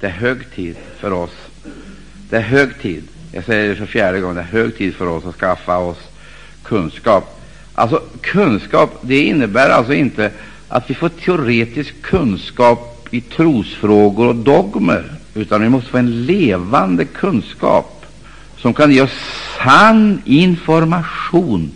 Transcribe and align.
Det 0.00 0.06
är 0.06 0.10
hög 0.10 0.50
tid 0.54 0.76
för 0.98 1.12
oss. 1.12 1.30
Det 2.30 2.36
är 2.36 2.40
hög 2.40 2.78
tid. 2.82 3.08
Jag 3.32 3.44
säger 3.44 3.68
det 3.68 3.76
för 3.76 3.86
fjärde 3.86 4.20
gången. 4.20 4.36
Det 4.36 4.42
är 4.42 4.62
hög 4.62 4.76
tid 4.76 4.94
för 4.94 5.06
oss 5.06 5.24
att 5.24 5.36
skaffa 5.36 5.78
oss 5.78 5.98
kunskap. 6.62 7.40
Alltså 7.74 8.02
kunskap, 8.20 8.98
det 9.00 9.20
innebär 9.20 9.70
alltså 9.70 9.94
inte 9.94 10.30
att 10.68 10.90
vi 10.90 10.94
får 10.94 11.08
teoretisk 11.08 12.02
kunskap 12.02 13.08
i 13.10 13.20
trosfrågor 13.20 14.26
och 14.26 14.36
dogmer, 14.36 15.12
utan 15.34 15.62
vi 15.62 15.68
måste 15.68 15.90
få 15.90 15.98
en 15.98 16.26
levande 16.26 17.04
kunskap 17.04 18.06
som 18.56 18.74
kan 18.74 18.92
ge 18.92 19.02
oss 19.02 19.10
sann 19.58 20.22
information 20.24 21.70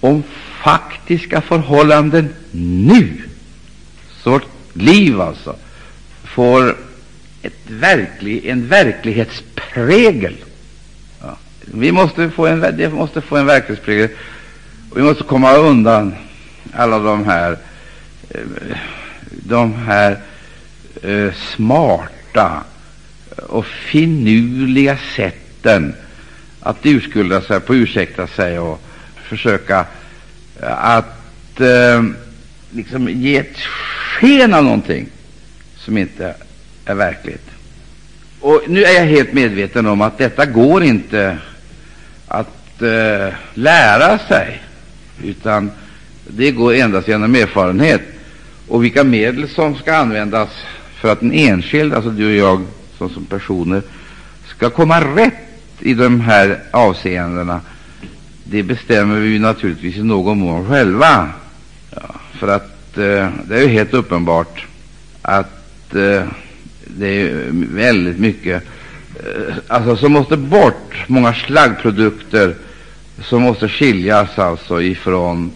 om 0.00 0.22
faktiska 0.62 1.40
förhållanden 1.40 2.28
nu. 2.50 3.22
Så 4.22 4.30
vårt 4.30 4.46
liv 4.72 5.20
alltså 5.20 5.56
får 6.24 6.76
verklig, 7.66 8.46
en 8.46 8.68
verklighetsprägel. 8.68 10.36
Ja. 11.20 11.36
Vi 11.60 11.92
måste 11.92 12.30
få 12.30 12.46
en, 12.46 12.60
det 12.60 12.92
måste 12.92 13.20
få 13.20 13.36
en 13.36 13.46
verklighetsprägel. 13.46 14.08
Och 14.90 14.98
vi 14.98 15.02
måste 15.02 15.24
komma 15.24 15.54
undan 15.54 16.14
alla 16.72 16.98
de 16.98 17.24
här, 17.24 17.58
eh, 18.30 18.40
de 19.30 19.74
här 19.74 20.18
eh, 21.02 21.32
smarta 21.56 22.64
och 23.36 23.66
finurliga 23.66 24.98
sätten 25.16 25.94
att 26.60 26.76
urskulda 26.82 27.40
sig, 27.40 27.60
på 27.60 27.74
ursäkta 27.74 28.26
sig 28.26 28.58
och 28.58 28.80
försöka 29.28 29.86
eh, 30.62 30.84
att 30.84 31.60
eh, 31.60 32.02
liksom 32.70 33.08
ge 33.08 33.36
ett 33.36 33.58
sken 33.58 34.54
av 34.54 34.64
någonting 34.64 35.08
som 35.76 35.98
inte 35.98 36.34
är 36.88 36.94
verkligt. 36.94 37.50
Och 38.40 38.62
nu 38.68 38.84
är 38.84 38.92
jag 38.92 39.06
helt 39.06 39.32
medveten 39.32 39.86
om 39.86 40.00
att 40.00 40.18
detta 40.18 40.46
går 40.46 40.82
inte 40.82 41.38
att 42.28 42.82
eh, 42.82 43.34
lära 43.54 44.18
sig, 44.18 44.62
utan 45.24 45.70
det 46.26 46.50
går 46.50 46.74
endast 46.74 47.08
genom 47.08 47.34
erfarenhet. 47.34 48.02
Och 48.68 48.84
vilka 48.84 49.04
medel 49.04 49.48
som 49.48 49.76
ska 49.76 49.94
användas 49.94 50.48
för 51.00 51.12
att 51.12 51.22
en 51.22 51.32
enskild, 51.32 51.94
alltså 51.94 52.10
du 52.10 52.26
och 52.26 52.48
jag 52.48 52.66
som, 52.98 53.10
som 53.10 53.24
personer, 53.24 53.82
ska 54.46 54.70
komma 54.70 55.00
rätt 55.00 55.34
i 55.80 55.94
de 55.94 56.20
här 56.20 56.58
avseendena, 56.70 57.60
det 58.44 58.62
bestämmer 58.62 59.20
vi 59.20 59.38
naturligtvis 59.38 59.96
i 59.96 60.02
någon 60.02 60.38
mån 60.38 60.68
själva. 60.68 61.28
Ja, 61.90 62.14
för 62.38 62.48
att 62.48 62.98
eh, 62.98 63.28
det 63.44 63.56
är 63.56 63.60
ju 63.60 63.68
helt 63.68 63.94
uppenbart 63.94 64.66
att 65.22 65.94
eh, 65.94 66.22
det 66.98 67.06
är 67.06 67.48
väldigt 67.52 68.18
mycket 68.18 68.62
eh, 69.14 69.54
alltså 69.66 69.96
som 69.96 70.12
måste 70.12 70.36
bort, 70.36 71.04
många 71.06 71.34
slaggprodukter 71.34 72.54
som 73.22 73.42
måste 73.42 73.68
skiljas 73.68 74.38
alltså 74.38 74.82
ifrån 74.82 75.52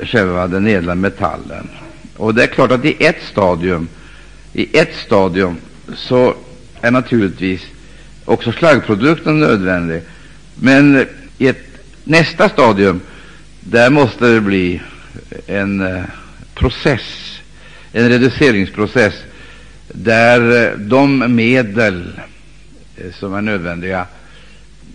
själva 0.00 0.46
den 0.46 0.66
ädla 0.66 0.94
metallen. 0.94 1.68
Och 2.16 2.34
det 2.34 2.42
är 2.42 2.46
klart 2.46 2.72
att 2.72 2.84
i 2.84 3.04
ett 3.04 3.22
stadium, 3.22 3.88
i 4.52 4.78
ett 4.78 4.96
stadium 5.06 5.56
så 5.94 6.34
är 6.80 6.90
naturligtvis 6.90 7.62
också 8.24 8.52
slaggprodukten 8.52 9.40
nödvändig, 9.40 10.02
men 10.54 11.06
i 11.38 11.46
ett 11.46 11.64
nästa 12.04 12.48
stadium 12.48 13.00
där 13.60 13.90
måste 13.90 14.26
det 14.26 14.40
bli 14.40 14.80
en 15.46 15.80
eh, 15.80 16.02
process, 16.54 17.38
en 17.92 18.08
reduceringsprocess 18.08 19.14
där 19.94 20.72
eh, 20.72 20.78
de 20.78 21.34
medel 21.34 22.20
eh, 22.96 23.12
som 23.12 23.34
är 23.34 23.42
nödvändiga 23.42 24.06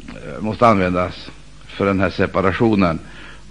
eh, 0.08 0.42
måste 0.42 0.68
användas 0.68 1.30
för 1.68 1.86
den 1.86 2.00
här 2.00 2.10
separationen. 2.10 3.00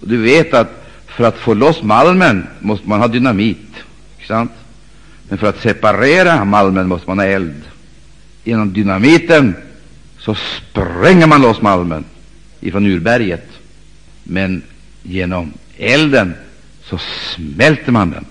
Och 0.01 0.07
du 0.07 0.17
vet 0.17 0.53
att 0.53 0.85
för 1.07 1.23
att 1.23 1.37
få 1.37 1.53
loss 1.53 1.83
malmen 1.83 2.47
måste 2.59 2.89
man 2.89 2.99
ha 2.99 3.07
dynamit, 3.07 3.75
sant? 4.27 4.51
Men 5.29 5.37
för 5.37 5.47
att 5.47 5.61
separera 5.61 6.45
malmen 6.45 6.87
måste 6.87 7.09
man 7.09 7.19
ha 7.19 7.25
eld. 7.25 7.61
Genom 8.43 8.73
dynamiten 8.73 9.55
så 10.17 10.35
spränger 10.35 11.27
man 11.27 11.41
loss 11.41 11.61
malmen 11.61 12.05
ifrån 12.59 12.85
urberget, 12.85 13.49
men 14.23 14.61
genom 15.03 15.53
elden 15.77 16.33
så 16.83 16.97
smälter 16.97 17.91
man 17.91 18.11
den, 18.11 18.25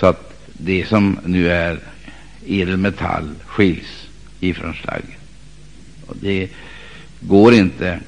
så 0.00 0.06
att 0.06 0.32
det 0.52 0.88
som 0.88 1.18
nu 1.24 1.50
är 1.50 1.78
edelmetall 2.46 3.30
skiljs 3.46 4.06
ifrån 4.40 4.74
slaggen. 4.74 5.20
Och 6.06 6.16
det 6.20 6.48
går 7.20 7.54
inte 7.54 8.00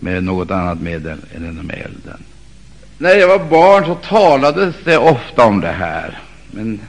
med 0.00 0.24
något 0.24 0.50
annat 0.50 0.80
medel 0.80 1.18
än 1.34 1.44
genom 1.44 1.70
elden. 1.70 2.22
När 2.98 3.14
jag 3.14 3.28
var 3.28 3.50
barn 3.50 3.84
så 3.84 3.94
talades 3.94 4.74
det 4.84 4.98
ofta 4.98 5.44
om 5.44 5.60
det 5.60 5.72
här, 5.72 6.18
men 6.50 6.80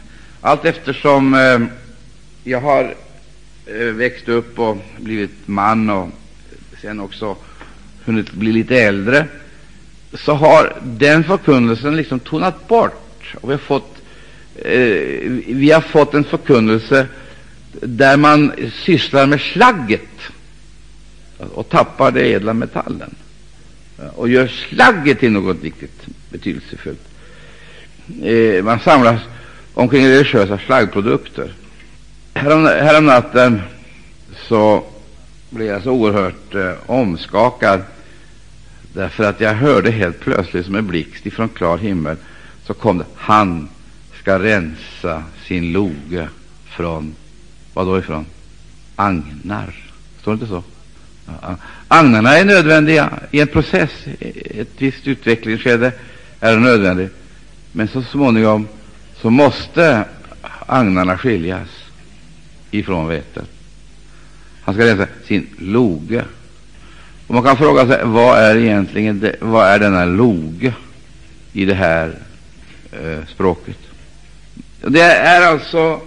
allt 0.42 0.66
eftersom 0.66 1.34
eh, 1.34 1.60
jag 2.44 2.62
har 2.62 2.96
eh, 3.66 3.86
växt 3.86 4.30
upp 4.30 4.60
och 4.60 4.78
blivit 4.98 5.48
man 5.48 5.90
och 5.90 6.10
sen 6.82 7.00
också 7.00 7.36
hunnit 8.06 8.32
bli 8.32 8.52
lite 8.52 8.76
äldre, 8.82 9.26
så 10.14 10.34
har 10.34 10.76
den 10.84 11.24
förkunnelsen 11.24 11.96
liksom 11.96 12.20
tonat 12.20 12.68
bort. 12.68 13.36
Och 13.42 13.50
vi 13.50 13.54
har 13.54 13.60
fått 13.60 13.97
Eh, 14.66 15.32
vi 15.48 15.72
har 15.72 15.82
fått 15.82 16.14
en 16.14 16.24
förkunnelse 16.24 17.08
där 17.82 18.18
man 18.18 18.52
sysslar 18.74 19.26
med 19.26 19.42
slagget 19.42 20.02
och 21.38 21.70
tappar 21.70 22.12
det 22.12 22.34
ädla 22.34 22.54
metallen 22.54 23.16
eh, 24.00 24.08
och 24.08 24.30
gör 24.30 24.48
slagget 24.48 25.20
till 25.20 25.32
något 25.32 25.64
viktigt, 25.64 26.06
betydelsefullt. 26.30 27.08
Eh, 28.24 28.64
man 28.64 28.80
samlas 28.80 29.22
omkring 29.74 30.08
religiösa 30.08 30.58
slaggprodukter. 30.58 31.54
Härom, 32.34 32.66
härom 32.66 33.06
natten 33.06 33.62
så 34.48 34.84
blev 35.50 35.68
jag 35.68 35.84
så 35.84 35.92
oerhört 35.92 36.56
eh, 36.56 36.74
omskakad 36.86 37.82
därför 38.94 39.24
att 39.24 39.42
jag 39.42 39.54
hörde 39.54 39.92
helt 39.92 40.20
plötsligt 40.20 40.66
som 40.66 40.76
en 40.76 40.88
blixt 40.88 41.26
ifrån 41.26 41.50
klar 41.50 41.78
himmel 41.78 42.18
så 42.66 42.74
kom 42.74 42.98
det 42.98 43.06
han 43.16 43.70
ska 44.28 44.40
rensa 44.40 45.24
sin 45.46 45.72
loge 45.72 46.30
från, 46.66 47.16
vad 47.74 47.88
då 47.88 48.00
ifrån? 48.00 48.26
Agnar. 48.96 49.76
Står 50.22 50.32
det 50.32 50.34
inte 50.34 50.48
så? 50.48 50.64
Agnarna 51.88 52.38
är 52.38 52.46
nödvändiga 52.46 53.10
i 53.32 53.40
en 53.40 53.48
process. 53.48 53.90
Ett 54.46 54.70
visst 54.78 55.08
utvecklingsskede 55.08 55.92
är 56.40 56.54
det 56.54 56.60
nödvändigt. 56.60 57.14
Men 57.72 57.88
så 57.88 58.02
småningom 58.02 58.68
så 59.22 59.30
måste 59.30 60.06
agnarna 60.66 61.18
skiljas 61.18 61.70
ifrån 62.72 63.08
vetet. 63.08 63.50
Han 64.62 64.76
ska 64.76 64.86
rensa 64.86 65.08
sin 65.26 65.48
loge. 65.58 66.26
Och 67.28 67.34
man 67.34 67.44
kan 67.44 67.58
fråga 67.58 67.88
sig, 67.88 68.02
vad 68.04 68.40
är 68.40 68.58
egentligen 68.58 69.20
det, 69.20 69.36
vad 69.40 69.68
är 69.68 69.80
denna 69.80 70.06
loge 70.06 70.74
i 71.54 71.66
det 71.66 71.74
här 71.74 72.20
eh, 72.92 73.26
språket? 73.28 73.87
Det 74.90 75.02
är 75.02 75.48
alltså 75.48 76.02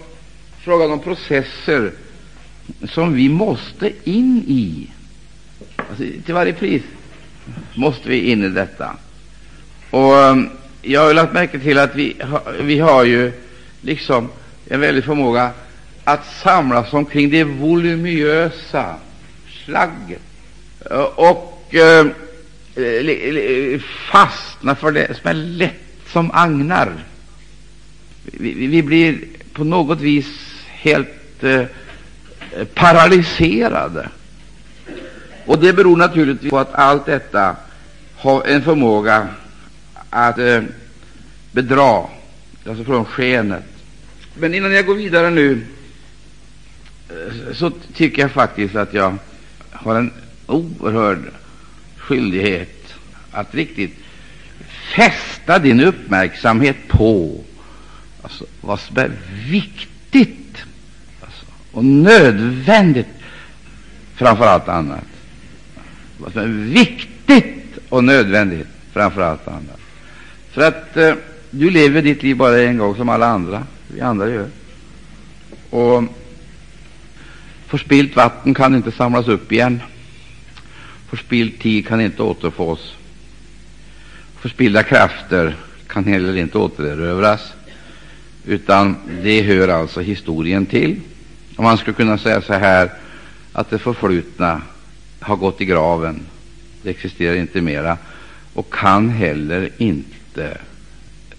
frågan 0.59 0.91
om 0.91 0.99
processer 0.99 1.91
som 2.89 3.13
vi 3.13 3.29
måste 3.29 3.91
in 4.03 4.43
i. 4.47 4.87
Alltså, 5.75 6.03
till 6.25 6.33
varje 6.33 6.53
pris 6.53 6.83
måste 7.73 8.09
vi 8.09 8.31
in 8.31 8.43
i 8.43 8.49
detta. 8.49 8.95
Och 9.89 10.13
um, 10.13 10.49
jag 10.81 11.01
har 11.01 11.13
lagt 11.13 11.33
märke 11.33 11.59
till 11.59 11.79
att 11.79 11.95
vi, 11.95 12.15
har, 12.21 12.55
vi 12.61 12.79
har 12.79 13.03
ju 13.03 13.31
liksom 13.81 14.29
en 14.69 14.79
väldig 14.79 15.03
förmåga 15.03 15.51
att 16.03 16.25
samlas 16.43 16.93
omkring 16.93 17.29
det 17.29 17.43
voluminösa 17.43 18.95
slagget 19.65 20.21
eh, 20.91 21.01
och 21.01 21.75
eh, 21.75 22.05
fastna 24.11 24.75
för 24.75 24.91
det 24.91 25.17
som 25.21 25.29
är 25.29 25.33
lätt 25.33 25.81
som 26.07 26.31
agnar 26.33 26.91
vi, 28.23 28.67
vi 28.67 28.83
blir 28.83 29.19
på 29.53 29.63
något 29.63 30.01
vis 30.01 30.27
helt 30.67 31.43
eh, 31.43 31.65
paralyserade. 32.73 34.09
Och 35.45 35.59
det 35.59 35.73
beror 35.73 35.97
naturligtvis 35.97 36.49
på 36.49 36.59
att 36.59 36.73
allt 36.73 37.05
detta 37.05 37.55
har 38.15 38.43
en 38.43 38.61
förmåga 38.61 39.27
att 40.09 40.37
eh, 40.37 40.61
bedra, 41.51 42.03
alltså 42.67 42.83
från 42.83 43.05
skenet. 43.05 43.63
Men 44.35 44.53
innan 44.53 44.71
jag 44.71 44.85
går 44.85 44.95
vidare 44.95 45.29
nu 45.29 45.61
eh, 47.09 47.53
så 47.53 47.71
tycker 47.93 48.21
jag 48.21 48.31
faktiskt 48.31 48.75
att 48.75 48.93
jag 48.93 49.17
har 49.71 49.95
en 49.95 50.11
oerhörd 50.47 51.19
skyldighet 51.97 52.93
att 53.31 53.55
riktigt 53.55 53.97
fästa 54.95 55.59
din 55.59 55.79
uppmärksamhet 55.79 56.77
på 56.87 57.43
alltså, 58.21 58.45
vad 58.61 58.79
som 58.79 58.97
är 58.97 59.11
viktigt 59.49 60.57
alltså, 61.21 61.45
och 61.71 61.85
nödvändigt 61.85 63.07
framför 64.15 64.45
allt 64.45 64.67
annat. 64.67 65.05
Vad 66.17 66.33
som 66.33 66.41
är 66.41 66.73
viktigt 66.73 67.77
och 67.89 68.03
nödvändigt 68.03 68.67
framför 68.93 69.21
allt 69.21 69.47
annat. 69.47 69.79
För 70.51 70.61
att 70.61 70.97
eh, 70.97 71.13
du 71.49 71.69
lever 71.69 72.01
ditt 72.01 72.23
liv 72.23 72.37
bara 72.37 72.61
en 72.61 72.77
gång 72.77 72.95
som 72.95 73.09
alla 73.09 73.25
andra, 73.25 73.63
vi 73.87 74.01
andra 74.01 74.29
gör. 74.29 74.47
Och 75.69 76.03
förspilt 77.67 78.15
vatten 78.15 78.53
kan 78.53 78.75
inte 78.75 78.91
samlas 78.91 79.27
upp 79.27 79.51
igen. 79.51 79.81
Förspild 81.09 81.59
tid 81.59 81.87
kan 81.87 82.01
inte 82.01 82.23
återfås. 82.23 82.95
Förspillda 84.39 84.83
krafter 84.83 85.55
kan 85.87 86.05
heller 86.05 86.37
inte 86.37 86.57
återerövras, 86.57 87.53
utan 88.45 88.95
det 89.23 89.41
hör 89.41 89.67
alltså 89.67 90.01
historien 90.01 90.65
till. 90.65 90.99
Och 91.55 91.63
man 91.63 91.77
skulle 91.77 91.95
kunna 91.95 92.17
säga 92.17 92.41
så 92.41 92.53
här 92.53 92.91
att 93.53 93.69
det 93.69 93.79
förflutna 93.79 94.61
har 95.19 95.35
gått 95.35 95.61
i 95.61 95.65
graven. 95.65 96.19
Det 96.83 96.89
existerar 96.89 97.35
inte 97.35 97.61
mera 97.61 97.97
och 98.53 98.73
kan 98.73 99.09
heller 99.09 99.69
inte 99.77 100.57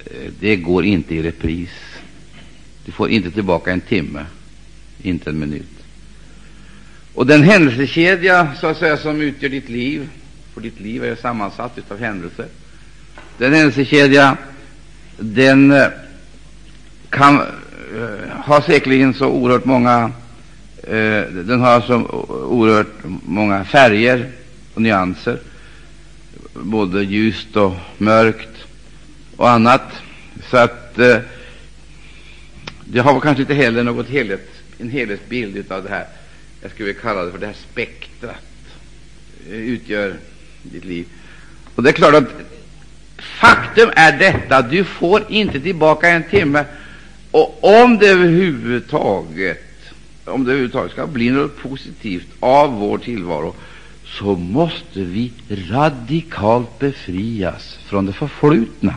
eh, 0.04 0.30
det 0.40 0.56
går 0.56 0.84
inte 0.84 1.14
i 1.14 1.22
repris. 1.22 1.70
Du 2.84 2.92
får 2.92 3.10
inte 3.10 3.30
tillbaka 3.30 3.72
en 3.72 3.80
timme, 3.80 4.26
inte 5.02 5.30
en 5.30 5.38
minut. 5.38 5.68
Och 7.14 7.26
den 7.26 7.42
händelsekedja 7.42 8.48
så 8.60 8.66
att 8.66 8.78
säga, 8.78 8.96
som 8.96 9.20
utgör 9.20 9.48
ditt 9.48 9.68
liv, 9.68 10.08
för 10.54 10.60
ditt 10.60 10.80
liv 10.80 11.04
är 11.04 11.16
sammansatt 11.16 11.78
av 11.90 11.98
händelser, 11.98 12.46
den 13.38 13.52
händelsekedja 13.52 14.36
den 15.18 15.70
eh, 15.72 15.86
kan 17.12 17.40
eh, 17.40 18.28
har 18.44 18.60
säkerligen 18.60 19.14
så 19.14 19.26
oerhört 19.26 19.64
många 19.64 20.12
eh, 20.82 21.22
den 21.22 21.60
har 21.60 21.80
så 21.80 21.94
oerhört 22.28 23.04
många 23.26 23.64
färger 23.64 24.30
och 24.74 24.82
nyanser, 24.82 25.38
både 26.52 27.02
ljust 27.02 27.56
och 27.56 27.74
mörkt 27.98 28.64
och 29.36 29.50
annat, 29.50 29.92
så 30.50 30.56
att 30.56 30.94
uh, 30.98 31.16
det 32.84 33.00
har 33.00 33.20
kanske 33.20 33.42
inte 33.42 33.54
heller 33.54 33.82
något 33.82 34.08
helhet, 34.08 34.48
en 34.78 34.90
helhetsbild 34.90 35.72
av 35.72 35.82
det 35.82 35.90
här. 35.90 36.06
Jag 36.62 36.70
skulle 36.70 36.86
vilja 36.86 37.02
kalla 37.02 37.24
det 37.24 37.30
för 37.30 37.38
det 37.38 37.46
här 37.46 37.56
spektrat 37.72 38.36
utgör 39.50 40.14
ditt 40.62 40.84
liv. 40.84 41.06
Och 41.74 41.82
det 41.82 41.90
är 41.90 41.92
klart 41.92 42.14
att 42.14 42.28
faktum 43.18 43.90
är 43.96 44.18
detta, 44.18 44.62
du 44.62 44.84
får 44.84 45.22
inte 45.28 45.60
tillbaka 45.60 46.08
en 46.08 46.22
timme. 46.22 46.64
Och 47.32 47.82
om 47.82 47.98
det 47.98 48.06
överhuvudtaget, 48.06 49.92
om 50.24 50.44
det 50.44 50.50
överhuvudtaget 50.50 50.92
ska 50.92 51.06
bli 51.06 51.30
något 51.30 51.56
positivt 51.56 52.26
av 52.40 52.72
vår 52.72 52.98
tillvaro, 52.98 53.54
så 54.04 54.36
måste 54.36 55.00
vi 55.00 55.32
radikalt 55.48 56.78
befrias 56.78 57.78
från 57.86 58.06
det 58.06 58.12
förflutna 58.12 58.94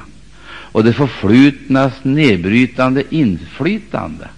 och 0.47 0.83
det 0.83 0.93
förflutnas 0.93 1.93
nedbrytande 2.03 3.03
inflytande. 3.09 4.29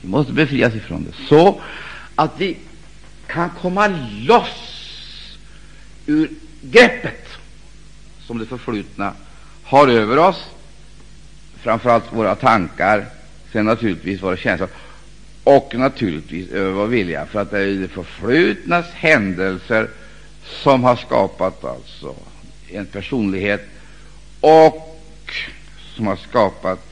Vi 0.00 0.08
måste 0.08 0.32
befrias 0.32 0.74
ifrån 0.74 1.04
det, 1.04 1.26
så 1.28 1.60
att 2.14 2.40
vi 2.40 2.56
kan 3.26 3.50
komma 3.50 3.88
loss 4.20 5.36
ur 6.06 6.30
greppet 6.62 7.28
som 8.26 8.38
det 8.38 8.46
förflutna 8.46 9.12
har 9.62 9.88
över 9.88 10.18
oss, 10.18 10.44
framför 11.62 11.90
allt 11.90 12.12
våra 12.12 12.34
tankar, 12.34 13.06
sen 13.52 13.66
naturligtvis 13.66 14.22
våra 14.22 14.36
känslor 14.36 14.68
och 15.44 15.74
naturligtvis 15.74 16.50
över 16.50 16.72
vår 16.72 16.86
vilja, 16.86 17.26
för 17.26 17.40
att 17.40 17.50
det 17.50 17.58
är 17.58 17.66
det 17.66 17.88
förflutnas 17.88 18.86
händelser 18.92 19.88
som 20.44 20.84
har 20.84 20.96
skapat 20.96 21.64
alltså 21.64 22.14
en 22.68 22.86
personlighet 22.86 23.68
och 24.40 24.96
som 25.96 26.06
har 26.06 26.16
skapat 26.16 26.86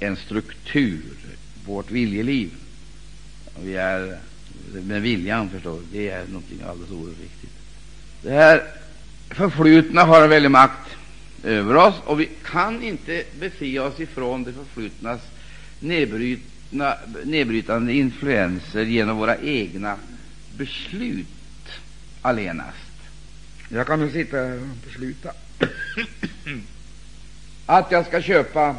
en 0.00 0.16
struktur, 0.16 1.02
vårt 1.66 1.90
viljeliv. 1.90 2.50
Vi 3.62 3.76
är 3.76 4.18
med 4.72 5.02
viljan, 5.02 5.50
förstår 5.50 5.80
det 5.92 6.08
är 6.08 6.24
någonting 6.26 6.58
alldeles 6.68 6.90
oerhört 6.90 7.20
viktigt. 7.20 7.50
Det 8.22 8.30
här 8.30 8.62
förflutna 9.30 10.04
har 10.04 10.22
en 10.22 10.30
väldig 10.30 10.50
makt 10.50 10.96
över 11.44 11.76
oss, 11.76 11.94
och 12.04 12.20
vi 12.20 12.28
kan 12.44 12.82
inte 12.82 13.24
befria 13.38 13.84
oss 13.84 14.00
ifrån 14.00 14.44
det 14.44 14.52
förflutnas 14.52 15.20
nedbrytna, 15.80 16.94
nedbrytande 17.24 17.92
influenser 17.92 18.82
genom 18.82 19.16
våra 19.16 19.36
egna 19.36 19.96
beslut 20.56 21.26
allenast. 22.22 22.76
Jag 23.68 23.86
kan 23.86 24.00
nu 24.00 24.12
sitta 24.12 24.36
här 24.36 24.56
och 24.56 24.66
besluta 24.86 25.32
att 27.66 27.90
jag 27.90 28.06
ska 28.06 28.22
köpa 28.22 28.76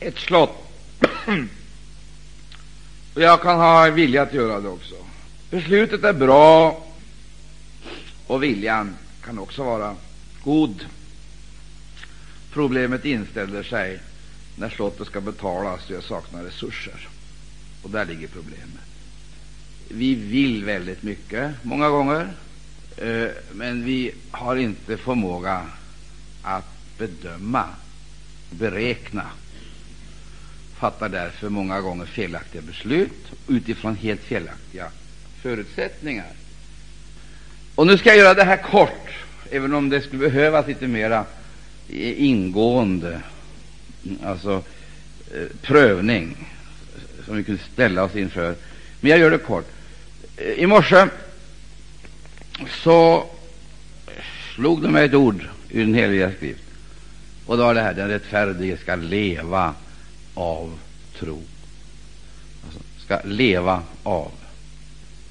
ett 0.00 0.18
slott. 0.18 0.68
och 3.14 3.22
jag 3.22 3.42
kan 3.42 3.58
ha 3.58 3.90
vilja 3.90 4.22
att 4.22 4.34
göra 4.34 4.60
det 4.60 4.68
också. 4.68 4.94
Beslutet 5.50 6.04
är 6.04 6.12
bra, 6.12 6.84
och 8.26 8.42
viljan 8.42 8.96
kan 9.24 9.38
också 9.38 9.64
vara 9.64 9.96
god. 10.44 10.86
Problemet 12.52 13.04
inställer 13.04 13.62
sig 13.62 14.00
när 14.56 14.68
slottet 14.68 15.06
ska 15.06 15.20
betalas 15.20 15.90
och 15.90 15.96
jag 15.96 16.02
saknar 16.02 16.42
resurser. 16.42 17.08
Och 17.82 17.90
där 17.90 18.04
ligger 18.04 18.28
problemet. 18.28 18.84
Vi 19.88 20.14
vill 20.14 20.64
väldigt 20.64 21.02
mycket, 21.02 21.52
många 21.62 21.88
gånger, 21.88 22.28
eh, 22.96 23.28
men 23.52 23.84
vi 23.84 24.14
har 24.30 24.56
inte 24.56 24.96
förmåga 24.96 25.66
att 26.42 26.98
bedöma, 26.98 27.64
beräkna, 28.50 29.26
fattar 30.78 31.08
därför 31.08 31.48
många 31.48 31.80
gånger 31.80 32.06
felaktiga 32.06 32.62
beslut 32.62 33.32
utifrån 33.48 33.96
helt 33.96 34.20
felaktiga 34.20 34.90
förutsättningar. 35.42 36.32
Och 37.74 37.86
nu 37.86 37.98
ska 37.98 38.08
jag 38.08 38.18
göra 38.18 38.34
det 38.34 38.44
här 38.44 38.62
kort, 38.62 39.10
även 39.50 39.74
om 39.74 39.88
det 39.88 40.00
skulle 40.00 40.28
behövas 40.28 40.66
lite 40.66 40.86
mera 40.86 41.24
ingående 41.88 43.20
alltså, 44.24 44.62
eh, 45.34 45.46
prövning 45.62 46.36
som 47.24 47.36
vi 47.36 47.44
kunde 47.44 47.62
ställa 47.72 48.04
oss 48.04 48.16
inför. 48.16 48.54
Men 49.00 49.10
jag 49.10 49.20
gör 49.20 49.30
det 49.30 49.38
kort. 49.38 49.68
Eh, 50.36 50.46
I 50.46 50.66
morse 50.66 51.06
så 52.68 53.26
slog 54.54 54.82
det 54.82 54.88
mig 54.88 55.04
ett 55.04 55.14
ord 55.14 55.48
ur 55.70 55.80
den 55.80 55.94
heliga 55.94 56.32
skrift, 56.32 56.64
och 57.46 57.56
det 57.56 57.62
var 57.62 57.74
det 57.74 57.80
här 57.80 57.94
den 57.94 58.08
rättfärdige 58.08 58.76
ska 58.76 58.94
leva 58.94 59.74
av 60.34 60.78
tro. 61.18 61.42
Alltså, 62.64 62.80
ska 63.04 63.20
leva 63.24 63.82
av. 64.02 64.30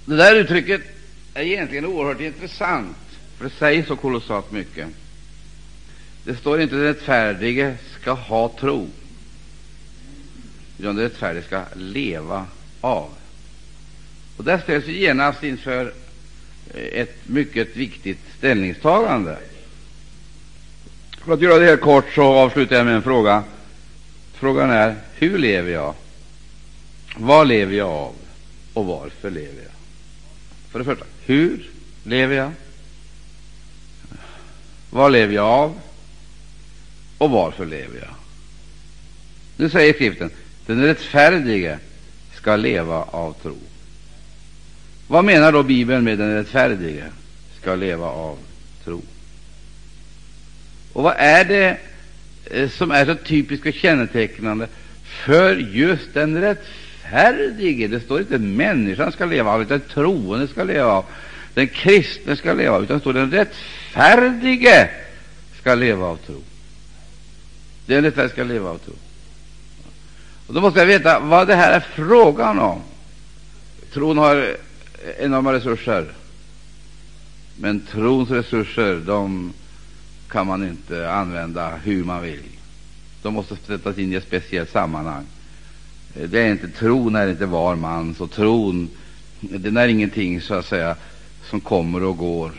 Det 0.06 0.16
där 0.16 0.36
uttrycket 0.36 0.82
är 1.34 1.44
egentligen 1.44 1.86
oerhört 1.86 2.22
intressant, 2.22 2.98
för 3.38 3.46
det 3.46 3.52
säger 3.60 3.86
så 3.86 3.96
kolossalt 3.96 4.52
mycket. 4.52 4.88
Det 6.24 6.36
står 6.36 6.62
inte 6.62 6.76
den 6.76 6.84
rättfärdige 6.84 7.78
ska 8.02 8.12
ha 8.12 8.50
tro, 8.60 8.88
utan 10.80 10.96
den 10.96 11.04
rättfärdige 11.04 11.44
ska 11.44 11.64
leva 11.76 12.46
av. 12.82 13.10
Och 14.38 14.44
där 14.44 14.60
ställs 14.60 14.86
vi 14.86 15.02
genast 15.02 15.44
inför 15.44 15.94
eh, 16.74 17.02
ett 17.02 17.18
mycket 17.24 17.76
viktigt 17.76 18.20
ställningstagande. 18.38 19.38
För 21.18 21.34
att 21.34 21.42
göra 21.42 21.60
det 21.60 21.66
helt 21.66 21.82
kort 21.82 22.14
så 22.16 22.24
avslutar 22.24 22.76
jag 22.76 22.86
med 22.86 22.96
en 22.96 23.02
fråga. 23.02 23.44
Frågan 24.34 24.70
är: 24.70 24.96
hur 25.16 25.38
lever 25.38 25.72
jag? 25.72 25.94
Vad 27.18 27.48
lever 27.48 27.76
jag 27.76 27.90
av? 27.90 28.16
Och 28.74 28.86
varför 28.86 29.30
lever 29.30 29.64
jag? 29.64 29.72
För 30.72 30.80
det 30.80 30.86
första, 30.86 31.06
hur 31.26 31.70
lever 32.04 32.36
jag? 32.36 32.52
Vad 34.90 35.12
lever 35.12 35.36
jag 35.36 35.46
av? 35.46 35.80
Och 37.22 37.32
varför 37.32 37.66
lever 37.66 38.00
jag? 38.00 38.16
Nu 39.58 39.70
säger 39.70 39.94
skriften 39.94 40.30
den 40.66 40.84
rättfärdige 40.84 41.80
ska 42.34 42.56
leva 42.56 43.04
av 43.04 43.34
tro. 43.42 43.58
Vad 45.08 45.26
menar 45.26 45.52
då 45.52 45.64
Bibeln 45.64 46.04
med 46.04 46.18
den 46.18 46.34
rättfärdige 46.34 47.04
ska 47.62 47.76
leva 47.76 48.06
av 48.06 48.38
tro? 48.84 49.02
Och 50.94 51.04
vad 51.04 51.16
är 51.18 51.46
det 51.46 51.78
eh, 52.46 52.70
som 52.70 52.92
är 52.92 53.06
så 53.06 53.16
typiskt 53.16 53.66
och 53.66 53.74
kännetecknande 53.74 54.68
för 55.04 55.56
just 55.56 56.14
den 56.14 56.42
rättfärdige? 56.42 57.88
Det 57.88 58.00
står 58.00 58.20
inte 58.20 58.38
människan 58.38 59.12
ska 59.12 59.26
leva 59.26 59.52
av, 59.52 59.62
utan 59.62 59.80
troende 59.80 60.48
ska 60.48 60.64
leva 60.64 60.92
av. 60.92 61.06
Den 61.54 61.68
kristne 61.68 62.36
ska 62.36 62.54
leva 62.54 62.76
av, 62.76 62.84
utan 62.84 62.98
det 62.98 63.02
står 63.02 63.14
den 63.14 63.32
rättfärdige 63.32 64.90
ska 65.60 65.76
leva 65.76 66.06
av 66.06 66.18
tro. 66.18 66.42
Det 67.86 67.96
är 67.96 68.02
detta 68.02 68.22
jag 68.22 68.32
ska 68.32 68.44
leva 68.44 68.70
av 68.70 68.78
tro. 68.78 68.94
Och 70.48 70.54
då 70.54 70.62
måste 70.62 70.80
jag 70.80 70.88
veta 70.88 71.20
vad 71.20 71.48
det 71.48 71.56
här 71.56 71.72
är 71.72 71.80
frågan 71.80 72.60
om. 72.60 72.82
Tron 73.94 74.18
har 74.18 74.58
enorma 75.20 75.54
resurser, 75.54 76.12
men 77.56 77.80
trons 77.92 78.30
resurser 78.30 78.96
de 79.06 79.54
kan 80.30 80.48
man 80.48 80.68
inte 80.68 81.12
använda 81.12 81.76
hur 81.84 82.04
man 82.04 82.22
vill. 82.22 82.44
De 83.22 83.34
måste 83.34 83.56
sättas 83.56 83.98
in 83.98 84.14
i 84.14 84.16
ett 84.16 84.24
speciellt 84.24 84.72
sammanhang. 84.72 85.26
Det 86.14 86.40
är 86.40 86.52
inte, 86.52 86.68
tron 86.68 87.16
är 87.16 87.28
inte 87.28 87.46
var 87.46 87.76
mans, 87.76 88.20
och 88.20 88.32
tron 88.32 88.90
den 89.40 89.78
är 89.78 89.88
ingenting 89.88 90.42
så 90.42 90.54
att 90.54 90.66
säga 90.66 90.96
som 91.50 91.62
kommer 91.62 92.04
och 92.04 92.18
går 92.18 92.52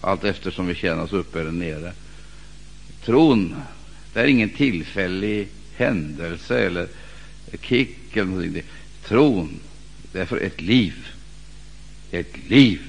allt 0.00 0.24
eftersom 0.24 0.66
vi 0.66 0.74
känner 0.74 1.02
oss 1.02 1.12
uppe 1.12 1.40
eller 1.40 1.52
nere. 1.52 1.92
Tron 3.04 3.54
det 4.16 4.22
är 4.22 4.26
ingen 4.26 4.50
tillfällig 4.50 5.48
händelse 5.76 6.66
eller 6.66 6.88
kick 7.60 8.16
eller 8.16 8.24
någonting. 8.24 8.62
Tron 9.04 9.60
det 10.12 10.20
är 10.20 10.24
för 10.24 10.40
ett 10.40 10.60
liv. 10.60 11.08
Ett 12.10 12.48
liv. 12.48 12.80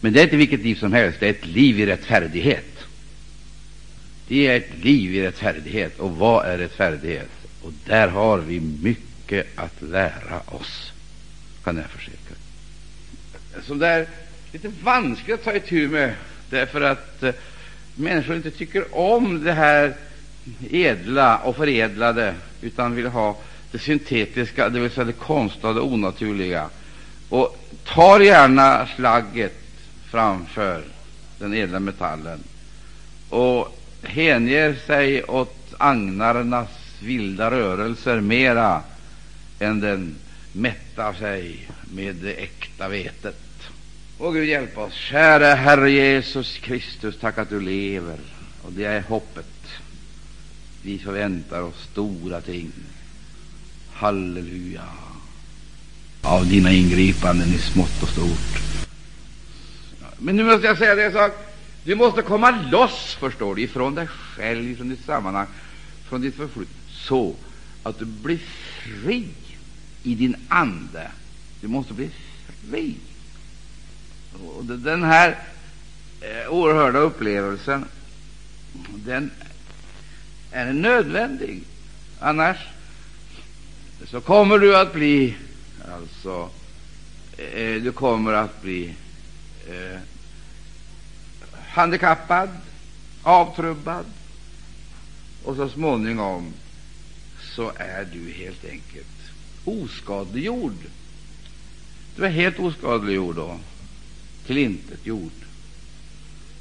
Men 0.00 0.12
det 0.12 0.20
är 0.20 0.24
inte 0.24 0.36
vilket 0.36 0.60
liv 0.60 0.74
som 0.74 0.92
helst, 0.92 1.20
det 1.20 1.26
är 1.26 1.30
ett 1.30 1.46
liv 1.46 1.80
i 1.80 1.86
rättfärdighet. 1.86 2.86
Det 4.28 4.46
är 4.46 4.56
ett 4.56 4.84
liv 4.84 5.14
i 5.14 5.22
rättfärdighet. 5.22 5.98
Och 5.98 6.16
vad 6.16 6.46
är 6.46 6.58
rättfärdighet? 6.58 7.30
Och 7.62 7.72
där 7.86 8.08
har 8.08 8.38
vi 8.38 8.60
mycket 8.60 9.58
att 9.58 9.82
lära 9.82 10.40
oss, 10.46 10.92
kan 11.64 11.76
jag 11.76 11.86
försäkra. 11.86 12.36
Som 13.62 13.78
det 13.78 13.86
är 13.86 14.06
lite 14.52 14.72
vanskligt 14.82 15.34
att 15.34 15.44
ta 15.44 15.54
itu 15.54 15.88
med, 15.88 16.14
därför 16.50 16.80
att 16.80 17.22
eh, 17.22 17.34
människor 17.94 18.36
inte 18.36 18.50
tycker 18.50 18.96
om 18.96 19.44
det 19.44 19.52
här 19.52 19.94
edla 20.70 21.38
och 21.38 21.56
förädlade, 21.56 22.34
utan 22.60 22.94
vill 22.94 23.06
ha 23.06 23.36
det 23.72 23.78
syntetiska, 23.78 24.68
det 24.68 24.80
vill 24.80 24.90
säga 24.90 25.04
det 25.04 25.12
konstlade, 25.12 25.80
och 25.80 25.92
onaturliga, 25.92 26.68
och 27.28 27.58
tar 27.84 28.20
gärna 28.20 28.86
slagget 28.96 29.60
framför 30.10 30.82
den 31.38 31.54
ädla 31.54 31.80
metallen 31.80 32.40
och 33.28 33.78
hänger 34.02 34.74
sig 34.86 35.24
åt 35.24 35.74
agnarnas 35.78 36.68
vilda 37.00 37.50
rörelser 37.50 38.20
mera 38.20 38.82
än 39.58 39.80
den 39.80 40.16
mättar 40.52 41.12
sig 41.12 41.68
med 41.94 42.14
det 42.14 42.32
äkta 42.32 42.88
vetet. 42.88 43.43
Åh, 44.24 44.32
Gud 44.32 44.48
hjälp 44.48 44.78
oss. 44.78 44.92
Käre 44.92 45.44
Herre 45.44 45.90
Jesus 45.90 46.58
Kristus, 46.58 47.18
tack 47.20 47.38
att 47.38 47.48
du 47.48 47.60
lever, 47.60 48.18
och 48.62 48.72
det 48.72 48.84
är 48.84 49.00
hoppet. 49.00 49.46
Vi 50.82 50.98
förväntar 50.98 51.62
oss 51.62 51.88
stora 51.92 52.40
ting. 52.40 52.72
Halleluja! 53.92 54.84
Av 56.22 56.48
dina 56.48 56.72
ingripanden 56.72 57.48
i 57.48 57.58
smått 57.58 58.02
och 58.02 58.08
stort. 58.08 58.62
Men 60.18 60.36
nu 60.36 60.44
måste 60.44 60.66
jag 60.66 60.78
säga 60.78 60.94
det 60.94 61.04
en 61.04 61.12
sak. 61.12 61.32
Du 61.84 61.94
måste 61.94 62.22
komma 62.22 62.50
loss, 62.50 63.16
förstår 63.20 63.54
du, 63.54 63.62
ifrån 63.62 63.94
dig 63.94 64.06
själv, 64.06 64.76
från 64.76 64.88
ditt 64.88 65.04
sammanhang, 65.04 65.46
från 66.08 66.20
ditt 66.20 66.34
förflutna, 66.34 66.74
så 66.90 67.34
att 67.82 67.98
du 67.98 68.04
blir 68.04 68.38
fri 68.82 69.28
i 70.02 70.14
din 70.14 70.36
ande. 70.48 71.10
Du 71.60 71.68
måste 71.68 71.94
bli 71.94 72.10
fri. 72.70 72.94
Och 74.42 74.64
den 74.64 75.02
här 75.02 75.38
eh, 76.20 76.48
oerhörda 76.48 76.98
upplevelsen, 76.98 77.84
den 78.94 79.30
är 80.50 80.72
nödvändig. 80.72 81.62
Annars 82.20 82.56
så 84.06 84.20
kommer 84.20 84.58
du 84.58 84.76
att 84.76 84.92
bli, 84.92 85.36
alltså, 85.92 86.50
eh, 87.36 87.82
du 87.82 87.92
kommer 87.92 88.32
att 88.32 88.62
bli 88.62 88.94
eh, 89.68 89.98
handikappad, 91.68 92.48
avtrubbad, 93.22 94.04
och 95.44 95.56
så 95.56 95.68
småningom 95.68 96.52
så 97.56 97.72
är 97.76 98.08
du 98.12 98.32
helt 98.32 98.64
enkelt 98.64 99.06
oskadliggjord. 99.64 100.76
Du 102.16 102.24
är 102.24 102.30
helt 102.30 102.58
oskadliggjord 102.58 103.36
då 103.36 103.58
tillintetgjord 104.46 105.32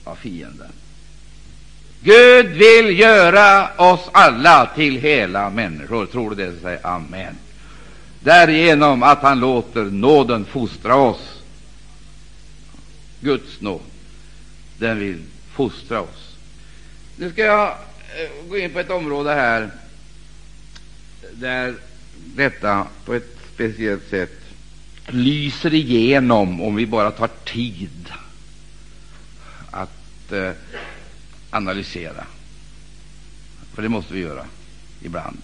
av 0.03 0.15
fienden. 0.15 0.71
Gud 2.01 2.45
vill 2.45 2.99
göra 2.99 3.69
oss 3.77 4.09
alla 4.11 4.69
till 4.75 4.97
hela 4.97 5.49
människor. 5.49 6.05
Tror 6.05 6.35
du 6.35 6.35
det? 6.35 6.53
Säg 6.61 6.79
amen. 6.83 7.35
Därigenom 8.19 9.03
att 9.03 9.21
han 9.21 9.39
låter 9.39 9.83
nåden 9.83 10.45
fostra 10.45 10.95
oss. 10.95 11.41
Guds 13.19 13.61
nåd, 13.61 13.81
den 14.77 14.99
vill 14.99 15.21
fostra 15.51 16.01
oss. 16.01 16.35
Nu 17.17 17.31
ska 17.31 17.41
jag 17.41 17.67
eh, 17.69 18.49
gå 18.49 18.57
in 18.57 18.73
på 18.73 18.79
ett 18.79 18.89
område 18.89 19.33
här 19.33 19.71
där 21.31 21.75
detta 22.35 22.87
på 23.05 23.13
ett 23.13 23.37
speciellt 23.53 24.09
sätt 24.09 24.42
lyser 25.07 25.73
igenom, 25.73 26.61
om 26.61 26.75
vi 26.75 26.85
bara 26.85 27.11
tar 27.11 27.29
tid 27.45 28.11
att 29.71 30.31
eh, 30.31 30.51
analysera. 31.49 32.25
För 33.73 33.81
det 33.81 33.89
måste 33.89 34.13
vi 34.13 34.19
göra 34.19 34.45
ibland. 35.01 35.41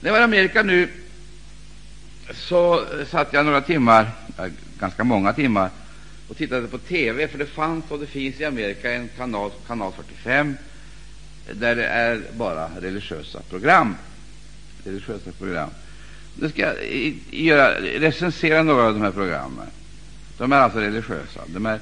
När 0.00 0.08
jag 0.08 0.12
var 0.12 0.20
i 0.20 0.24
Amerika 0.24 0.62
nu 0.62 0.88
så 2.34 2.84
satt 3.10 3.32
jag 3.32 3.46
några 3.46 3.60
timmar, 3.60 4.10
ganska 4.78 5.04
många 5.04 5.32
timmar, 5.32 5.70
och 6.28 6.36
tittade 6.36 6.68
på 6.68 6.78
TV, 6.78 7.28
för 7.28 7.38
det 7.38 7.46
fanns 7.46 7.84
och 7.88 7.98
det 7.98 8.06
finns 8.06 8.40
i 8.40 8.44
Amerika 8.44 8.92
en 8.92 9.08
kanal, 9.16 9.50
kanal 9.66 9.92
45, 9.92 10.56
där 11.52 11.76
det 11.76 11.86
är 11.86 12.22
bara 12.36 12.70
religiösa 12.80 13.40
program. 13.50 13.96
Religiösa 14.84 15.32
program. 15.32 15.70
Nu 16.40 16.48
ska 16.48 16.62
jag 16.62 16.76
göra, 17.30 17.80
recensera 17.80 18.62
några 18.62 18.82
av 18.82 18.94
de 18.94 19.02
här 19.02 19.10
programmen. 19.10 19.66
De 20.38 20.52
är 20.52 20.56
alltså 20.56 20.78
religiösa. 20.78 21.40
De 21.46 21.66
är, 21.66 21.80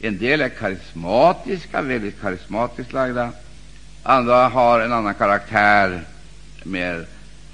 en 0.00 0.18
del 0.18 0.40
är 0.40 0.48
karismatiska, 0.48 1.82
väldigt 1.82 2.20
karismatiskt 2.20 2.92
lagda. 2.92 3.32
Andra 4.02 4.48
har 4.48 4.80
en 4.80 4.92
annan 4.92 5.14
karaktär, 5.14 6.02
mer 6.62 7.06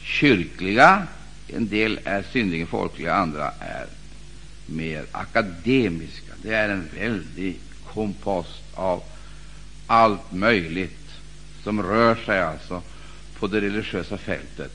kyrkliga. 0.02 1.06
En 1.48 1.68
del 1.68 2.00
är 2.04 2.24
synnerligen 2.32 2.66
folkliga, 2.66 3.14
andra 3.14 3.50
är 3.60 3.86
mer 4.66 5.04
akademiska. 5.12 6.32
Det 6.42 6.54
är 6.54 6.68
en 6.68 6.88
väldig 6.98 7.58
kompost 7.94 8.62
av 8.74 9.02
allt 9.86 10.32
möjligt 10.32 11.10
som 11.62 11.82
rör 11.82 12.14
sig 12.14 12.42
alltså 12.42 12.82
på 13.38 13.46
det 13.46 13.60
religiösa 13.60 14.18
fältet. 14.18 14.72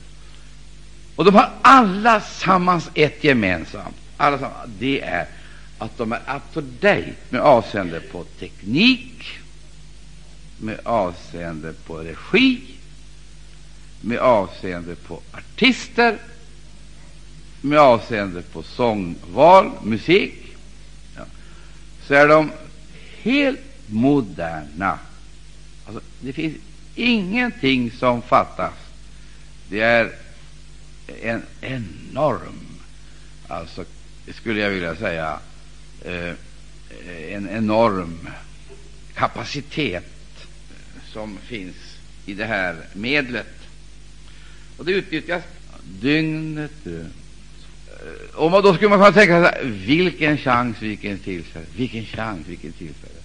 Och 1.20 1.26
de 1.26 1.34
har 1.34 1.50
allesammans 1.62 2.90
ett 2.94 3.24
gemensamt. 3.24 3.96
Allesammans, 4.16 4.70
det 4.78 5.00
är 5.00 5.26
att 5.78 5.98
de 5.98 6.12
är 6.12 6.18
up 6.36 6.42
to 6.52 6.60
date 6.60 7.14
med 7.28 7.40
avseende 7.40 8.00
på 8.00 8.24
teknik, 8.24 9.38
med 10.58 10.80
avseende 10.84 11.72
på 11.72 11.98
regi, 11.98 12.60
med 14.00 14.18
avseende 14.18 14.94
på 14.96 15.20
artister, 15.32 16.18
med 17.60 17.78
avseende 17.78 18.42
på 18.42 18.62
sångval, 18.62 19.70
musik, 19.82 20.56
ja, 21.16 21.22
så 22.06 22.14
är 22.14 22.28
de 22.28 22.50
helt 23.22 23.60
moderna. 23.86 24.98
Alltså, 25.86 26.02
det 26.20 26.32
finns 26.32 26.56
ingenting 26.94 27.90
som 27.90 28.22
fattas. 28.22 28.74
Det 29.68 29.80
är 29.80 30.12
en 31.22 31.42
enorm, 31.60 32.80
alltså 33.48 33.84
skulle 34.34 34.60
jag 34.60 34.70
vilja 34.70 34.96
säga, 34.96 35.40
eh, 36.04 36.32
en 37.28 37.48
enorm 37.48 38.28
kapacitet 39.14 40.04
som 41.12 41.38
finns 41.38 41.76
i 42.26 42.34
det 42.34 42.44
här 42.44 42.76
medlet. 42.92 43.54
Och 44.76 44.84
det 44.84 44.92
utnyttjas 44.92 45.42
dygnet 46.00 46.70
runt. 46.84 47.14
Eh, 48.32 48.36
och 48.36 48.62
då 48.62 48.74
skulle 48.74 48.88
man 48.88 48.98
kunna 48.98 49.12
tänka 49.12 49.52
sig, 49.52 49.70
vilken 49.70 50.38
chans, 50.38 50.76
vilken 50.82 51.18
tillfälle, 51.18 51.66
vilken 51.76 52.04
chans, 52.04 52.46
vilken 52.46 52.72
tillfälle. 52.72 53.20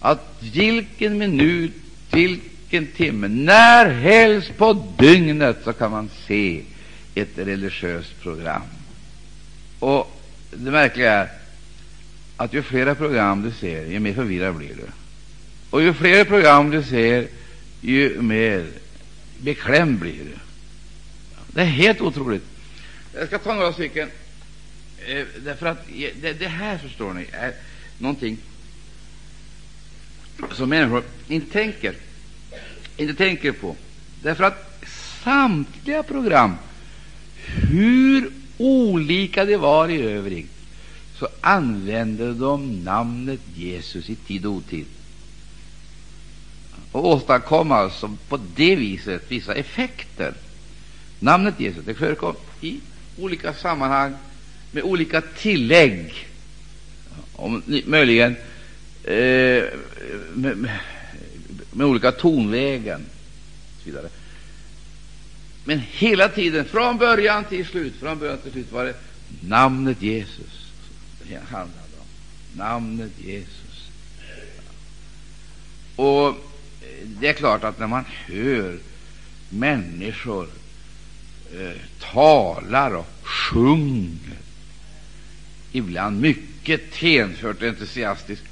Att 0.00 0.36
vilken 0.40 1.18
minut, 1.18 1.72
vilken 2.12 2.86
timme, 2.86 3.28
när 3.28 3.90
helst 3.90 4.56
på 4.56 4.92
dygnet 4.98 5.56
så 5.64 5.72
kan 5.72 5.90
man 5.90 6.10
se 6.26 6.62
ett 7.16 7.38
religiöst 7.38 8.20
program. 8.22 8.62
Och 9.78 10.20
det 10.50 10.70
märkliga 10.70 11.12
är 11.12 11.28
att 12.36 12.52
ju 12.52 12.62
flera 12.62 12.94
program 12.94 13.42
du 13.42 13.50
ser, 13.50 13.86
ju 13.86 13.98
mer 13.98 14.12
förvirrad 14.12 14.54
blir 14.54 14.74
du. 14.74 14.86
Och 15.70 15.82
ju 15.82 15.94
fler 15.94 16.24
program 16.24 16.70
du 16.70 16.82
ser, 16.82 17.28
ju 17.80 18.22
mer 18.22 18.66
beklämd 19.40 19.98
blir 19.98 20.24
du. 20.24 20.36
Det 21.48 21.60
är 21.60 21.64
helt 21.64 22.00
otroligt. 22.00 22.44
Jag 23.14 23.26
ska 23.26 23.38
ta 23.38 23.54
några 23.54 23.72
stycken, 23.72 24.10
eh, 25.06 25.24
därför 25.44 25.66
att 25.66 25.86
det, 26.20 26.32
det, 26.32 26.48
här, 26.48 26.78
förstår 26.78 27.14
ni, 27.14 27.26
är 27.32 27.52
någonting 27.98 28.38
som 30.52 30.68
människor 30.68 31.02
inte 31.28 31.52
tänker, 31.52 31.94
inte 32.96 33.14
tänker 33.14 33.52
på. 33.52 33.76
Därför 34.22 34.44
att 34.44 34.84
samtliga 35.24 36.02
program, 36.02 36.56
hur 37.70 38.30
olika 38.58 39.44
det 39.44 39.56
var 39.56 39.88
i 39.88 40.02
övrigt, 40.02 40.50
så 41.18 41.28
använde 41.40 42.34
de 42.34 42.84
namnet 42.84 43.40
Jesus 43.54 44.10
i 44.10 44.14
tid 44.14 44.46
och 44.46 44.52
otid 44.52 44.86
och 46.96 47.06
åstadkom 47.06 47.72
alltså 47.72 48.16
på 48.28 48.40
det 48.56 48.76
viset 48.76 49.22
vissa 49.28 49.54
effekter. 49.54 50.34
Namnet 51.18 51.60
Jesus 51.60 51.84
det 51.84 51.94
förekom 51.94 52.34
i 52.60 52.80
olika 53.18 53.54
sammanhang 53.54 54.14
med 54.72 54.82
olika 54.82 55.20
tillägg, 55.20 56.28
om, 57.32 57.62
möjligen 57.86 58.36
eh, 59.04 59.64
med, 60.34 60.56
med, 60.56 60.78
med, 61.72 61.86
olika 61.86 62.12
tonlägen 62.12 63.00
och 63.76 63.82
så 63.82 63.84
vidare. 63.84 64.08
Men 65.68 65.78
hela 65.78 66.28
tiden, 66.28 66.64
från 66.64 66.98
början 66.98 67.44
till 67.44 67.66
slut, 67.66 67.94
från 68.00 68.18
början 68.18 68.38
till 68.38 68.52
slut 68.52 68.72
var 68.72 68.84
det 68.84 68.94
namnet 69.40 70.02
Jesus 70.02 70.72
det 71.28 71.36
handlade 71.36 71.96
om. 72.00 72.06
Namnet 72.58 73.12
Jesus. 73.18 73.88
Och 75.96 76.34
det 77.04 77.28
är 77.28 77.32
klart 77.32 77.64
att 77.64 77.78
när 77.78 77.86
man 77.86 78.04
hör 78.26 78.78
människor 79.50 80.48
eh, 81.54 81.80
talar 82.12 82.94
och 82.94 83.08
sjunger, 83.22 84.38
ibland 85.72 86.20
mycket 86.20 86.94
hänfört 86.94 87.62
och 87.62 87.68
entusiastiskt, 87.68 88.44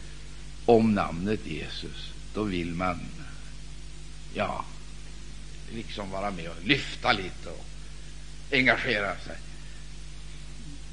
om 0.66 0.94
namnet 0.94 1.46
Jesus, 1.46 2.12
då 2.34 2.42
vill 2.42 2.74
man 2.74 3.00
ja, 4.34 4.64
liksom 5.72 6.10
vara 6.10 6.30
med 6.30 6.48
och 6.48 6.64
lyfta 6.64 7.12
lite 7.12 7.48
och 7.48 7.64
engagera 8.52 9.16
sig. 9.16 9.36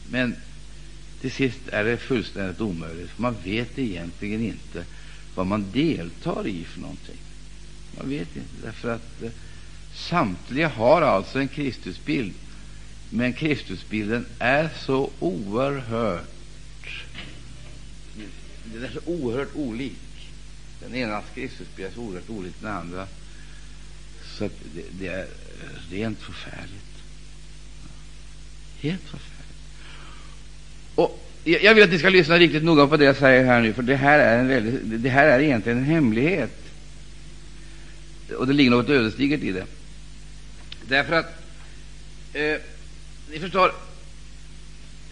Men 0.10 0.36
till 1.22 1.32
sist 1.32 1.68
är 1.68 1.84
det 1.84 1.98
fullständigt 1.98 2.62
omöjligt, 2.62 3.10
för 3.10 3.22
man 3.22 3.36
vet 3.44 3.80
egentligen 3.80 4.42
inte 4.42 4.86
vad 5.36 5.48
man 5.48 5.72
deltar 5.72 6.48
i 6.48 6.64
för 6.64 6.82
någonting. 6.82 7.18
Man 7.98 8.10
vet 8.10 8.36
inte, 8.36 8.50
därför 8.64 8.96
att 8.96 9.24
eh, 9.24 9.32
samtliga 9.94 10.68
har 10.68 11.02
alltså 11.02 11.40
en 11.40 11.48
Kristusbild, 11.48 12.34
men 13.10 13.34
Kristusbilden 13.34 14.26
är 14.40 14.70
så 14.86 15.12
oerhört 15.20 16.32
den 18.74 18.84
är 18.84 18.90
så 18.90 19.00
oerhört 19.06 19.56
olik. 19.56 20.30
Den 20.80 20.96
ena 20.96 21.22
Kristusbilden 21.34 21.92
är 21.92 21.96
så 21.96 22.02
oerhört 22.02 22.30
olik 22.30 22.54
den 22.60 22.72
andra. 22.72 23.08
Så 24.38 24.50
det, 24.76 24.84
det, 25.00 25.08
är 25.08 25.28
rent 25.92 26.20
förfärligt. 26.22 27.04
Helt 28.80 29.02
förfärligt. 29.02 29.32
Och 30.96 31.28
jag 31.44 31.76
vill 31.76 31.84
att 31.84 31.92
ni 31.92 32.00
ska 32.00 32.10
lyssna 32.10 32.38
riktigt 32.38 32.64
noga 32.64 32.88
på 32.88 32.98
det 32.98 33.06
jag 33.06 33.16
säger 33.18 33.46
här 33.46 33.62
nu, 33.62 33.74
för 33.74 33.82
det 33.82 33.96
här 33.96 34.20
är, 34.20 34.40
en 34.40 34.48
väldigt, 34.48 35.04
det 35.04 35.10
här 35.10 35.28
är 35.28 35.40
egentligen 35.40 35.78
en 35.78 35.84
hemlighet 35.84 36.58
och 38.38 38.48
det 38.48 38.54
ligger 38.54 38.72
något 38.72 38.90
ödesdigert 38.90 39.44
i 39.44 39.52
det. 39.52 39.66
Därför 40.88 41.14
att, 41.14 41.44
eh, 42.34 42.58
ni 43.32 43.40
förstår, 43.40 43.72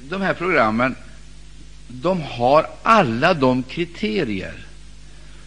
de 0.10 0.22
här 0.22 0.34
programmen 0.34 0.96
de 1.88 2.22
har 2.22 2.68
alla 2.84 3.34
de 3.34 3.64
kriterier 3.64 4.66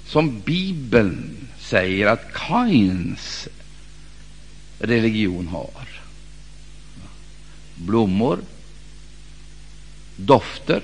som 0.07 0.41
Bibeln 0.41 1.37
säger 1.59 2.07
att 2.07 2.33
Kains 2.33 3.49
religion 4.83 5.49
har. 5.49 5.89
Blommor, 7.75 8.39
dofter, 10.17 10.83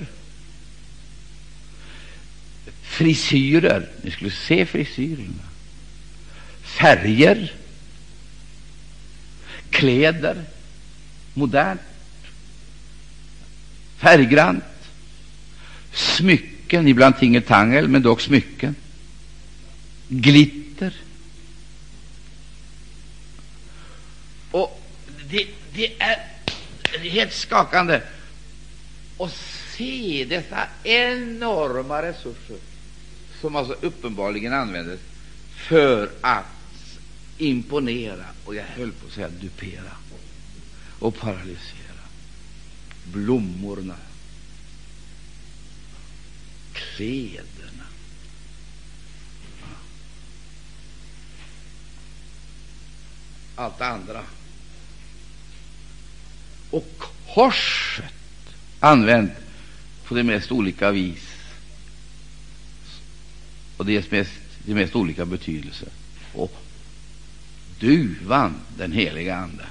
frisyrer. 2.82 3.88
Ni 4.02 4.10
skulle 4.10 4.30
se 4.30 4.66
frisyrerna. 4.66 5.48
Färger, 6.62 7.52
kläder, 9.70 10.44
modernt, 11.34 11.80
färggrant, 13.98 14.64
smycken, 15.92 16.88
ibland 16.88 17.18
tingeltangel, 17.18 17.88
men 17.88 18.02
dock 18.02 18.20
smycken, 18.20 18.74
glitter. 20.08 20.94
Det, 25.30 25.46
det 25.72 26.02
är 26.02 26.18
helt 26.98 27.32
skakande 27.32 28.00
att 29.18 29.32
se 29.76 30.26
dessa 30.28 30.68
enorma 30.84 32.02
resurser 32.02 32.56
som 33.40 33.56
alltså 33.56 33.72
uppenbarligen 33.72 34.52
användes 34.52 35.00
för 35.54 36.10
att 36.20 36.44
imponera 37.38 38.24
och 38.44 38.54
jag 38.54 38.64
höll 38.64 38.92
på 38.92 39.06
att 39.06 39.12
säga 39.12 39.28
dupera 39.28 39.92
och 40.98 41.16
paralysera. 41.16 41.78
Blommorna, 43.12 43.96
kläderna. 46.72 47.84
Allt 53.56 53.78
det 53.78 53.86
andra. 53.86 54.24
Och 56.70 57.02
korset 57.34 58.04
använt 58.80 59.32
på 60.04 60.14
de 60.14 60.22
mest 60.22 60.52
olika 60.52 60.90
vis 60.90 61.28
och 63.76 63.86
det 63.86 64.10
mest, 64.10 64.32
de 64.64 64.74
mest 64.74 64.96
olika 64.96 65.24
betydelser. 65.24 65.88
Och 66.32 66.56
duvan, 67.80 68.54
den 68.76 68.92
heliga 68.92 69.36
Ande, 69.36 69.66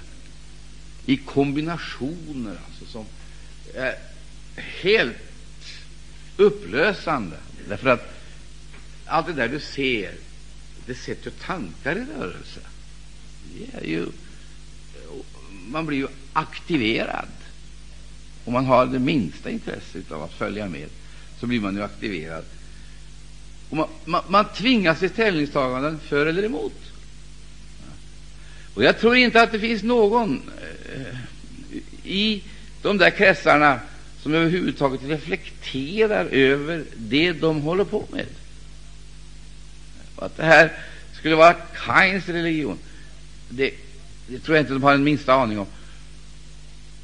i 1.05 1.17
kombinationer 1.17 2.57
alltså, 2.67 2.85
som 2.85 3.05
är 3.75 3.95
helt 4.55 5.17
upplösande. 6.37 7.37
Därför 7.69 7.89
att 7.89 8.13
allt 9.05 9.27
det 9.27 9.33
där 9.33 9.47
du 9.47 9.59
ser, 9.59 10.13
det 10.85 10.95
sätter 10.95 11.31
tankar 11.31 11.95
i 11.95 12.05
rörelse. 12.19 12.59
Det 13.53 13.77
är 13.77 13.83
ju, 13.83 14.07
man 15.71 15.85
blir 15.85 15.97
ju 15.97 16.07
aktiverad. 16.33 17.27
Om 18.45 18.53
man 18.53 18.65
har 18.65 18.85
det 18.85 18.99
minsta 18.99 19.49
intresse 19.49 19.99
av 20.09 20.23
att 20.23 20.33
följa 20.33 20.69
med, 20.69 20.89
så 21.39 21.47
blir 21.47 21.59
man 21.59 21.75
ju 21.75 21.83
aktiverad. 21.83 22.45
Och 23.69 23.77
man, 23.77 23.87
man, 24.05 24.23
man 24.27 24.45
tvingas 24.55 24.99
till 24.99 25.09
ställningstaganden 25.09 25.99
för 25.99 26.25
eller 26.25 26.43
emot. 26.43 26.81
Och 28.73 28.83
jag 28.83 28.99
tror 28.99 29.15
inte 29.15 29.41
att 29.41 29.51
det 29.51 29.59
finns 29.59 29.83
någon 29.83 30.41
eh, 30.95 31.17
i 32.03 32.43
de 32.81 32.97
där 32.97 33.09
kretsarna 33.09 33.79
som 34.21 34.33
överhuvudtaget 34.33 35.03
reflekterar 35.03 36.25
över 36.25 36.83
det 36.97 37.31
de 37.31 37.61
håller 37.61 37.83
på 37.83 38.05
med. 38.11 38.25
Och 40.15 40.25
att 40.25 40.37
det 40.37 40.43
här 40.43 40.71
skulle 41.13 41.35
vara 41.35 41.53
Kains 41.53 42.29
religion, 42.29 42.77
det, 43.49 43.71
det 44.27 44.39
tror 44.39 44.57
jag 44.57 44.63
inte 44.63 44.73
de 44.73 44.83
har 44.83 44.91
den 44.91 45.03
minsta 45.03 45.33
aning 45.33 45.59
om. 45.59 45.67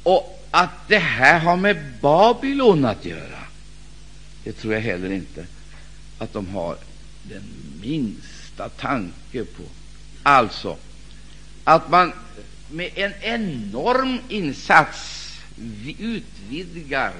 Och 0.02 0.48
att 0.50 0.88
det 0.88 0.98
här 0.98 1.40
har 1.40 1.56
med 1.56 1.76
Babylon 2.00 2.84
att 2.84 3.04
göra, 3.04 3.38
det 4.44 4.52
tror 4.52 4.74
jag 4.74 4.80
heller 4.80 5.12
inte 5.12 5.46
att 6.18 6.32
de 6.32 6.48
har 6.48 6.76
den 7.22 7.42
minsta 7.82 8.68
tanke 8.68 9.44
på. 9.44 9.62
Alltså, 10.22 10.76
att 11.64 11.90
man 11.90 12.12
med 12.70 12.90
en 12.94 13.12
enorm 13.20 14.18
insats 14.28 15.30
utvidgar 15.98 17.12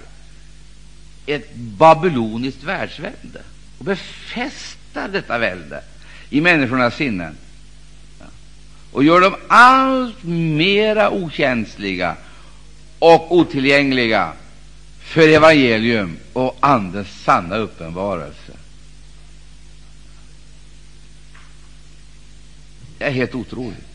ett 1.27 1.55
babyloniskt 1.55 2.62
världsvälde 2.62 3.43
och 3.79 3.85
befäster 3.85 5.09
detta 5.09 5.38
välde 5.38 5.83
i 6.31 6.40
människornas 6.40 6.97
sinnen 6.97 7.37
och 8.94 9.04
gör 9.04 9.20
dem 9.20 9.37
allt 9.48 10.22
mera 10.24 11.11
okänsliga 11.11 12.16
och 12.98 13.35
otillgängliga 13.37 14.33
för 15.00 15.28
evangelium 15.28 16.16
och 16.33 16.57
Andens 16.61 17.22
sanna 17.24 17.57
uppenbarelse. 17.57 18.52
Det 22.98 23.04
är 23.04 23.11
helt 23.11 23.35
otroligt. 23.35 23.87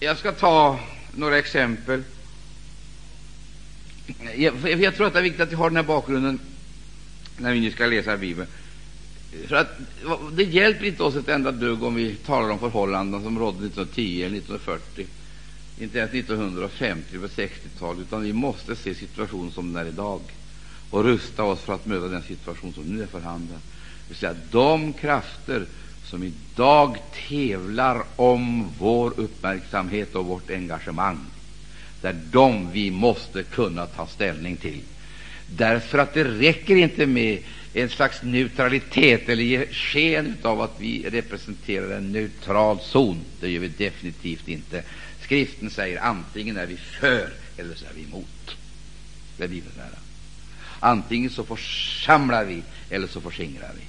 Jag 0.00 0.18
ska 0.18 0.32
ta 0.32 0.80
några 1.14 1.38
exempel. 1.38 2.02
Jag, 4.36 4.80
jag 4.80 4.94
tror 4.94 5.06
att 5.06 5.12
det 5.12 5.18
är 5.18 5.22
viktigt 5.22 5.40
att 5.40 5.52
vi 5.52 5.56
har 5.56 5.70
den 5.70 5.76
här 5.76 5.82
bakgrunden 5.82 6.38
när 7.38 7.52
vi 7.52 7.60
nu 7.60 7.70
ska 7.70 7.86
läsa 7.86 8.16
Bibeln. 8.16 8.48
För 9.48 9.56
att, 9.56 9.78
det 10.32 10.44
hjälper 10.44 10.84
inte 10.84 11.02
oss 11.02 11.16
ett 11.16 11.28
enda 11.28 11.52
dugg 11.52 11.82
om 11.82 11.94
vi 11.94 12.14
talar 12.14 12.50
om 12.50 12.58
förhållanden 12.58 13.22
som 13.22 13.38
rådde 13.38 13.66
1910 13.66 14.22
eller 14.22 14.36
1940, 14.36 15.06
inte 15.78 15.98
ens 15.98 16.14
1950 16.14 17.18
på 17.18 17.26
60-talet, 17.26 18.00
utan 18.00 18.22
vi 18.22 18.32
måste 18.32 18.76
se 18.76 18.94
situationen 18.94 19.50
som 19.50 19.72
den 19.72 19.86
är 19.86 19.88
idag 19.88 20.20
och 20.90 21.04
rusta 21.04 21.42
oss 21.42 21.60
för 21.60 21.74
att 21.74 21.86
möta 21.86 22.08
den 22.08 22.22
situation 22.22 22.72
som 22.72 22.84
nu 22.84 23.02
är 23.02 23.06
för 23.06 23.20
handen. 23.20 23.58
Det 23.58 24.08
vill 24.08 24.16
säga, 24.16 24.34
de 24.50 24.92
krafter 24.92 25.66
som 26.04 26.22
idag 26.22 26.96
tävlar 27.28 28.02
om 28.16 28.68
vår 28.78 29.12
uppmärksamhet 29.16 30.14
och 30.14 30.26
vårt 30.26 30.50
engagemang, 30.50 31.26
det 32.00 32.08
är 32.08 32.20
de 32.32 32.72
vi 32.72 32.90
måste 32.90 33.42
kunna 33.42 33.86
ta 33.86 34.06
ställning 34.06 34.56
till. 34.56 34.80
Därför 35.56 35.98
att 35.98 36.14
det 36.14 36.24
räcker 36.24 36.76
inte 36.76 37.06
med 37.06 37.38
en 37.74 37.88
slags 37.88 38.22
neutralitet 38.22 39.28
eller 39.28 39.42
ge 39.42 39.66
sken 39.72 40.36
av 40.42 40.60
att 40.60 40.76
vi 40.78 41.10
representerar 41.10 41.96
en 41.96 42.12
neutral 42.12 42.80
zon. 42.80 43.24
Det 43.40 43.50
gör 43.50 43.60
vi 43.60 43.68
definitivt 43.68 44.48
inte. 44.48 44.82
Skriften 45.22 45.70
säger 45.70 46.00
antingen 46.00 46.56
är 46.56 46.66
vi 46.66 46.76
för 46.76 47.32
eller 47.56 47.74
så 47.74 47.84
är 47.84 47.92
vi 47.96 48.02
emot. 48.02 48.56
Det 49.36 49.44
är 49.44 49.48
Bibelns 49.48 49.76
lära. 49.76 49.98
Antingen 50.80 51.30
så 51.30 51.44
församlar 51.44 52.44
vi 52.44 52.62
eller 52.90 53.06
så 53.06 53.20
förskingrar 53.20 53.72
vi. 53.78 53.84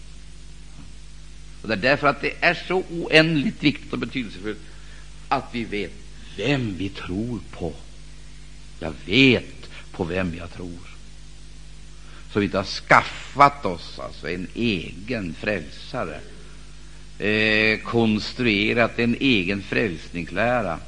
Och 1.61 1.67
det 1.67 1.73
är 1.73 1.77
därför 1.77 2.07
att 2.07 2.21
det 2.21 2.33
är 2.39 2.53
så 2.67 2.83
oändligt 2.89 3.63
viktigt 3.63 3.93
och 3.93 3.99
betydelsefullt 3.99 4.59
att 5.27 5.45
vi 5.51 5.63
vet 5.63 5.91
vem 6.37 6.77
vi 6.77 6.89
tror 6.89 7.39
på. 7.51 7.73
Jag 8.79 8.93
vet 9.05 9.69
på 9.91 10.03
vem 10.03 10.35
jag 10.35 10.53
tror. 10.53 10.90
Så 12.33 12.39
vi 12.39 12.45
inte 12.45 12.57
har 12.57 12.63
skaffat 12.63 13.65
oss 13.65 13.99
alltså 13.99 14.29
en 14.29 14.47
egen 14.53 15.33
frälsare, 15.33 16.19
eh, 17.19 17.79
konstruerat 17.79 18.99
en 18.99 19.15
egen 19.19 19.61
frälsningslära 19.61 20.79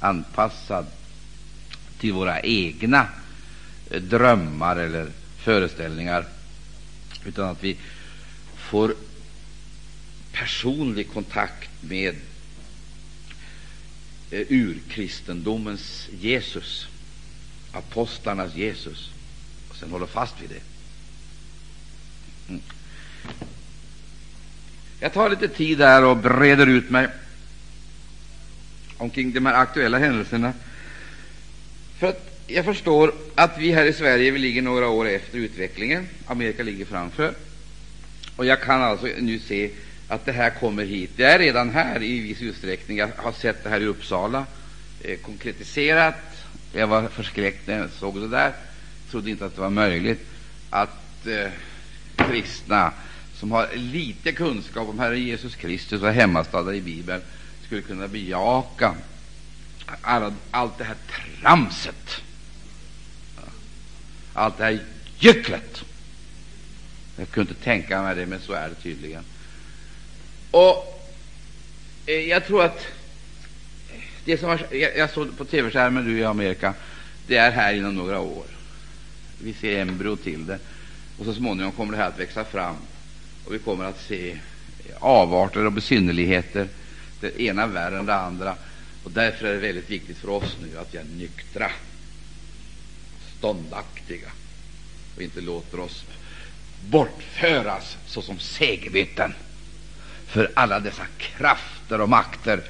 anpassad 0.00 0.86
till 1.98 2.12
våra 2.12 2.40
egna 2.40 3.08
eh, 3.90 4.02
drömmar 4.02 4.76
eller 4.76 5.06
föreställningar, 5.38 6.24
utan 7.24 7.48
att 7.48 7.64
vi 7.64 7.76
får 8.56 8.94
personlig 10.32 11.10
kontakt 11.12 11.70
med 11.80 12.16
eh, 14.30 14.46
urkristendomens 14.48 16.08
Jesus, 16.20 16.86
apostlarnas 17.72 18.54
Jesus, 18.54 19.10
och 19.70 19.76
sen 19.76 19.90
håller 19.90 20.06
fast 20.06 20.42
vid 20.42 20.50
det. 20.50 20.77
Mm. 22.48 22.60
Jag 25.00 25.12
tar 25.12 25.30
lite 25.30 25.48
tid 25.48 25.80
här 25.80 26.04
och 26.04 26.16
breder 26.16 26.66
ut 26.66 26.90
mig 26.90 27.08
omkring 28.96 29.32
de 29.32 29.46
här 29.46 29.54
aktuella 29.54 29.98
händelserna. 29.98 30.52
För 31.98 32.06
att 32.06 32.42
jag 32.46 32.64
förstår 32.64 33.12
att 33.34 33.58
vi 33.58 33.72
här 33.72 33.84
i 33.84 33.92
Sverige 33.92 34.30
vi 34.30 34.38
ligger 34.38 34.62
några 34.62 34.88
år 34.88 35.08
efter 35.08 35.38
utvecklingen. 35.38 36.08
Amerika 36.26 36.62
ligger 36.62 36.84
framför. 36.84 37.34
Och 38.36 38.46
jag 38.46 38.62
kan 38.62 38.82
alltså 38.82 39.06
nu 39.18 39.38
se 39.38 39.70
att 40.08 40.26
det 40.26 40.32
här 40.32 40.50
kommer 40.50 40.84
hit. 40.84 41.10
Det 41.16 41.24
är 41.24 41.38
redan 41.38 41.70
här 41.70 42.02
i 42.02 42.20
viss 42.20 42.42
utsträckning. 42.42 42.98
Jag 42.98 43.10
har 43.16 43.32
sett 43.32 43.64
det 43.64 43.70
här 43.70 43.80
i 43.80 43.84
Uppsala 43.84 44.46
eh, 45.02 45.18
konkretiserat. 45.18 46.14
Jag 46.72 46.86
var 46.86 47.08
förskräckt 47.08 47.66
när 47.66 47.78
jag 47.78 47.90
såg 47.90 48.20
det 48.20 48.28
där. 48.28 48.52
Jag 49.04 49.10
trodde 49.10 49.30
inte 49.30 49.46
att 49.46 49.54
det 49.54 49.60
var 49.60 49.70
möjligt 49.70 50.26
att 50.70 51.26
eh, 51.26 51.50
kristna 52.18 52.92
som 53.34 53.52
har 53.52 53.68
lite 53.74 54.32
kunskap 54.32 54.88
om 54.88 54.98
Herren 54.98 55.22
Jesus 55.22 55.56
Kristus 55.56 56.02
och 56.02 56.12
hemmastadda 56.12 56.74
i 56.74 56.80
Bibeln 56.80 57.22
skulle 57.66 57.82
kunna 57.82 58.08
bejaka 58.08 58.94
alla, 60.00 60.34
allt 60.50 60.78
det 60.78 60.84
här 60.84 60.96
tramset, 61.40 62.22
allt 64.32 64.58
det 64.58 64.64
här 64.64 64.80
gycklet. 65.18 65.84
Jag 67.16 67.30
kunde 67.30 67.50
inte 67.50 67.62
tänka 67.62 68.02
mig 68.02 68.16
det, 68.16 68.26
men 68.26 68.40
så 68.40 68.52
är 68.52 68.68
det 68.68 68.74
tydligen. 68.74 69.24
Och 70.50 71.02
eh, 72.06 72.14
jag 72.14 72.46
tror 72.46 72.64
att 72.64 72.86
det 74.24 74.38
som 74.38 74.48
var, 74.48 74.66
jag, 74.70 74.96
jag 74.96 75.10
såg 75.10 75.38
på 75.38 75.44
tv-skärmen 75.44 76.04
nu 76.04 76.18
i 76.18 76.24
Amerika, 76.24 76.74
det 77.26 77.36
är 77.36 77.50
här 77.50 77.74
inom 77.74 77.94
några 77.94 78.20
år. 78.20 78.46
Vi 79.42 79.54
ser 79.54 79.80
embryo 79.80 80.16
till 80.16 80.46
det, 80.46 80.58
och 81.18 81.24
så 81.24 81.34
småningom 81.34 81.72
kommer 81.72 81.92
det 81.92 81.98
här 81.98 82.08
att 82.08 82.18
växa 82.20 82.44
fram, 82.44 82.76
och 83.44 83.54
vi 83.54 83.58
kommer 83.58 83.84
att 83.84 84.00
se 84.00 84.38
avarter 84.98 85.66
och 85.66 85.72
besynnerligheter, 85.72 86.68
det 87.20 87.40
ena 87.40 87.66
värre 87.66 87.98
än 87.98 88.06
det 88.06 88.14
andra. 88.14 88.54
Och 89.04 89.10
därför 89.10 89.46
är 89.46 89.54
det 89.54 89.60
väldigt 89.60 89.90
viktigt 89.90 90.18
för 90.18 90.30
oss 90.30 90.56
nu 90.62 90.78
att 90.78 90.94
vi 90.94 90.98
är 90.98 91.04
nyktra, 91.04 91.70
ståndaktiga 93.38 94.28
och 95.16 95.22
inte 95.22 95.40
låter 95.40 95.80
oss 95.80 96.04
bortföras 96.86 97.96
såsom 98.06 98.38
segerbytten 98.38 99.34
för 100.26 100.50
alla 100.54 100.80
dessa 100.80 101.06
krafter 101.18 102.00
och 102.00 102.08
makter 102.08 102.62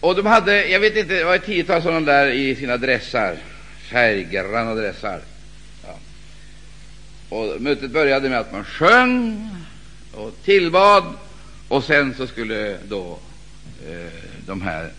Och 0.00 0.16
de 0.16 0.26
hade, 0.26 0.68
jag 0.68 0.80
vet 0.80 0.96
inte, 0.96 1.14
det 1.14 1.24
var 1.24 1.34
ett 1.34 1.44
tiotal 1.44 1.82
sådana 1.82 2.00
där 2.00 2.26
i 2.26 2.56
sina 2.56 2.76
dressar, 2.76 3.36
färggranna 3.90 4.74
dressar. 4.74 5.20
Och 7.28 7.60
mötet 7.60 7.90
började 7.90 8.28
med 8.28 8.38
att 8.38 8.52
man 8.52 8.64
sjöng 8.64 9.50
och 10.14 10.34
tillbad 10.44 11.04
och 11.70 11.84
sen 11.84 12.14
så 12.14 12.26
skulle 12.26 12.78
då 12.88 13.18
eh, 13.88 14.12
de 14.46 14.62
här 14.62 14.92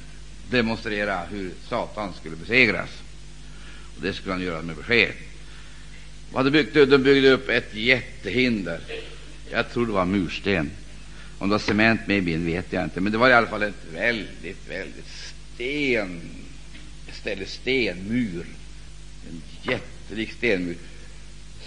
demonstrera 0.49 1.23
hur 1.31 1.51
Satan 1.69 2.13
skulle 2.19 2.35
besegras. 2.35 2.89
Och 3.95 4.01
det 4.01 4.13
skulle 4.13 4.33
han 4.33 4.41
göra 4.41 4.61
med 4.61 4.75
besked. 4.75 5.11
De, 6.33 6.51
byggde, 6.51 6.85
de 6.85 6.97
byggde 6.97 7.31
upp 7.31 7.49
ett 7.49 7.73
jättehinder. 7.73 8.79
Jag 9.51 9.71
tror 9.71 9.85
det 9.85 9.91
var 9.91 10.05
mursten. 10.05 10.71
Om 11.39 11.49
det 11.49 11.53
var 11.53 11.59
cement 11.59 12.07
med 12.07 12.17
i 12.17 12.21
bilden 12.21 12.45
vet 12.45 12.73
jag 12.73 12.83
inte, 12.83 13.01
men 13.01 13.11
det 13.11 13.17
var 13.17 13.29
i 13.29 13.33
alla 13.33 13.47
fall 13.47 13.63
ett 13.63 13.85
väldigt, 13.93 14.69
väldigt 14.69 15.09
sten, 15.53 16.21
ställe 17.13 17.45
stenmur, 17.45 18.45
en 19.29 19.41
jättelik 19.71 20.31
stenmur 20.31 20.75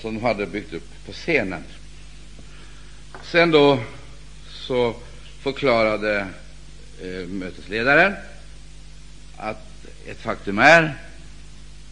som 0.00 0.14
de 0.14 0.22
hade 0.22 0.46
byggt 0.46 0.72
upp 0.72 1.06
på 1.06 1.12
scenen. 1.12 1.62
Sen 3.22 3.50
då 3.50 3.80
så 4.66 4.94
förklarade 5.42 6.28
eh, 7.02 7.28
mötesledaren 7.28 8.14
att 9.36 9.86
ett 10.06 10.20
faktum 10.20 10.58
är 10.58 10.96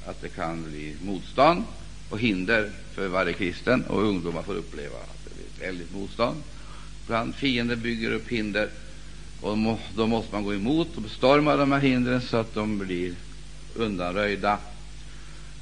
att 0.07 0.21
det 0.23 0.29
kan 0.29 0.65
bli 0.71 0.97
motstånd 1.03 1.65
och 2.11 2.19
hinder 2.19 2.71
för 2.95 3.09
varje 3.09 3.33
kristen, 3.33 3.85
och 3.85 4.03
ungdomar 4.03 4.43
får 4.43 4.55
uppleva 4.55 4.97
att 4.97 5.25
det 5.25 5.35
blir 5.35 5.45
ett 5.45 5.69
väldigt 5.69 5.95
motstånd. 5.95 6.43
Ibland 7.05 7.35
fienden 7.35 7.81
bygger 7.81 8.13
upp 8.13 8.29
hinder, 8.29 8.69
och 9.41 9.59
då 9.97 10.07
måste 10.07 10.35
man 10.35 10.45
gå 10.45 10.55
emot 10.55 10.97
och 10.97 11.03
bestorma 11.03 11.57
de 11.57 11.73
här 11.73 11.81
hindren 11.81 12.21
så 12.21 12.37
att 12.37 12.55
de 12.55 12.79
blir 12.79 13.15
undanröjda. 13.75 14.59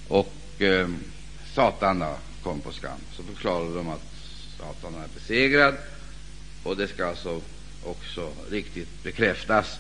Och 0.09 0.63
eh, 0.63 0.89
Satan 1.55 2.05
kom 2.43 2.61
på 2.61 2.73
skam. 2.73 2.99
Så 3.13 3.23
förklarade 3.23 3.75
de 3.75 3.89
att 3.89 4.05
Satan 4.59 4.95
är 4.95 5.09
besegrad, 5.15 5.75
och 6.63 6.77
det 6.77 6.89
ska 6.89 7.07
alltså 7.07 7.41
också 7.85 8.33
riktigt 8.51 9.03
bekräftas 9.03 9.79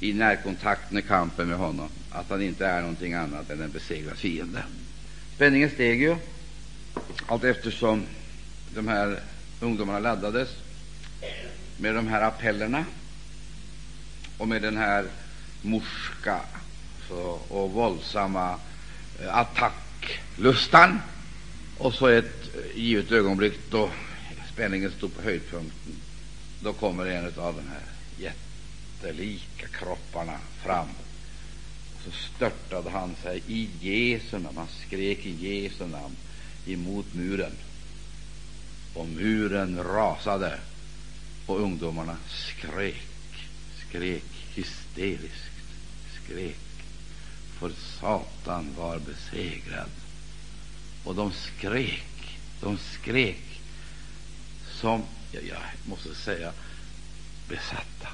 i 0.00 0.12
närkontakten 0.12 0.98
i 0.98 1.02
kampen 1.02 1.48
med 1.48 1.58
honom 1.58 1.88
att 2.10 2.30
han 2.30 2.42
inte 2.42 2.66
är 2.66 2.80
någonting 2.80 3.14
annat 3.14 3.50
än 3.50 3.62
en 3.62 3.70
besegrad 3.70 4.16
fiende. 4.16 4.62
Spänningen 5.34 5.70
steg 5.70 6.02
ju 6.02 6.16
allt 7.26 7.44
eftersom 7.44 8.06
de 8.74 8.88
här 8.88 9.20
ungdomarna 9.60 9.98
laddades 9.98 10.48
med 11.76 11.94
de 11.94 12.06
här 12.06 12.22
appellerna 12.22 12.84
och 14.38 14.48
med 14.48 14.62
den 14.62 14.76
här 14.76 15.06
morska 15.62 16.40
och 17.48 17.70
våldsamma 17.70 18.58
eh, 19.22 19.36
attacklustan. 19.36 20.98
Och 21.78 21.94
så 21.94 22.06
ett 22.06 22.48
givet 22.74 23.12
ögonblick 23.12 23.58
då 23.70 23.90
spänningen 24.52 24.90
stod 24.90 25.16
på 25.16 25.22
höjdpunkten, 25.22 25.92
då 26.62 26.72
kommer 26.72 27.06
en 27.06 27.24
av 27.24 27.54
de 27.54 27.68
här 27.68 27.82
jättelika 28.18 29.66
kropparna 29.66 30.38
fram. 30.62 30.88
Och 31.94 32.02
så 32.04 32.10
störtade 32.10 32.90
han 32.90 33.14
sig 33.22 33.42
i 33.46 33.68
Jesu 33.80 34.38
namn. 34.38 34.56
Han 34.56 34.68
skrek 34.86 35.26
i 35.26 35.30
Jesu 35.30 35.86
namn 35.86 36.16
emot 36.66 37.14
muren. 37.14 37.52
Och 38.94 39.08
muren 39.08 39.84
rasade, 39.84 40.58
och 41.46 41.60
ungdomarna 41.60 42.16
skrek, 42.28 43.48
skrek 43.88 44.24
hysteriskt, 44.54 45.66
skrek, 46.14 46.56
för 47.58 47.72
Satan 48.00 48.74
var 48.78 48.98
besegrad. 48.98 49.90
Och 51.04 51.14
de 51.14 51.32
skrek, 51.32 52.38
de 52.60 52.78
skrek 52.78 53.60
som, 54.80 55.02
jag, 55.32 55.42
jag 55.44 55.58
måste 55.84 56.14
säga, 56.14 56.52
besatta. 57.48 58.08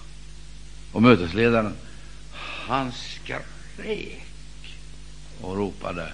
Och 0.92 1.02
mötesledaren, 1.02 1.74
han 2.32 2.92
skrek 2.92 4.22
och 5.40 5.56
ropade 5.56 6.12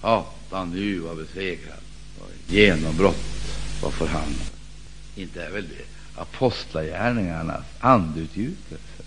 Satan 0.00 0.70
nu 0.70 0.98
var 0.98 1.14
besegrad. 1.14 1.78
Genombrott 2.46 3.24
var 3.82 3.90
för 3.90 4.06
han. 4.06 4.34
Inte 5.16 5.44
är 5.44 5.50
väl 5.50 5.68
det 5.68 6.20
apostlagärningarnas 6.20 7.64
andeutgjutelse? 7.80 9.02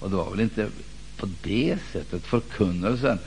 Och 0.00 0.10
det 0.10 0.16
var 0.16 0.30
väl 0.30 0.40
inte 0.40 0.70
på 1.16 1.28
det 1.42 1.78
sättet 1.92 2.22
förkunnelsen 2.22 3.18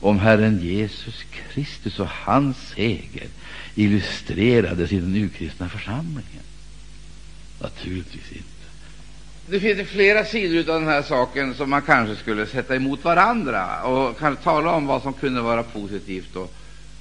om 0.00 0.18
Herren 0.18 0.60
Jesus 0.62 1.24
Kristus 1.30 2.00
och 2.00 2.08
hans 2.08 2.56
seger 2.56 3.28
illustrerades 3.74 4.92
i 4.92 5.00
den 5.00 5.16
urkristna 5.16 5.68
församlingen? 5.68 6.44
Naturligtvis 7.60 8.32
inte. 8.32 8.44
Det 9.46 9.60
finns 9.60 9.88
flera 9.88 10.24
sidor 10.24 10.74
av 10.74 10.80
den 10.80 10.88
här 10.88 11.02
saken 11.02 11.54
som 11.54 11.70
man 11.70 11.82
kanske 11.82 12.16
skulle 12.16 12.46
sätta 12.46 12.76
emot 12.76 13.04
varandra 13.04 13.82
och 13.82 14.18
kanske 14.18 14.44
tala 14.44 14.70
om 14.70 14.86
vad 14.86 15.02
som 15.02 15.12
kunde 15.12 15.40
vara 15.40 15.62
positivt 15.62 16.36
och, 16.36 16.54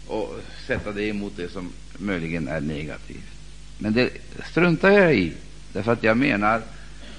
och 0.07 0.39
sätta 0.67 0.91
det 0.91 1.03
emot 1.03 1.33
det 1.35 1.51
som 1.51 1.71
möjligen 1.97 2.47
är 2.47 2.62
negativt. 2.62 3.29
Men 3.77 3.93
det 3.93 4.09
struntar 4.51 4.91
jag 4.91 5.15
i, 5.15 5.33
därför 5.73 5.91
att 5.93 6.03
jag 6.03 6.17
menar 6.17 6.62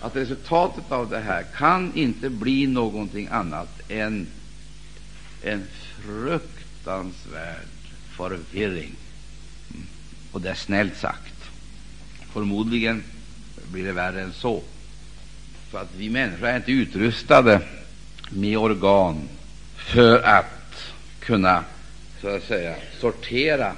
att 0.01 0.17
resultatet 0.17 0.93
av 0.93 1.11
det 1.11 1.21
här 1.21 1.45
kan 1.57 1.93
inte 1.95 2.31
bli 2.31 2.67
någonting 2.67 3.29
annat 3.31 3.81
än 3.89 4.27
en 5.43 5.67
fruktansvärd 6.03 7.67
förvirring. 8.17 8.95
Mm. 9.71 9.87
Och 10.33 10.41
det 10.41 10.51
är 10.51 10.55
snällt 10.55 10.97
sagt. 10.97 11.35
Förmodligen 12.33 13.03
blir 13.73 13.85
det 13.85 13.93
värre 13.93 14.23
än 14.23 14.33
så. 14.33 14.63
För 15.71 15.83
att 15.83 15.95
vi 15.97 16.11
människor 16.11 16.49
är 16.49 16.57
inte 16.57 16.73
utrustade 16.73 17.61
med 18.31 18.59
organ 18.59 19.29
för 19.77 20.23
att 20.23 20.93
kunna 21.21 21.65
så 22.21 22.29
att 22.29 22.43
säga 22.43 22.77
sortera 23.01 23.73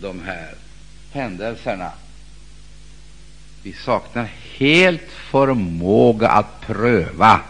de 0.00 0.22
här 0.22 0.54
händelserna. 1.12 1.92
Vi 3.62 3.72
saknar 3.72 4.28
helt 4.58 5.10
förmåga 5.10 6.28
att 6.28 6.60
pröva 6.60 7.40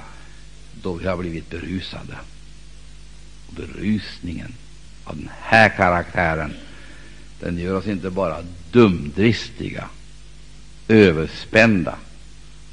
då 0.82 0.92
vi 0.92 1.08
har 1.08 1.16
blivit 1.16 1.50
berusade. 1.50 2.16
Berusningen 3.56 4.54
av 5.04 5.16
den 5.16 5.30
här 5.40 5.68
karaktären 5.68 6.54
den 7.40 7.58
gör 7.58 7.74
oss 7.74 7.86
inte 7.86 8.10
bara 8.10 8.42
dumdristiga, 8.72 9.88
överspända 10.88 11.98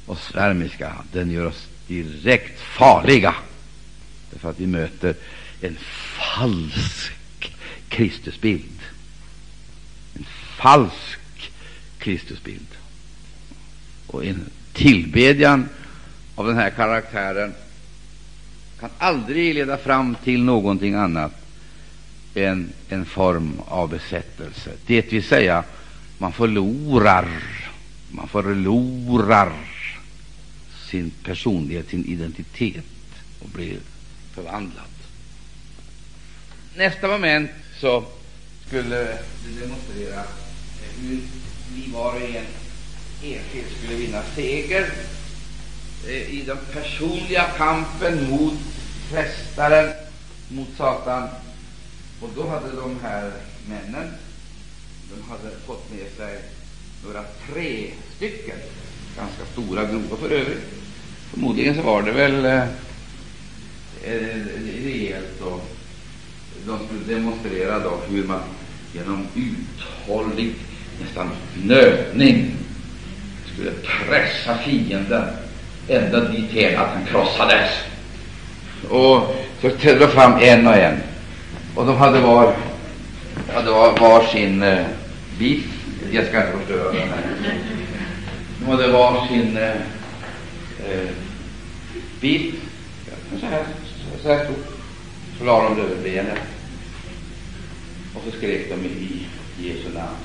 och 0.06 0.18
svärmiska, 0.18 0.92
den 1.12 1.30
gör 1.30 1.46
oss 1.46 1.66
direkt 1.86 2.60
farliga, 2.60 3.34
därför 4.30 4.50
att 4.50 4.60
vi 4.60 4.66
möter 4.66 5.14
en 5.60 5.76
falsk 6.36 7.12
Kristusbild. 7.88 8.80
En 10.14 10.24
falsk 10.56 11.52
Kristusbild. 11.98 12.66
Och 14.06 14.24
en 14.24 14.50
tillbedjan 14.72 15.68
av 16.34 16.46
den 16.46 16.56
här 16.56 16.70
karaktären 16.70 17.54
kan 18.80 18.90
aldrig 18.98 19.54
leda 19.54 19.76
fram 19.76 20.16
till 20.24 20.44
någonting 20.44 20.94
annat 20.94 21.32
än 22.34 22.72
en 22.88 23.04
form 23.04 23.60
av 23.66 23.88
besättelse. 23.90 24.70
Det 24.86 25.12
vill 25.12 25.24
säga, 25.24 25.64
man 26.18 26.32
förlorar, 26.32 27.28
man 28.10 28.28
förlorar 28.28 29.52
sin 30.90 31.10
personlighet, 31.24 31.88
sin 31.88 32.04
identitet 32.04 32.84
och 33.42 33.48
blir 33.48 33.78
förvandlad. 34.34 34.84
Nästa 36.76 37.08
moment 37.08 37.50
så 37.80 38.04
skulle 38.66 38.96
det 38.96 39.60
demonstrera 39.60 40.22
hur 41.00 41.20
vi 41.74 41.90
var 41.92 42.14
och 42.14 42.20
en 42.20 42.46
enskilt 43.22 43.78
skulle 43.78 43.94
vinna 43.94 44.22
seger 44.34 44.90
Eh, 46.08 46.34
i 46.34 46.42
den 46.46 46.58
personliga 46.72 47.44
kampen 47.56 48.30
mot 48.30 48.54
frestaren, 49.10 49.92
mot 50.48 50.68
Satan. 50.76 51.28
Och 52.20 52.30
då 52.36 52.48
hade 52.48 52.76
de 52.76 52.96
här 53.02 53.32
männen 53.68 54.10
de 55.10 55.30
hade 55.30 55.56
fått 55.66 55.90
med 55.90 56.10
sig 56.16 56.38
några 57.04 57.24
tre 57.52 57.90
stycken, 58.16 58.56
ganska 59.16 59.44
stora 59.52 59.84
grova 59.84 60.16
för 60.16 60.30
övrigt. 60.30 60.64
Förmodligen 61.30 61.74
så 61.74 61.82
var 61.82 62.02
det 62.02 62.12
väl 62.12 62.44
eh, 62.44 62.62
eh, 64.04 64.46
rejält 64.84 65.40
och 65.40 65.64
de 66.66 66.78
skulle 66.86 67.14
demonstrera 67.14 67.78
då 67.78 68.00
hur 68.08 68.24
man 68.24 68.40
genom 68.94 69.26
uthållig 69.34 70.54
nästan 71.00 71.30
nötning 71.64 72.56
skulle 73.52 73.70
pressa 73.70 74.58
fienden 74.58 75.43
ända 75.88 76.20
dithän 76.20 76.80
att 76.80 76.88
han 76.88 77.04
krossades. 77.04 77.70
Och 78.88 79.36
så 79.60 79.70
trädde 79.70 79.98
de 79.98 80.06
fram 80.06 80.32
en 80.40 80.66
och 80.66 80.74
en, 80.74 81.00
och 81.74 81.86
de 81.86 81.96
hade 81.96 82.20
var, 82.20 82.56
hade 83.54 83.70
var, 83.70 83.98
var 83.98 84.26
sin 84.26 84.62
eh, 84.62 84.86
bit. 85.38 85.64
Jag 86.12 86.26
ska 86.26 86.46
inte 86.46 86.58
förstöra 86.58 86.92
den 86.92 87.08
här. 87.08 87.54
De 88.58 88.70
hade 88.70 88.88
var 88.88 89.26
sin 89.26 89.56
eh, 89.56 89.70
eh, 90.90 91.08
bit, 92.20 92.54
så 93.40 93.46
här, 93.46 93.62
så 94.22 94.28
här 94.28 94.44
stort. 94.44 94.66
Så 95.38 95.44
la 95.44 95.62
de 95.62 95.76
det 95.76 95.82
över 95.82 96.02
benet. 96.02 96.38
Och 98.14 98.22
så 98.24 98.38
skrek 98.38 98.70
de 98.70 98.88
i 98.88 99.26
Jesu 99.58 99.88
namn. 99.94 100.16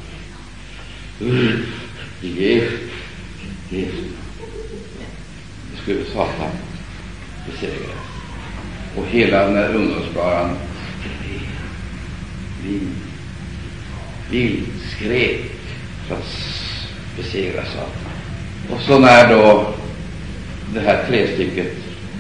I 2.22 2.28
Jesu, 2.28 2.78
Jesu 3.70 4.04
Det 4.04 4.29
skulle 5.82 6.06
Satan 6.06 6.52
besegra. 7.46 7.94
Och 8.96 9.06
hela 9.06 9.46
den 9.46 9.56
här 9.56 9.76
ungdomsskaran 9.76 10.56
vild 14.32 14.68
skrek 14.96 15.52
för 16.08 16.16
att 16.16 16.36
besegra 17.18 17.66
Satan. 17.66 18.12
Och 18.70 18.82
så 18.82 19.00
när 19.00 19.30
då 19.30 19.74
det 20.74 20.80
här 20.80 21.06
trästycket 21.08 21.74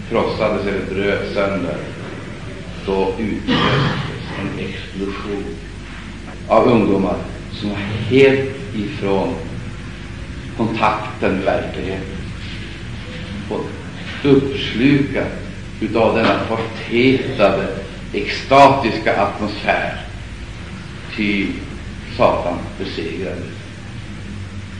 krossades 0.09 0.67
eller 0.67 0.95
bröt 0.95 1.33
sönder, 1.33 1.77
då 2.85 3.13
utlöstes 3.19 4.23
en 4.39 4.65
explosion 4.65 5.55
av 6.47 6.67
ungdomar 6.67 7.17
som 7.53 7.69
var 7.69 7.77
helt 8.09 8.49
ifrån 8.75 9.33
kontakten 10.57 11.35
med 11.35 11.43
verkligheten 11.45 12.18
fått 13.49 13.67
uppslukad 14.23 15.25
utav 15.81 16.15
denna 16.15 16.39
förtätade, 16.39 17.67
extatiska 18.13 19.21
atmosfär. 19.21 20.05
Ty 21.15 21.47
Satan 22.17 22.57
besegrade. 22.77 23.41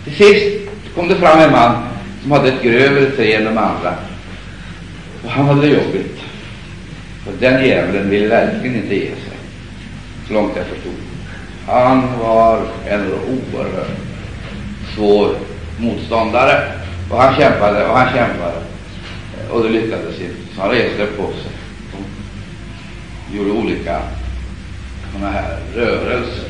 Till 0.04 0.16
sist 0.16 0.70
kom 0.96 1.08
det 1.08 1.16
fram 1.16 1.40
en 1.40 1.52
man 1.52 1.84
som 2.22 2.32
hade 2.32 2.48
ett 2.48 2.64
grövre 2.64 3.12
trä 3.12 3.34
än 3.34 3.46
de 3.46 3.58
andra. 3.58 3.96
Och 5.24 5.30
han 5.30 5.46
hade 5.46 5.62
det 5.62 5.68
jobbigt. 5.68 6.20
Och 7.28 7.34
den 7.40 7.66
djävulen 7.66 8.10
ville 8.10 8.28
verkligen 8.28 8.76
inte 8.76 8.96
ge 8.96 9.06
sig, 9.06 9.38
så 10.28 10.34
långt 10.34 10.52
jag 10.56 10.66
förstod. 10.66 10.94
Han 11.68 12.20
var 12.20 12.62
en 12.88 13.12
oerhört 13.12 13.98
svår 14.96 15.36
motståndare. 15.78 16.79
Och 17.10 17.22
han 17.22 17.36
kämpade 17.36 17.88
och 17.88 17.98
han 17.98 18.14
kämpade. 18.14 18.62
Och 19.50 19.64
det 19.64 19.70
lyckades 19.70 20.22
inte. 20.22 20.56
Så 20.56 20.62
han 20.62 20.72
reste 20.72 21.06
på 21.06 21.24
sig 21.24 21.52
och 21.94 23.36
gjorde 23.36 23.52
olika 23.52 24.02
sådana 25.14 25.32
här 25.32 25.60
rörelser. 25.76 26.50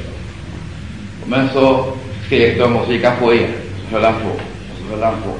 Men 1.25 1.49
så 1.49 1.93
skrek 2.25 2.59
de 2.59 2.75
och 2.75 2.85
så 2.85 2.93
gick 2.93 3.05
han 3.05 3.19
på 3.19 3.33
igen. 3.33 3.51
Så 3.89 3.95
höll 3.95 4.03
han 4.03 4.21
på 4.21 4.29
och 4.29 4.77
så 4.79 4.95
höll 4.95 5.03
han 5.03 5.21
på. 5.21 5.33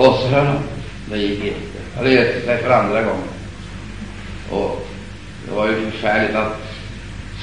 Och 0.00 0.18
så 0.18 0.28
höll 0.28 0.46
han. 0.46 0.62
Det 1.10 1.18
gick 1.18 1.44
inte. 1.44 1.78
Han 1.96 2.04
reste 2.04 2.40
sig 2.40 2.62
för 2.62 2.70
andra 2.70 3.02
gången. 3.02 3.28
Och 4.50 4.86
det 5.48 5.54
var 5.54 5.68
ju 5.68 5.90
förfärligt 5.90 6.34
att 6.36 6.62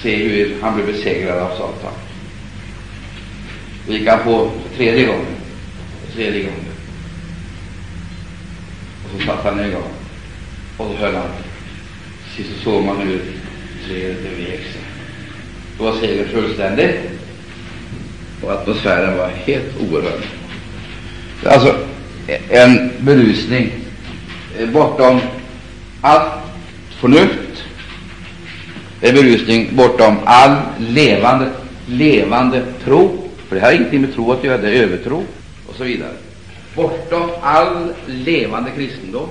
se 0.02 0.16
hur 0.16 0.62
han 0.62 0.76
blev 0.76 0.88
besegrad 0.88 1.40
av 1.40 1.50
Satan. 1.50 1.94
Då 3.88 3.94
gick 3.94 4.08
han 4.08 4.24
på 4.24 4.52
för 4.70 4.78
tredje 4.78 5.06
gången. 5.06 5.37
Tredje 6.18 6.42
gången. 6.42 6.66
Och 9.04 9.22
så 9.22 9.26
satte 9.28 9.50
han 9.50 9.60
igång. 9.60 9.92
Och 10.78 10.86
så 10.86 11.06
höll 11.06 11.16
han. 11.16 11.30
Sist 12.36 12.50
så 12.56 12.64
såg 12.64 12.84
man 12.84 12.98
hur 12.98 13.22
trädet 13.88 14.18
vek 14.40 14.60
sig. 14.60 14.82
Då 15.78 15.84
var 15.84 16.00
segern 16.00 16.28
fullständig. 16.28 17.00
Och 18.44 18.52
atmosfären 18.52 19.18
var 19.18 19.28
helt 19.28 19.82
oerhörd. 19.82 20.22
Alltså 21.46 21.76
en 22.50 22.92
berusning 23.00 23.72
eh, 24.60 24.70
bortom 24.70 25.20
allt 26.02 26.34
förnuft. 26.90 27.64
En 29.02 29.16
berusning 29.16 29.70
bortom 29.76 30.18
all 30.26 30.56
levande, 30.78 31.50
levande 31.88 32.64
tro. 32.84 33.30
För 33.48 33.56
det 33.56 33.62
har 33.62 33.72
ingenting 33.72 34.02
med 34.02 34.14
tro 34.14 34.32
att 34.32 34.44
göra, 34.44 34.58
det 34.58 34.70
är 34.70 34.84
övertro 34.84 35.24
och 35.78 35.80
så 35.80 35.84
vidare. 35.84 36.18
Bortom 36.76 37.32
all 37.42 37.94
levande 38.08 38.72
kristendom. 38.72 39.30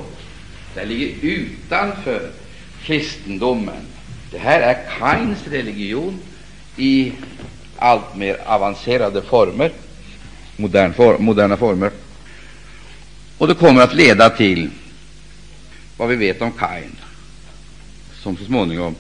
Det 0.75 0.85
ligger 0.85 1.15
utanför 1.23 2.31
kristendomen. 2.83 3.87
Det 4.31 4.39
här 4.39 4.61
är 4.61 4.99
Kains 4.99 5.47
religion 5.47 6.19
i 6.77 7.13
allt 7.77 8.17
mer 8.17 8.37
avancerade 8.47 9.23
former, 9.23 9.73
modern 10.57 10.93
for, 10.93 11.19
moderna 11.19 11.57
former. 11.57 11.91
Och 13.39 13.49
det 13.49 13.55
kommer 13.55 13.83
att 13.83 13.95
leda 13.95 14.31
till 14.31 14.71
vad 15.97 16.09
vi 16.09 16.17
vet 16.17 16.43
om 16.43 16.53
Kain, 16.53 16.97
som 18.23 18.37
så 18.37 18.45
småningom 18.45 18.95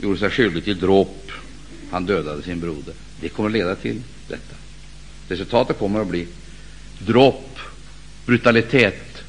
gjorde 0.00 0.18
sig 0.18 0.30
skyldig 0.30 0.64
till 0.64 0.78
dråp. 0.78 1.32
Han 1.90 2.06
dödade 2.06 2.42
sin 2.42 2.60
broder. 2.60 2.94
Det 3.20 3.28
kommer 3.28 3.48
att 3.48 3.52
leda 3.52 3.74
till 3.74 4.02
detta. 4.28 4.61
Resultatet 5.32 5.78
kommer 5.78 6.00
att 6.00 6.06
bli 6.06 6.26
dråp, 6.98 7.58
brutalitet. 8.26 9.22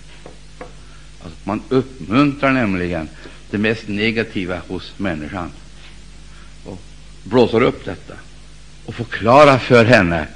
Alltså 1.23 1.39
man 1.43 1.61
uppmuntrar 1.69 2.51
nämligen 2.51 3.09
det 3.49 3.57
mest 3.57 3.87
negativa 3.87 4.61
hos 4.67 4.93
människan 4.97 5.51
och 6.65 6.81
blåser 7.23 7.61
upp 7.61 7.85
detta 7.85 8.13
och 8.85 8.95
förklarar 8.95 9.57
för 9.57 9.85
henne 9.85 10.27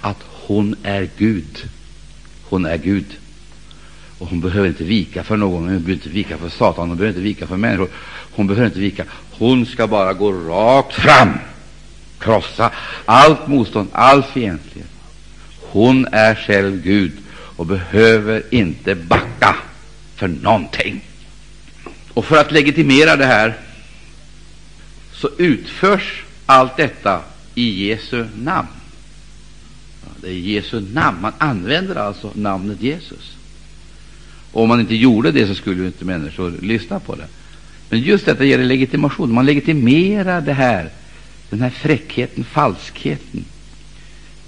att 0.00 0.24
hon 0.46 0.76
är 0.82 1.10
Gud. 1.18 1.68
Hon 2.42 2.66
är 2.66 2.76
Gud. 2.76 3.16
Och 4.18 4.26
hon 4.26 4.40
behöver 4.40 4.68
inte 4.68 4.84
vika 4.84 5.24
för 5.24 5.36
någon. 5.36 5.52
Hon 5.52 5.66
behöver 5.66 5.92
inte 5.92 6.08
vika 6.08 6.38
för 6.38 6.48
Satan. 6.48 6.88
Hon 6.88 6.98
behöver 6.98 7.18
inte 7.18 7.28
vika 7.28 7.46
för 7.46 7.56
människor. 7.56 7.88
Hon 8.34 8.46
behöver 8.46 8.66
inte 8.66 8.80
vika. 8.80 9.04
Hon 9.30 9.66
ska 9.66 9.86
bara 9.86 10.12
gå 10.12 10.32
rakt 10.32 10.92
fram. 10.92 11.32
Krossa 12.18 12.70
allt 13.04 13.46
motstånd, 13.46 13.88
all 13.92 14.22
fientlighet. 14.22 14.90
Hon 15.70 16.06
är 16.12 16.34
själv 16.34 16.82
Gud 16.82 17.12
och 17.30 17.66
behöver 17.66 18.42
inte 18.50 18.94
backa 18.94 19.56
för 20.16 20.28
någonting. 20.28 21.00
Och 22.14 22.24
för 22.24 22.36
att 22.36 22.52
legitimera 22.52 23.16
det 23.16 23.26
här 23.26 23.56
så 25.12 25.30
utförs 25.38 26.24
allt 26.46 26.76
detta 26.76 27.20
i 27.54 27.88
Jesu 27.88 28.26
namn. 28.36 28.68
Det 30.20 30.28
är 30.28 30.32
Jesu 30.32 30.80
namn. 30.80 31.20
Man 31.20 31.32
använder 31.38 31.96
alltså 31.96 32.30
namnet 32.34 32.82
Jesus. 32.82 33.36
Och 34.52 34.62
om 34.62 34.68
man 34.68 34.80
inte 34.80 34.94
gjorde 34.94 35.32
det 35.32 35.46
så 35.46 35.54
skulle 35.54 35.86
inte 35.86 36.04
människor 36.04 36.54
lyssna 36.62 37.00
på 37.00 37.14
det. 37.14 37.26
Men 37.88 38.00
just 38.00 38.26
detta 38.26 38.44
ger 38.44 38.58
legitimation. 38.58 39.32
Man 39.32 39.46
legitimerar 39.46 40.40
det 40.40 40.52
här, 40.52 40.90
den 41.50 41.60
här 41.60 41.70
fräckheten, 41.70 42.44
falskheten, 42.44 43.44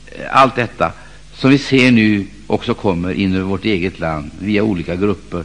eh, 0.07 0.27
allt 0.31 0.57
detta 0.57 0.93
som 1.41 1.51
vi 1.51 1.59
ser 1.59 1.91
nu 1.91 2.27
också 2.47 2.75
kommer 2.75 3.13
in 3.13 3.35
över 3.35 3.45
vårt 3.45 3.65
eget 3.65 3.99
land 3.99 4.31
via 4.39 4.63
olika 4.63 4.97
grupper 4.97 5.45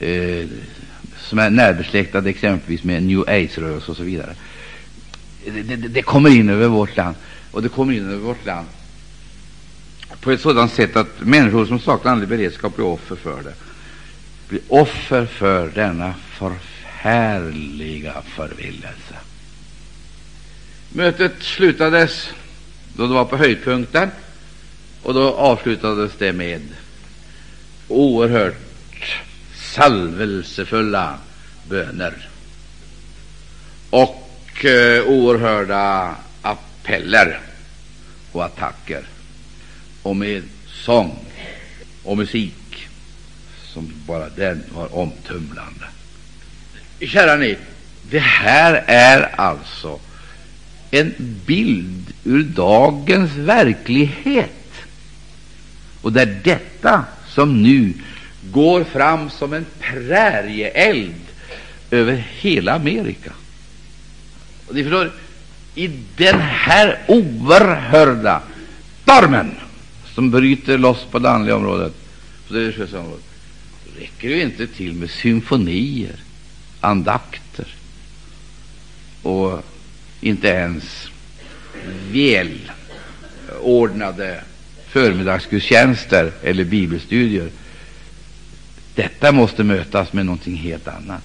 eh, 0.00 0.46
som 1.18 1.38
är 1.38 1.50
närbesläktade 1.50 2.30
exempelvis 2.30 2.84
med 2.84 3.02
New 3.02 3.20
Age-rörelsen 3.20 3.90
och 3.90 3.96
så 3.96 4.02
vidare. 4.02 4.34
Det, 5.44 5.62
det, 5.62 5.76
det, 5.76 6.02
kommer 6.02 6.30
in 6.30 6.48
över 6.48 6.68
vårt 6.68 6.96
land, 6.96 7.16
och 7.50 7.62
det 7.62 7.68
kommer 7.68 7.92
in 7.92 8.04
över 8.04 8.16
vårt 8.16 8.46
land 8.46 8.66
på 10.20 10.30
ett 10.30 10.40
sådant 10.40 10.72
sätt 10.72 10.96
att 10.96 11.20
människor 11.20 11.66
som 11.66 11.80
saknar 11.80 12.12
andlig 12.12 12.28
beredskap 12.28 12.76
blir 12.76 12.86
offer 12.86 13.16
för 13.16 13.42
det. 13.42 13.54
Blir 14.48 14.60
offer 14.68 15.26
för 15.26 15.68
denna 15.68 16.14
förfärliga 16.30 18.14
förvillelse. 18.22 19.14
Mötet 20.92 21.32
slutades 21.40 22.28
då 22.94 23.06
det 23.06 23.14
var 23.14 23.24
på 23.24 23.36
höjdpunkten, 23.36 24.10
och 25.06 25.14
då 25.14 25.34
avslutades 25.34 26.12
det 26.18 26.32
med 26.32 26.62
oerhört 27.88 29.18
salvelsefulla 29.54 31.18
böner 31.68 32.28
och 33.90 34.64
eh, 34.64 35.04
oerhörda 35.04 36.14
appeller 36.42 37.40
och 38.32 38.44
attacker 38.44 39.02
och 40.02 40.16
med 40.16 40.42
sång 40.66 41.18
och 42.02 42.16
musik 42.16 42.88
som 43.72 43.92
bara 44.06 44.28
den 44.28 44.62
var 44.74 44.96
omtumlande. 44.96 45.86
Kära 47.00 47.36
ni, 47.36 47.56
det 48.10 48.18
här 48.18 48.84
är 48.86 49.40
alltså 49.40 50.00
en 50.90 51.14
bild 51.46 52.12
ur 52.24 52.42
dagens 52.42 53.36
verklighet. 53.36 54.50
Och 56.06 56.12
det 56.12 56.22
är 56.22 56.40
detta 56.44 57.04
som 57.28 57.62
nu 57.62 57.92
går 58.52 58.84
fram 58.84 59.30
som 59.30 59.52
en 59.52 59.66
prärieeld 59.80 61.24
över 61.90 62.24
hela 62.38 62.74
Amerika. 62.74 63.32
Och 64.66 64.74
ni 64.74 64.82
förstår, 64.82 65.12
i 65.74 65.90
den 66.16 66.40
här 66.40 66.98
oerhörda 67.08 68.42
stormen 69.02 69.54
som 70.14 70.30
bryter 70.30 70.78
loss 70.78 71.04
på 71.10 71.18
det 71.18 71.30
andliga 71.30 71.56
området, 71.56 71.92
på 72.48 72.54
det 72.54 72.60
religiösa 72.60 73.00
området, 73.00 73.24
räcker 73.98 74.28
det 74.28 74.42
inte 74.42 74.66
till 74.66 74.92
med 74.92 75.10
symfonier, 75.10 76.16
andakter 76.80 77.74
och 79.22 79.64
inte 80.20 80.48
ens 80.48 81.08
välordnade 83.60 84.44
förmiddagsgudstjänster 84.96 86.32
eller 86.42 86.64
bibelstudier. 86.64 87.48
Detta 88.94 89.32
måste 89.32 89.64
mötas 89.64 90.12
med 90.12 90.26
någonting 90.26 90.56
helt 90.56 90.88
annat. 90.88 91.24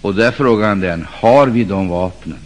Och 0.00 0.14
där 0.14 0.26
är 0.26 0.32
frågan 0.32 0.80
den, 0.80 1.06
har 1.10 1.46
vi 1.46 1.64
de 1.64 1.88
vapnen 1.88 2.38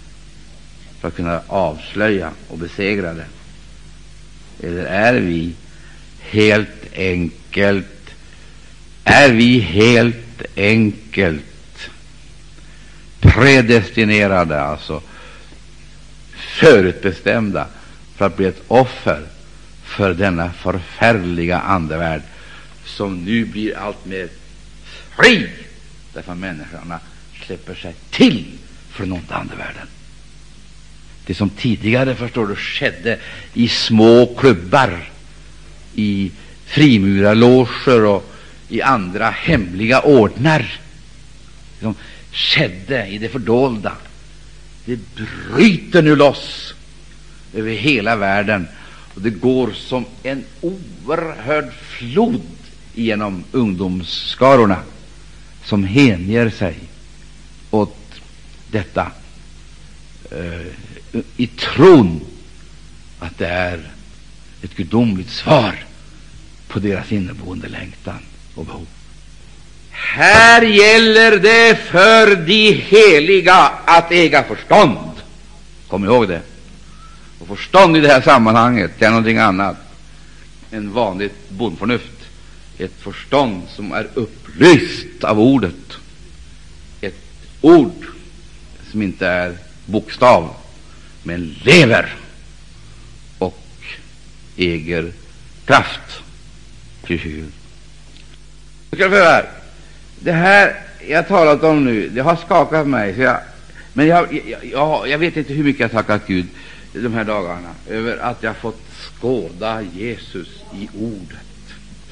för 1.00 1.08
att 1.08 1.16
kunna 1.16 1.40
avslöja 1.46 2.30
och 2.48 2.58
besegra 2.58 3.14
det? 3.14 3.26
Eller 4.62 4.84
är 4.84 5.14
vi 5.14 5.52
helt 6.20 6.94
enkelt 6.96 7.86
är 9.04 9.32
vi 9.32 9.58
helt 9.58 10.42
enkelt 10.56 11.90
predestinerade, 13.20 14.60
alltså 14.60 15.02
förutbestämda 16.32 17.66
för 18.16 18.26
att 18.26 18.36
bli 18.36 18.46
ett 18.46 18.62
offer 18.68 19.31
för 19.92 20.14
denna 20.14 20.52
förfärliga 20.52 21.58
andevärld 21.58 22.22
som 22.84 23.24
nu 23.24 23.44
blir 23.44 23.78
allt 23.78 24.06
mer 24.06 24.28
fri 25.16 25.48
därför 26.12 26.32
att 26.32 26.38
människorna 26.38 27.00
släpper 27.46 27.74
sig 27.74 27.94
till 28.10 28.44
för 28.90 29.04
den 29.04 29.12
onda 29.12 29.34
andevärlden. 29.34 29.86
Det 31.26 31.34
som 31.34 31.50
tidigare, 31.50 32.14
förstår 32.14 32.46
du, 32.46 32.56
skedde 32.56 33.18
i 33.54 33.68
små 33.68 34.26
klubbar, 34.26 35.10
i 35.94 36.30
frimurarloger 36.66 38.04
och 38.04 38.34
i 38.68 38.82
andra 38.82 39.30
hemliga 39.30 40.00
ordnar, 40.00 40.80
som 41.80 41.94
skedde 42.32 43.06
i 43.06 43.18
det 43.18 43.28
fördolda, 43.28 43.92
det 44.84 44.98
bryter 45.50 46.02
nu 46.02 46.16
loss 46.16 46.74
över 47.54 47.70
hela 47.70 48.16
världen, 48.16 48.68
och 49.14 49.22
det 49.22 49.30
går 49.30 49.72
som 49.72 50.04
en 50.22 50.44
oerhörd 50.60 51.72
flod 51.72 52.42
genom 52.94 53.44
ungdomsskarorna 53.52 54.78
som 55.64 55.84
hänger 55.84 56.50
sig 56.50 56.78
åt 57.70 57.96
detta 58.70 59.12
eh, 60.30 61.20
i 61.36 61.46
tron 61.46 62.20
att 63.18 63.38
det 63.38 63.46
är 63.46 63.90
ett 64.62 64.74
gudomligt 64.74 65.30
svar 65.30 65.84
på 66.68 66.78
deras 66.78 67.12
inneboende 67.12 67.68
längtan 67.68 68.18
och 68.54 68.64
behov. 68.64 68.86
Här 69.90 70.62
gäller 70.62 71.38
det 71.38 71.78
för 71.90 72.36
de 72.36 72.72
heliga 72.72 73.72
att 73.84 74.12
äga 74.12 74.42
förstånd. 74.42 75.10
Kom 75.88 76.04
ihåg 76.04 76.28
det. 76.28 76.40
Och 77.42 77.48
förstånd 77.48 77.96
i 77.96 78.00
det 78.00 78.08
här 78.08 78.20
sammanhanget 78.20 79.02
är 79.02 79.10
någonting 79.10 79.38
annat 79.38 79.76
än 80.70 80.92
vanligt 80.92 81.50
bondförnuft. 81.50 82.28
Ett 82.78 82.92
förstånd 82.98 83.62
som 83.68 83.92
är 83.92 84.08
upplyst 84.14 85.24
av 85.24 85.40
ordet. 85.40 85.96
Ett 87.00 87.20
ord 87.60 88.06
som 88.90 89.02
inte 89.02 89.26
är 89.26 89.56
bokstav, 89.86 90.54
men 91.22 91.56
lever 91.62 92.14
och 93.38 93.64
äger 94.56 95.12
kraft. 95.66 96.22
Till 97.06 97.46
ska 98.92 99.08
här. 99.08 99.50
Det 100.20 100.32
här 100.32 100.76
jag 101.08 101.28
talat 101.28 101.62
om 101.62 101.84
nu, 101.84 102.08
det 102.08 102.20
har 102.20 102.36
skakat 102.36 102.86
mig. 102.86 103.14
Så 103.14 103.20
jag, 103.20 103.38
men 103.92 104.06
jag, 104.06 104.42
jag, 104.46 104.64
jag, 104.64 105.08
jag 105.08 105.18
vet 105.18 105.36
inte 105.36 105.52
hur 105.52 105.64
mycket 105.64 105.80
jag 105.80 105.90
tackat 105.90 106.26
Gud 106.26 106.46
de 106.92 107.14
här 107.14 107.24
dagarna 107.24 107.74
över 107.88 108.16
att 108.16 108.42
jag 108.42 108.56
fått 108.56 108.80
skåda 108.90 109.82
Jesus 109.82 110.48
i 110.74 110.88
ordet. 110.98 111.38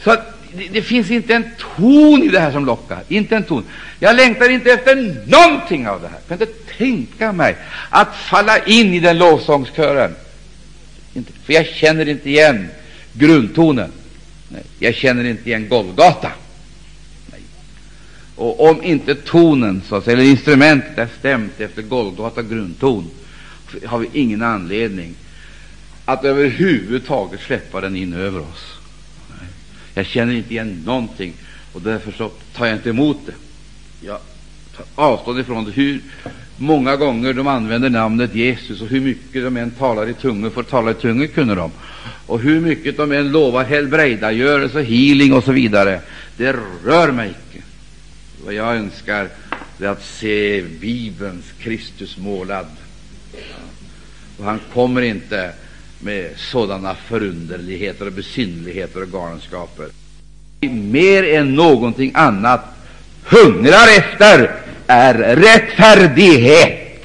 Så 0.04 0.16
det, 0.52 0.68
det, 0.72 0.82
finns 0.82 1.10
inte 1.10 1.34
en 1.34 1.44
ton 1.76 2.22
i 2.22 2.28
det 2.28 2.40
här 2.40 2.52
som 2.52 2.66
lockar. 2.66 3.02
Inte 3.08 3.36
en 3.36 3.42
ton. 3.42 3.64
Jag 3.98 4.16
längtar 4.16 4.48
inte 4.48 4.70
efter 4.70 4.96
någonting 5.26 5.88
av 5.88 6.02
det 6.02 6.08
här. 6.08 6.18
Jag 6.28 6.38
kan 6.38 6.48
inte 6.48 6.74
tänka 6.78 7.32
mig 7.32 7.56
att 7.90 8.16
falla 8.16 8.58
in 8.64 8.94
i 8.94 9.00
den 9.00 9.18
lovsångskören. 9.18 10.14
Inte, 11.14 11.32
för 11.32 11.52
jag 11.52 11.66
känner 11.66 12.08
inte 12.08 12.30
igen 12.30 12.68
grundtonen. 13.12 13.92
Nej, 14.48 14.62
jag 14.78 14.94
känner 14.94 15.24
inte 15.24 15.48
igen 15.48 15.68
Golgata. 15.68 16.32
Och 18.36 18.70
om 18.70 18.82
inte 18.82 19.14
tonen, 19.14 19.82
så 19.88 19.96
att 19.96 20.04
säga, 20.04 20.16
eller 20.16 20.30
instrumentet 20.30 20.98
är 20.98 21.08
stämt 21.18 21.60
efter 21.60 21.82
Golgata 21.82 22.42
grundton, 22.42 23.10
har 23.86 23.98
vi 23.98 24.08
ingen 24.12 24.42
anledning 24.42 25.14
att 26.04 26.24
överhuvudtaget 26.24 27.40
släppa 27.40 27.80
den 27.80 27.96
in 27.96 28.12
över 28.12 28.40
oss. 28.40 28.76
Jag 29.94 30.06
känner 30.06 30.34
inte 30.34 30.52
igen 30.52 30.82
någonting, 30.86 31.32
och 31.72 31.82
därför 31.82 32.12
så 32.12 32.28
tar 32.28 32.66
jag 32.66 32.76
inte 32.76 32.90
emot 32.90 33.18
det. 33.26 33.34
Jag 34.06 34.18
tar 34.76 34.86
avstånd 34.94 35.40
ifrån 35.40 35.64
det. 35.64 35.70
Hur 35.70 36.00
många 36.56 36.96
gånger 36.96 37.32
de 37.32 37.46
använder 37.46 37.90
namnet 37.90 38.34
Jesus 38.34 38.80
och 38.80 38.88
hur 38.88 39.00
mycket 39.00 39.44
de 39.44 39.56
än 39.56 39.70
talar 39.70 40.08
i 40.08 40.14
tungor, 40.14 40.50
för 40.50 40.62
tala 40.62 40.90
i 40.90 40.94
tungor 40.94 41.26
kunde 41.26 41.54
de, 41.54 41.70
och 42.26 42.40
hur 42.40 42.60
mycket 42.60 42.96
de 42.96 43.12
än 43.12 43.32
lovar 43.32 43.64
helbrägdagörelse, 43.64 44.82
healing 44.82 45.32
och 45.32 45.44
så 45.44 45.52
vidare, 45.52 46.00
det 46.36 46.56
rör 46.84 47.12
mig 47.12 47.30
icke. 47.30 47.62
Vad 48.44 48.54
jag 48.54 48.76
önskar 48.76 49.28
är 49.80 49.86
att 49.86 50.04
se 50.04 50.62
Bibelns 50.62 51.44
Kristus 51.58 52.18
målad. 52.18 52.66
Och 54.40 54.46
han 54.46 54.60
kommer 54.74 55.02
inte 55.02 55.52
med 55.98 56.30
sådana 56.36 56.94
förunderligheter 56.94 58.06
och 58.06 58.12
besynnerligheter 58.12 59.02
och 59.02 59.12
galenskaper. 59.12 59.88
Mer 60.70 61.34
än 61.34 61.54
någonting 61.54 62.12
annat 62.14 62.64
hungrar 63.24 63.98
efter 63.98 64.54
är 64.86 65.36
rättfärdighet. 65.36 67.04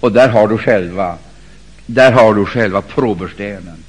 Och 0.00 0.12
där 0.12 0.28
har 0.28 0.48
du 0.48 0.58
själva, 0.58 1.18
där 1.86 2.12
har 2.12 2.34
du 2.34 2.44
själva 2.44 2.82
proberstenen. 2.82 3.84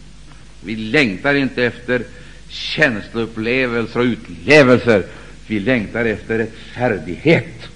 Vi 0.63 0.75
längtar 0.75 1.33
inte 1.33 1.63
efter 1.63 2.03
känsloupplevelser 2.49 3.99
och 3.99 4.03
utlevelser 4.03 5.03
vi 5.47 5.59
längtar 5.59 6.05
efter 6.05 6.37
rättfärdighet. 6.37 7.67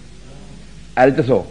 Är 0.96 1.06
det 1.06 1.10
inte 1.10 1.24
så? 1.24 1.46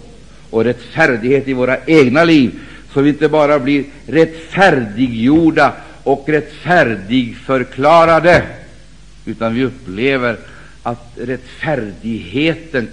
Och 0.50 0.64
rättfärdighet 0.64 1.48
i 1.48 1.52
våra 1.52 1.76
egna 1.86 2.24
liv, 2.24 2.60
så 2.92 3.00
vi 3.00 3.10
inte 3.10 3.28
bara 3.28 3.58
blir 3.58 3.84
rättfärdiggjorda 4.06 5.72
och 6.02 6.28
rättfärdigförklarade, 6.28 8.42
utan 9.24 9.54
vi 9.54 9.64
upplever 9.64 10.36
att 10.82 11.12
rättfärdigheten 11.16 12.88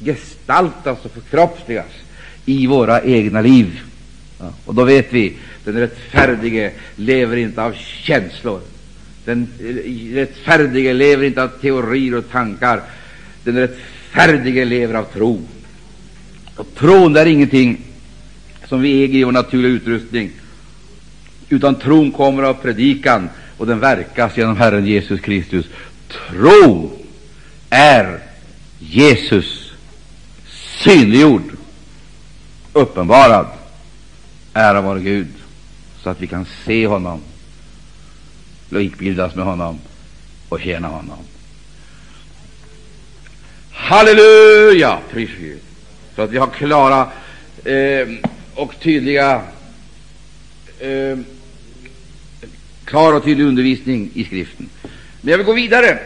gestaltas 0.00 1.04
och 1.04 1.12
förkroppsligas 1.12 1.92
i 2.44 2.66
våra 2.66 3.02
egna 3.02 3.40
liv. 3.40 3.80
Ja, 4.38 4.52
och 4.64 4.74
då 4.74 4.84
vet 4.84 5.12
vi 5.12 5.36
den 5.64 5.74
rättfärdige 5.74 6.72
lever 6.96 7.36
inte 7.36 7.62
av 7.62 7.72
känslor, 7.72 8.60
den 9.24 9.48
eh, 9.60 10.14
rättfärdige 10.14 10.92
lever 10.92 11.24
inte 11.24 11.42
av 11.42 11.48
teorier 11.48 12.14
och 12.14 12.30
tankar. 12.30 12.82
Den 13.44 13.56
rättfärdige 13.56 14.64
lever 14.64 14.94
av 14.94 15.04
tro. 15.04 15.42
Och 16.56 16.74
tron 16.74 17.16
är 17.16 17.26
ingenting 17.26 17.80
som 18.70 18.80
vi 18.80 19.04
äger 19.04 19.18
i 19.18 19.24
vår 19.24 19.32
naturliga 19.32 19.72
utrustning, 19.72 20.30
utan 21.48 21.74
tron 21.74 22.12
kommer 22.12 22.42
av 22.42 22.54
predikan, 22.54 23.28
och 23.58 23.66
den 23.66 23.80
verkas 23.80 24.36
genom 24.36 24.56
Herren 24.56 24.86
Jesus 24.86 25.20
Kristus. 25.20 25.66
Tro 26.08 26.92
är 27.70 28.20
Jesus 28.78 29.72
synliggjord, 30.84 31.42
uppenbarad, 32.72 33.46
ära 34.54 34.80
vare 34.80 35.00
Gud, 35.00 35.28
så 36.02 36.10
att 36.10 36.20
vi 36.20 36.26
kan 36.26 36.46
se 36.66 36.86
honom 36.86 37.20
likbildas 38.68 39.34
med 39.34 39.44
honom 39.44 39.78
och 40.48 40.60
tjäna 40.60 40.88
honom. 40.88 41.18
Halleluja! 43.70 44.98
Pris 45.10 45.30
Gud. 45.40 45.60
Så 46.16 46.22
att 46.22 46.30
vi 46.30 46.38
har 46.38 46.46
klara 46.46 47.00
eh, 47.64 48.08
och 48.54 48.80
tydliga 48.80 49.42
eh, 50.78 51.18
klar 52.84 53.12
och 53.12 53.24
tydlig 53.24 53.44
undervisning 53.44 54.10
i 54.14 54.24
skriften. 54.24 54.68
Men 55.20 55.30
jag 55.30 55.38
vill 55.38 55.46
gå 55.46 55.52
vidare, 55.52 55.98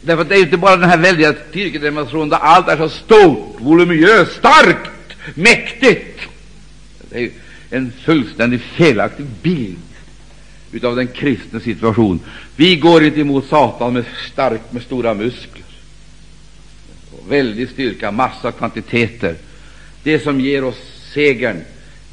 därför 0.00 0.22
att 0.22 0.28
det 0.28 0.36
är 0.36 0.42
inte 0.42 0.56
bara 0.56 0.76
den 0.76 0.90
här 0.90 0.98
väldiga 0.98 1.34
styrkedemonstrationen 1.50 2.28
där 2.28 2.38
allt 2.38 2.68
är 2.68 2.76
så 2.76 2.88
stort, 2.88 3.56
voluminöst, 3.60 4.32
starkt, 4.32 4.90
mäktigt. 5.34 6.20
Det 7.10 7.22
är 7.22 7.30
en 7.70 7.92
fullständigt 8.04 8.62
felaktig 8.62 9.26
bild 9.42 9.78
utav 10.72 10.96
den 10.96 11.06
kristna 11.06 11.60
situation. 11.60 12.20
Vi 12.56 12.76
går 12.76 13.04
inte 13.04 13.20
emot 13.20 13.48
Satan 13.48 13.92
med 13.92 14.04
starkt 14.32 14.72
med 14.72 14.82
stora 14.82 15.14
muskler, 15.14 15.64
och 17.12 17.32
väldig 17.32 17.68
styrka, 17.70 18.10
massa 18.10 18.52
kvantiteter. 18.52 19.34
Det 20.02 20.18
som 20.18 20.40
ger 20.40 20.64
oss 20.64 20.91
segern, 21.14 21.60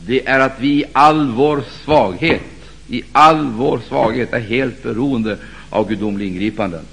det 0.06 0.28
är 0.28 0.40
att 0.40 0.60
vi 0.60 0.68
i 0.68 0.86
all 0.92 1.32
vår 1.32 1.64
svaghet, 1.86 2.42
i 2.88 3.04
all 3.12 3.46
vår 3.52 3.82
svaghet 3.88 4.34
är 4.34 4.40
helt 4.40 4.84
beroende 4.84 5.38
av 5.70 5.90
gudomliga 5.90 6.28
ingripanden. 6.28 6.86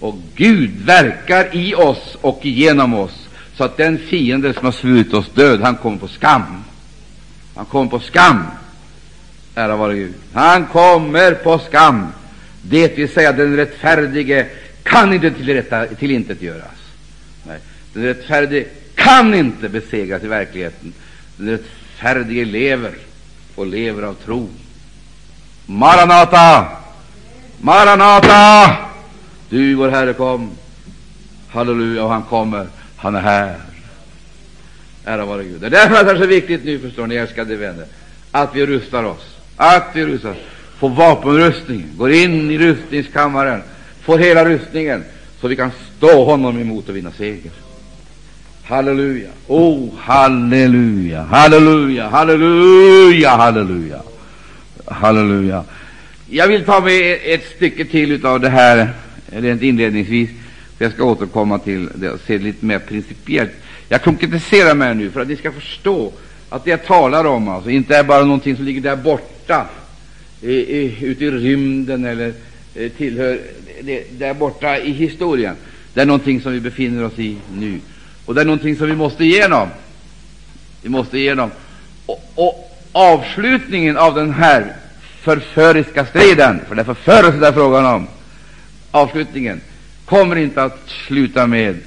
Och 0.00 0.18
Gud 0.34 0.70
verkar 0.84 1.56
i 1.56 1.74
oss 1.74 2.16
och 2.20 2.40
genom 2.42 2.94
oss, 2.94 3.28
så 3.56 3.64
att 3.64 3.76
den 3.76 3.98
fiende 3.98 4.54
som 4.54 4.64
har 4.64 4.72
svurit 4.72 5.14
oss 5.14 5.30
död, 5.34 5.60
han 5.60 5.76
kommer 5.76 5.98
på 5.98 6.08
skam. 6.08 6.64
Han 7.54 7.64
kommer 7.64 7.90
på 7.90 8.00
skam. 8.00 8.42
Ära 9.54 9.76
vare 9.76 9.94
Gud. 9.94 10.14
Han 10.32 10.66
kommer 10.66 11.34
på 11.34 11.58
skam. 11.58 12.06
Det 12.62 12.98
vill 12.98 13.08
säga, 13.08 13.32
den 13.32 13.56
rättfärdige 13.56 14.46
kan 14.82 15.12
inte 15.12 15.30
tillintetgöras. 15.98 16.78
Nej, 17.46 17.58
den 17.92 18.02
rättfärdige 18.02 18.64
kan 18.94 19.34
inte 19.34 19.68
besegras 19.68 20.22
i 20.22 20.26
verkligheten. 20.26 20.92
Den 21.36 21.48
rättfärdige 21.48 22.44
lever 22.44 22.94
och 23.54 23.66
lever 23.66 24.02
av 24.02 24.14
tro. 24.14 24.48
Maranata! 25.66 26.66
Maranata! 27.60 28.76
Du, 29.48 29.74
vår 29.74 29.88
Herre, 29.88 30.12
kom. 30.12 30.50
Halleluja, 31.48 32.04
och 32.04 32.10
han 32.10 32.22
kommer. 32.22 32.66
Han 32.96 33.14
är 33.14 33.20
här. 33.20 33.56
Ära 35.04 35.24
vare 35.24 35.44
Gud. 35.44 35.60
Det 35.60 35.66
är 35.66 35.70
därför 35.70 36.04
det 36.04 36.10
är 36.10 36.16
så 36.16 36.26
viktigt 36.26 36.64
nu, 36.64 36.78
förstår 36.78 37.06
ni, 37.06 37.14
älskade 37.14 37.56
vänner, 37.56 37.86
att 38.30 38.54
vi 38.54 38.66
rustar 38.66 39.04
oss. 39.04 39.36
Att 39.56 39.90
vi 39.94 40.06
rustar 40.06 40.30
oss. 40.30 40.36
Får 40.78 40.88
vapenrustning, 40.88 41.86
går 41.96 42.12
in 42.12 42.50
i 42.50 42.58
rustningskammaren, 42.58 43.62
får 44.02 44.18
hela 44.18 44.44
rustningen, 44.44 45.04
så 45.40 45.48
vi 45.48 45.56
kan 45.56 45.70
stå 45.96 46.24
honom 46.24 46.60
emot 46.60 46.88
och 46.88 46.96
vinna 46.96 47.10
seger. 47.10 47.52
Halleluja! 48.66 49.28
Oh, 49.46 49.88
halleluja, 49.98 51.22
halleluja, 51.22 52.08
halleluja, 52.08 53.30
halleluja, 53.30 54.02
halleluja. 54.86 55.64
Jag 56.30 56.48
vill 56.48 56.64
ta 56.64 56.80
med 56.80 57.18
ett 57.24 57.44
stycke 57.56 57.84
till 57.84 58.26
av 58.26 58.40
det 58.40 58.48
här 58.48 58.88
rent 59.26 59.62
inledningsvis. 59.62 60.30
Jag 60.78 60.92
ska 60.92 61.04
återkomma 61.04 61.58
till 61.58 61.88
det 61.94 62.10
och 62.10 62.20
se 62.26 62.38
lite 62.38 62.66
mer 62.66 62.78
principiellt. 62.78 63.50
Jag 63.88 64.02
konkretiserar 64.02 64.74
mig 64.74 64.94
nu 64.94 65.10
för 65.10 65.20
att 65.20 65.28
ni 65.28 65.36
ska 65.36 65.52
förstå 65.52 66.12
att 66.48 66.64
det 66.64 66.70
jag 66.70 66.84
talar 66.84 67.24
om 67.24 67.48
alltså 67.48 67.70
inte 67.70 67.96
är 67.96 68.04
bara 68.04 68.24
någonting 68.24 68.56
som 68.56 68.64
ligger 68.64 68.80
där 68.80 68.96
borta, 68.96 69.66
ute 70.42 71.24
i 71.24 71.30
rymden 71.30 72.04
eller 72.04 72.32
eh, 72.74 72.90
tillhör 72.90 73.40
det, 73.82 74.18
där 74.18 74.34
borta 74.34 74.78
i 74.78 74.90
historien. 74.90 75.56
Det 75.94 76.00
är 76.00 76.06
någonting 76.06 76.40
som 76.40 76.52
vi 76.52 76.60
befinner 76.60 77.04
oss 77.04 77.18
i 77.18 77.36
nu, 77.54 77.80
och 78.26 78.34
det 78.34 78.40
är 78.40 78.44
någonting 78.44 78.76
som 78.76 78.86
vi 78.86 78.96
måste 78.96 79.24
igenom. 79.24 79.68
Vi 80.82 80.88
måste 80.88 81.18
igenom. 81.18 81.50
Och, 82.06 82.22
och 82.34 82.70
avslutningen 82.92 83.96
av 83.96 84.14
den 84.14 84.30
här 84.30 84.76
förföriska 85.20 86.06
striden, 86.06 86.60
för 86.68 86.74
det 86.74 86.82
är 86.82 86.84
förförelse 86.84 87.38
det 87.38 87.48
är 87.48 87.52
frågan 87.52 87.86
om, 87.86 88.06
avslutningen 88.90 89.60
kommer 90.04 90.36
inte 90.36 90.62
att 90.62 90.88
sluta 91.06 91.46
med 91.46 91.78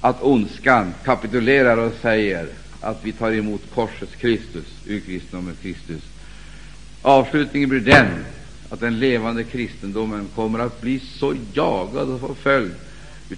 att 0.00 0.22
ondskan 0.22 0.94
kapitulerar 1.04 1.76
och 1.76 1.92
säger 2.02 2.46
att 2.80 2.98
vi 3.02 3.12
tar 3.12 3.32
emot 3.32 3.62
korsets 3.74 4.14
Kristus, 4.14 4.64
ur 4.86 5.00
kristendomen 5.00 5.56
Kristus. 5.62 6.02
Avslutningen 7.02 7.68
blir 7.68 7.80
den 7.80 8.06
att 8.70 8.80
den 8.80 8.98
levande 8.98 9.44
kristendomen 9.44 10.28
kommer 10.34 10.58
att 10.58 10.80
bli 10.80 11.00
så 11.18 11.34
jagad 11.52 12.08
och 12.08 12.20
förföljd 12.20 12.74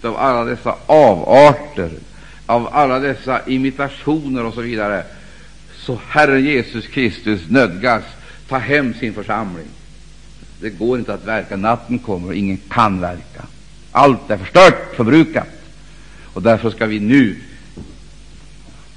av 0.03 0.17
alla 0.17 0.45
dessa 0.45 0.75
avarter, 0.87 1.91
av 2.49 2.69
alla 2.73 2.99
dessa 2.99 3.41
imitationer 3.47 4.45
och 4.45 4.55
så 4.55 4.61
vidare, 4.61 5.05
så 5.77 6.01
Herren 6.09 6.45
Jesus 6.45 6.87
Kristus 6.87 7.41
nödgas 7.49 8.05
ta 8.49 8.59
hem 8.59 8.95
sin 8.95 9.15
församling. 9.15 9.67
Det 10.61 10.71
går 10.71 10.99
inte 10.99 11.15
att 11.15 11.25
verka. 11.25 11.57
Natten 11.57 11.99
kommer 11.99 12.29
och 12.29 12.35
ingen 12.35 12.59
kan 12.69 13.01
verka. 13.01 13.47
Allt 13.93 14.31
är 14.31 14.37
förstört, 14.37 14.95
förbrukat. 14.97 15.49
Och 16.25 16.43
därför 16.43 16.71
ska 16.71 16.87
vi 16.87 17.01
nu, 17.01 17.37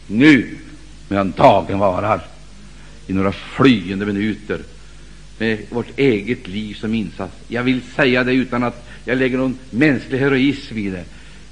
nu, 0.08 0.58
medan 1.10 1.34
dagen 1.38 1.80
varar, 1.80 2.22
i 3.08 3.14
några 3.14 3.32
flyende 3.32 4.06
minuter, 4.06 4.60
med 5.38 5.60
vårt 5.70 6.00
eget 6.00 6.48
liv 6.48 6.74
som 6.74 6.94
insats. 6.94 7.34
Jag 7.48 7.64
vill 7.64 7.82
säga 7.96 8.24
det 8.24 8.34
utan 8.34 8.64
att 8.64 8.88
jag 9.06 9.18
lägger 9.18 9.38
någon 9.38 9.58
mänsklig 9.70 10.20
heroism 10.20 10.78
i 10.78 10.90
det. 10.90 11.06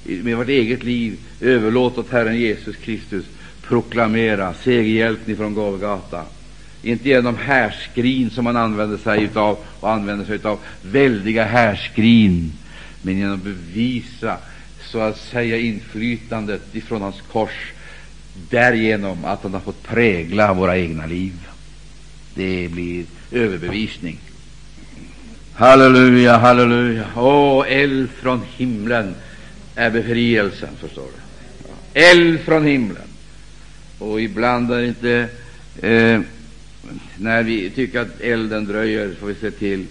Med 0.04 0.36
vårt 0.36 0.48
eget 0.48 0.84
liv 0.84 1.18
överlåt 1.40 1.98
åt 1.98 2.10
Herren 2.10 2.40
Jesus 2.40 2.76
Kristus 2.76 3.24
proklamera 3.62 4.54
segerhjälten 4.54 5.36
från 5.36 5.54
Golgata 5.54 6.24
inte 6.82 7.08
genom 7.08 7.36
härskrin 7.36 8.30
som 8.30 8.44
man 8.44 8.56
använder 8.56 8.98
sig 8.98 9.22
utav 9.22 9.58
och 9.80 9.90
använder 9.90 10.24
sig 10.24 10.38
av 10.42 10.58
väldiga 10.82 11.44
härskrin, 11.44 12.52
men 13.02 13.18
genom 13.18 13.34
att 13.34 13.42
bevisa 13.42 14.36
så 14.84 14.98
att 15.00 15.18
säga 15.18 15.56
inflytandet 15.56 16.74
ifrån 16.74 17.02
hans 17.02 17.20
kors 17.32 17.72
därigenom 18.50 19.24
att 19.24 19.42
han 19.42 19.52
har 19.52 19.60
fått 19.60 19.82
prägla 19.82 20.54
våra 20.54 20.78
egna 20.78 21.06
liv. 21.06 21.32
Det 22.34 22.68
blir 22.68 23.04
överbevisning. 23.32 24.18
Halleluja, 25.54 26.36
halleluja. 26.36 27.04
Åh, 27.16 27.64
eld 27.68 28.10
från 28.10 28.40
himlen 28.56 29.14
är 29.74 29.90
befrielsen, 29.90 30.76
förstår 30.80 31.06
du. 31.14 32.00
Eld 32.00 32.40
från 32.40 32.66
himlen. 32.66 33.08
Och 33.98 34.20
ibland 34.20 34.72
är 34.72 34.80
det 34.80 34.86
inte 34.86 35.28
eh, 35.82 36.20
när 37.16 37.42
vi 37.42 37.70
tycker 37.70 38.00
att 38.00 38.20
elden 38.20 38.64
dröjer 38.64 39.14
får 39.20 39.26
vi 39.26 39.34
se 39.34 39.50
till 39.50 39.86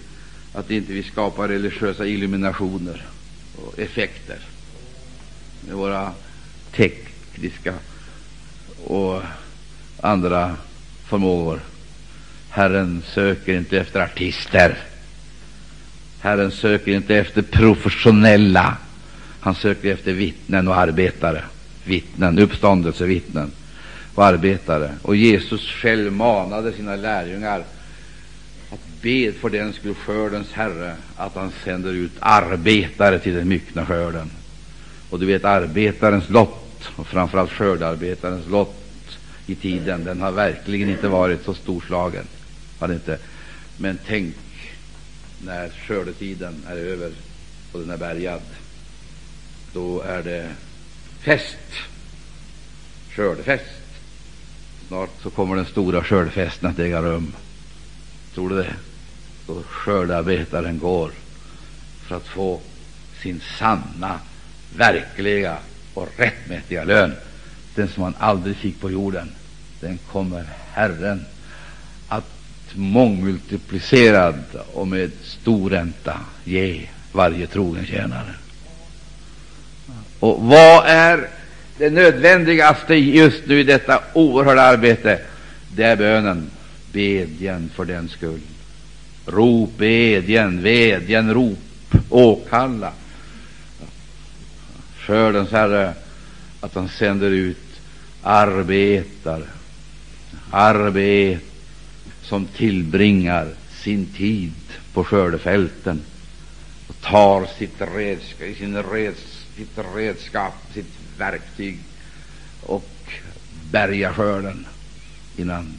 att 0.54 0.72
inte 0.72 0.94
vi 0.94 1.04
skapar 1.04 1.48
religiösa 1.48 2.06
illuminationer 2.06 3.06
och 3.56 3.80
effekter 3.80 4.38
med 5.68 5.76
våra 5.76 6.12
tekniska 6.76 7.74
och 8.84 9.22
andra 10.02 10.56
förmågor. 11.08 11.60
Herren 12.50 13.04
söker 13.14 13.58
inte 13.58 13.78
efter 13.78 14.00
artister. 14.00 14.78
Herren 16.20 16.52
söker 16.52 16.92
inte 16.92 17.16
efter 17.16 17.42
professionella. 17.42 18.78
Han 19.40 19.56
sökte 19.56 19.90
efter 19.90 20.14
vittnen 20.14 20.68
och 20.68 20.78
arbetare. 20.78 21.44
Vittnen, 21.84 22.40
uppståndelsevittnen 22.40 23.52
och 24.16 24.26
arbetare. 24.26 24.92
Och 25.02 25.16
Jesus 25.16 25.62
själv 25.62 26.14
manade 26.14 26.74
sina 26.74 26.96
lärjungar 26.96 27.64
att 28.72 29.02
be 29.02 29.32
för 29.32 29.50
den 29.50 29.74
skull 29.74 29.96
skördens 29.96 30.52
Herre 30.52 30.96
att 31.16 31.36
han 31.36 31.52
sänder 31.64 31.94
ut 31.94 32.12
arbetare 32.20 33.20
till 33.20 33.34
den 33.36 33.48
myckna 33.48 33.86
skörden. 33.86 34.32
Och 35.10 35.20
du 35.20 35.26
vet, 35.26 35.46
arbetarens 35.46 36.30
lott, 36.30 36.90
och 36.96 37.08
framförallt 37.08 37.52
skördarbetarens 37.52 38.48
lott 38.48 38.76
i 39.48 39.56
tiden, 39.56 40.04
den 40.04 40.22
har 40.22 40.32
verkligen 40.32 40.90
inte 40.90 41.08
varit 41.08 41.46
så 41.46 41.54
storslagen. 41.54 42.26
Har 42.80 42.94
inte. 42.94 43.18
Men 43.78 44.00
tänk 44.08 44.36
när 45.46 45.70
skördetiden 45.70 46.64
är 46.68 46.76
över 46.76 47.12
och 47.72 47.80
den 47.80 47.90
är 47.90 47.98
bärgad. 47.98 48.42
Då 49.74 50.02
är 50.02 50.24
det 50.24 50.50
fest, 51.20 51.58
skördefest. 53.10 53.66
Snart 54.88 55.10
så 55.24 55.30
kommer 55.30 55.56
den 55.56 55.66
stora 55.66 56.04
skördefesten 56.04 56.70
att 56.70 56.80
äga 56.80 57.02
rum. 57.02 57.34
Tror 58.34 58.50
du 58.50 58.56
det? 58.56 58.74
Då 59.48 59.64
skördearbetaren 59.64 60.80
går 60.80 61.12
för 62.08 62.16
att 62.16 62.28
få 62.28 62.62
sin 63.22 63.42
sanna, 63.60 64.20
verkliga 64.76 65.58
och 65.94 66.08
rättmätiga 66.18 66.84
lön, 66.84 67.16
den 67.76 67.88
som 67.88 68.04
han 68.04 68.16
aldrig 68.20 68.56
fick 68.56 68.82
på 68.82 68.92
jorden, 68.92 69.32
den 69.80 69.98
kommer 70.12 70.46
Herren 70.72 71.26
att 72.08 72.26
mångmultiplicerad 72.74 74.44
och 74.74 74.88
med 74.88 75.12
stor 75.24 75.70
ränta 75.70 76.20
ge 76.44 76.88
varje 77.12 77.48
trogen 77.48 77.86
tjänare. 77.86 78.34
Och 80.20 80.42
vad 80.42 80.86
är 80.86 81.28
det 81.78 81.90
nödvändigaste 81.90 82.96
just 82.96 83.46
nu 83.46 83.60
i 83.60 83.64
detta 83.64 84.02
oerhörda 84.14 84.62
arbete, 84.62 85.20
det 85.76 85.84
är 85.84 85.96
bönen, 85.96 86.50
bedjan 86.92 87.70
för 87.76 87.86
den 87.86 88.10
skull. 88.10 88.42
Rop, 89.26 89.78
bedjan, 89.78 90.62
vädjan, 90.62 91.34
rop, 91.34 91.60
åkalla. 92.10 92.92
Skördens 94.98 95.52
Herre, 95.52 95.94
att 96.60 96.76
han 96.76 96.90
sänder 96.90 97.30
ut 97.30 97.58
arbetare, 98.24 99.44
arbet 100.52 101.40
som 102.24 102.46
tillbringar 102.46 103.48
sin 103.84 104.06
tid 104.06 104.54
på 104.94 105.04
skördefälten 105.04 106.02
och 106.88 107.02
tar 107.02 107.48
sitt 107.58 107.82
redskap, 107.96 108.58
sin 108.58 108.84
redskap 108.84 109.39
sitt 109.56 109.78
redskap, 109.96 110.54
sitt 110.74 110.94
verktyg 111.18 111.80
och 112.64 112.90
bärga 113.72 114.14
skörden 114.14 114.66
innan 115.38 115.74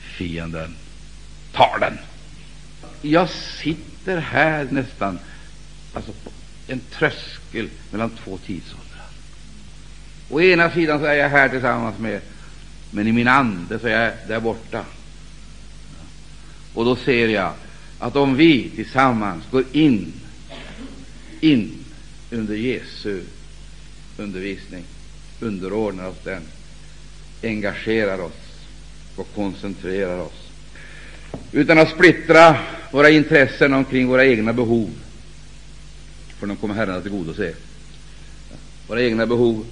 fienden 0.00 0.76
tar 1.52 1.78
den. 1.80 1.98
Jag 3.02 3.30
sitter 3.30 4.18
här 4.18 4.68
nästan 4.70 5.18
alltså 5.94 6.12
på 6.12 6.30
en 6.66 6.80
tröskel 6.90 7.68
mellan 7.90 8.10
två 8.10 8.38
tidsåldrar. 8.38 9.06
Å 10.30 10.40
ena 10.40 10.70
sidan 10.70 10.98
så 10.98 11.04
är 11.04 11.14
jag 11.14 11.28
här 11.28 11.48
tillsammans 11.48 11.98
med, 11.98 12.20
men 12.90 13.06
i 13.06 13.12
min 13.12 13.28
ande 13.28 13.78
så 13.78 13.86
är 13.86 14.04
jag 14.04 14.12
där 14.28 14.40
borta. 14.40 14.84
Och 16.74 16.84
då 16.84 16.96
ser 16.96 17.28
jag 17.28 17.52
att 17.98 18.16
om 18.16 18.36
vi 18.36 18.70
tillsammans 18.70 19.44
går 19.50 19.64
in, 19.72 20.12
in 21.40 21.83
under 22.34 22.54
Jesu 22.54 23.22
undervisning, 24.18 24.84
underordnar 25.40 26.08
oss 26.08 26.16
den, 26.24 26.42
engagerar 27.42 28.18
oss 28.18 28.66
och 29.16 29.28
koncentrerar 29.34 30.18
oss, 30.18 30.50
utan 31.52 31.78
att 31.78 31.90
splittra 31.90 32.56
våra 32.92 33.10
intressen 33.10 33.74
omkring 33.74 34.08
våra 34.08 34.24
egna 34.24 34.52
behov, 34.52 34.90
för 36.38 36.46
de 36.46 36.56
kommer 36.56 36.74
Herren 36.74 36.94
att 36.94 37.02
tillgodose. 37.02 37.54
Våra 38.88 39.02
egna 39.02 39.26
behov 39.26 39.66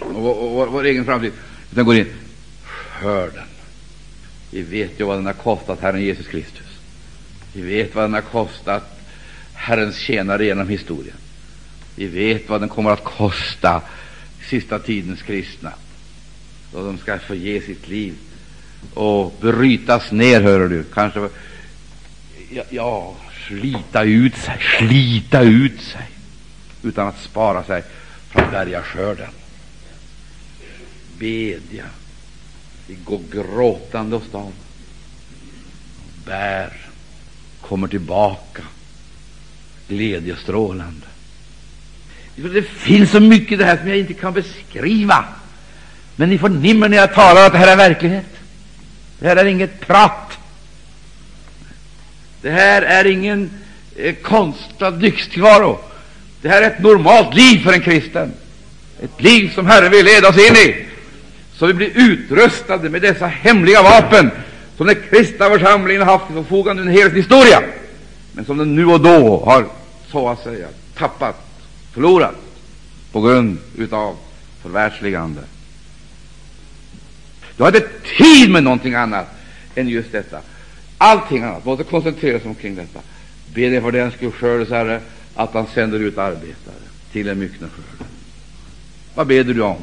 och 0.00 0.22
vår, 0.22 0.34
vår, 0.34 0.66
vår 0.66 0.84
egen 0.84 1.04
framtid, 1.04 1.32
utan 1.72 1.84
går 1.84 1.96
in 1.96 2.12
skörden. 2.62 3.46
Vi 4.50 4.62
vet 4.62 5.00
ju 5.00 5.04
vad 5.04 5.18
den 5.18 5.26
har 5.26 5.32
kostat 5.32 5.80
Herren 5.80 6.02
Jesus 6.02 6.26
Kristus. 6.26 6.66
Vi 7.52 7.62
vet 7.62 7.94
vad 7.94 8.04
den 8.04 8.14
har 8.14 8.20
kostat 8.20 8.99
Herrens 9.60 9.96
tjänare 9.96 10.44
genom 10.44 10.68
historien. 10.68 11.16
Vi 11.94 12.06
vet 12.06 12.48
vad 12.48 12.60
den 12.60 12.68
kommer 12.68 12.90
att 12.90 13.04
kosta 13.04 13.82
sista 14.48 14.78
tidens 14.78 15.22
kristna, 15.22 15.72
då 16.72 16.86
de 16.86 16.98
ska 16.98 17.18
få 17.18 17.34
ge 17.34 17.60
sitt 17.60 17.88
liv 17.88 18.14
och 18.94 19.34
brytas 19.40 20.12
ner, 20.12 20.40
hör 20.40 20.68
du, 20.68 20.84
kanske 20.84 21.28
ja, 22.50 22.62
ja, 22.70 23.16
slita 23.46 24.02
ut 24.02 24.36
sig, 24.36 24.58
slita 24.78 25.42
ut 25.42 25.80
sig, 25.80 26.08
utan 26.82 27.06
att 27.08 27.20
spara 27.20 27.64
sig 27.64 27.82
från 28.30 28.50
bergaskörden. 28.50 29.30
Bedja, 31.18 31.86
vi 32.86 32.94
går 33.04 33.20
gråtande 33.30 34.16
och 34.16 34.52
bär, 36.24 36.72
kommer 37.60 37.88
tillbaka, 37.88 38.62
glädjestrålande. 39.90 41.06
Det 42.36 42.62
finns 42.62 43.10
så 43.10 43.20
mycket 43.20 43.52
i 43.52 43.56
det 43.56 43.64
här 43.64 43.76
som 43.76 43.88
jag 43.88 43.98
inte 43.98 44.14
kan 44.14 44.32
beskriva, 44.32 45.24
men 46.16 46.28
ni 46.28 46.38
förnimmer 46.38 46.88
när 46.88 46.96
jag 46.96 47.14
talar 47.14 47.46
att 47.46 47.52
det 47.52 47.58
här 47.58 47.72
är 47.72 47.76
verklighet. 47.76 48.26
Det 49.18 49.28
här 49.28 49.36
är 49.36 49.44
inget 49.44 49.80
prat. 49.80 50.38
Det 52.42 52.50
här 52.50 52.82
är 52.82 53.06
ingen 53.06 53.50
eh, 53.96 54.14
konstlad 54.14 55.02
lyxtillvaro. 55.02 55.78
Det 56.42 56.48
här 56.48 56.62
är 56.62 56.66
ett 56.66 56.82
normalt 56.82 57.34
liv 57.34 57.58
för 57.64 57.72
en 57.72 57.80
kristen. 57.80 58.32
Ett 59.02 59.22
liv 59.22 59.52
som 59.54 59.66
Herren 59.66 59.90
vill 59.90 60.04
leda 60.04 60.28
oss 60.28 60.38
in 60.38 60.56
i, 60.56 60.86
så 61.54 61.66
vi 61.66 61.74
blir 61.74 61.90
utrustade 61.94 62.88
med 62.88 63.02
dessa 63.02 63.26
hemliga 63.26 63.82
vapen 63.82 64.30
som 64.76 64.86
den 64.86 64.96
kristna 65.10 65.50
församlingen 65.50 66.02
har 66.02 66.12
haft 66.12 66.26
till 66.26 66.36
förfogande 66.36 66.82
under 66.82 66.94
hela 66.94 67.10
sin 67.10 67.16
historia, 67.16 67.62
men 68.32 68.44
som 68.44 68.58
den 68.58 68.76
nu 68.76 68.86
och 68.86 69.00
då 69.00 69.44
har 69.44 69.66
så 70.10 70.28
att 70.28 70.42
säga 70.42 70.68
tappat, 70.94 71.36
förlorat 71.92 72.34
på 73.12 73.20
grund 73.20 73.58
av 73.90 74.16
förvärldsligande. 74.62 75.40
Du 77.56 77.62
har 77.62 77.76
inte 77.76 77.88
tid 78.18 78.50
med 78.50 78.62
någonting 78.62 78.94
annat 78.94 79.26
än 79.74 79.88
just 79.88 80.12
detta. 80.12 80.40
Allting 80.98 81.42
annat 81.42 81.64
måste 81.64 81.84
koncentreras 81.84 82.44
omkring 82.44 82.74
detta. 82.74 83.00
Be 83.54 83.68
dig 83.68 83.80
för 83.80 83.92
den 83.92 84.10
skull, 84.10 84.32
skördens 84.32 84.70
Herre, 84.70 85.00
att 85.34 85.54
han 85.54 85.66
sänder 85.74 85.98
ut 85.98 86.18
arbetare 86.18 86.74
till 87.12 87.28
en 87.28 87.38
myckna 87.38 87.68
skörd. 87.68 88.06
Vad 89.14 89.26
ber 89.26 89.44
du 89.44 89.62
om? 89.62 89.76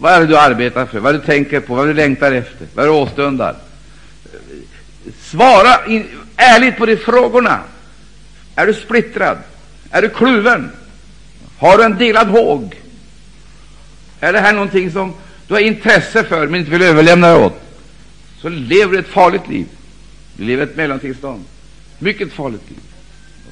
Vad 0.00 0.12
är 0.12 0.20
det 0.20 0.26
du 0.26 0.38
arbetar 0.38 0.86
för? 0.86 1.00
Vad 1.00 1.14
är 1.14 1.18
det 1.18 1.24
du 1.24 1.26
tänker 1.26 1.60
på? 1.60 1.74
Vad 1.74 1.82
är 1.82 1.86
det 1.86 1.92
du 1.92 1.96
längtar 1.96 2.32
efter? 2.32 2.66
Vad 2.74 2.84
är 2.84 2.88
det 2.88 2.94
du 2.94 3.00
åstundar? 3.00 3.56
Svara 5.20 5.86
in, 5.86 6.06
ärligt 6.36 6.76
på 6.76 6.86
de 6.86 6.96
frågorna. 6.96 7.60
Är 8.58 8.66
du 8.66 8.74
splittrad? 8.74 9.38
Är 9.90 10.02
du 10.02 10.08
kluven? 10.08 10.70
Har 11.58 11.78
du 11.78 11.84
en 11.84 11.98
delad 11.98 12.28
håg? 12.28 12.74
Är 14.20 14.32
det 14.32 14.40
här 14.40 14.52
någonting 14.52 14.90
som 14.90 15.14
du 15.46 15.54
har 15.54 15.60
intresse 15.60 16.24
för 16.24 16.46
men 16.46 16.60
inte 16.60 16.70
vill 16.70 16.82
överlämna 16.82 17.26
dig 17.26 17.44
åt? 17.44 17.60
Så 18.40 18.48
lever 18.48 18.92
du 18.92 18.98
ett 18.98 19.08
farligt 19.08 19.48
liv. 19.48 19.66
Du 20.36 20.44
lever 20.44 20.64
ett 20.64 20.76
mellantillstånd. 20.76 21.44
Mycket 21.98 22.32
farligt 22.32 22.62
liv. 22.68 22.78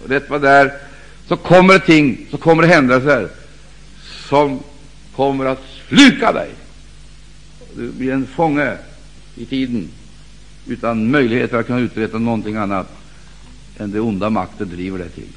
Och 0.03 0.11
rätt 0.11 0.31
vad 0.31 0.43
där 0.43 0.73
så 1.29 1.37
kommer 1.37 1.75
det 1.75 1.81
ting, 1.81 2.27
så 2.31 2.39
kommer 2.39 2.63
det 2.63 2.69
händelser 2.69 3.29
som 4.29 4.61
kommer 5.17 5.45
att 5.45 5.63
sluka 5.89 6.33
dig. 6.33 6.51
Du 7.77 7.91
blir 7.91 8.13
en 8.13 8.27
fånge 8.27 8.77
i 9.37 9.45
tiden 9.45 9.89
utan 10.67 11.11
möjligheter 11.11 11.59
att 11.59 11.67
kunna 11.67 11.81
uträtta 11.81 12.19
någonting 12.19 12.57
annat 12.57 12.93
än 13.79 13.91
det 13.93 14.01
onda 14.01 14.31
makten 14.31 14.69
driver 14.69 14.99
dig 14.99 15.09
till. 15.09 15.33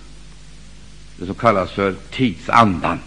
Det 1.17 1.25
som 1.25 1.35
kallas 1.35 1.71
för 1.71 1.95
tidsandan. 2.11 2.99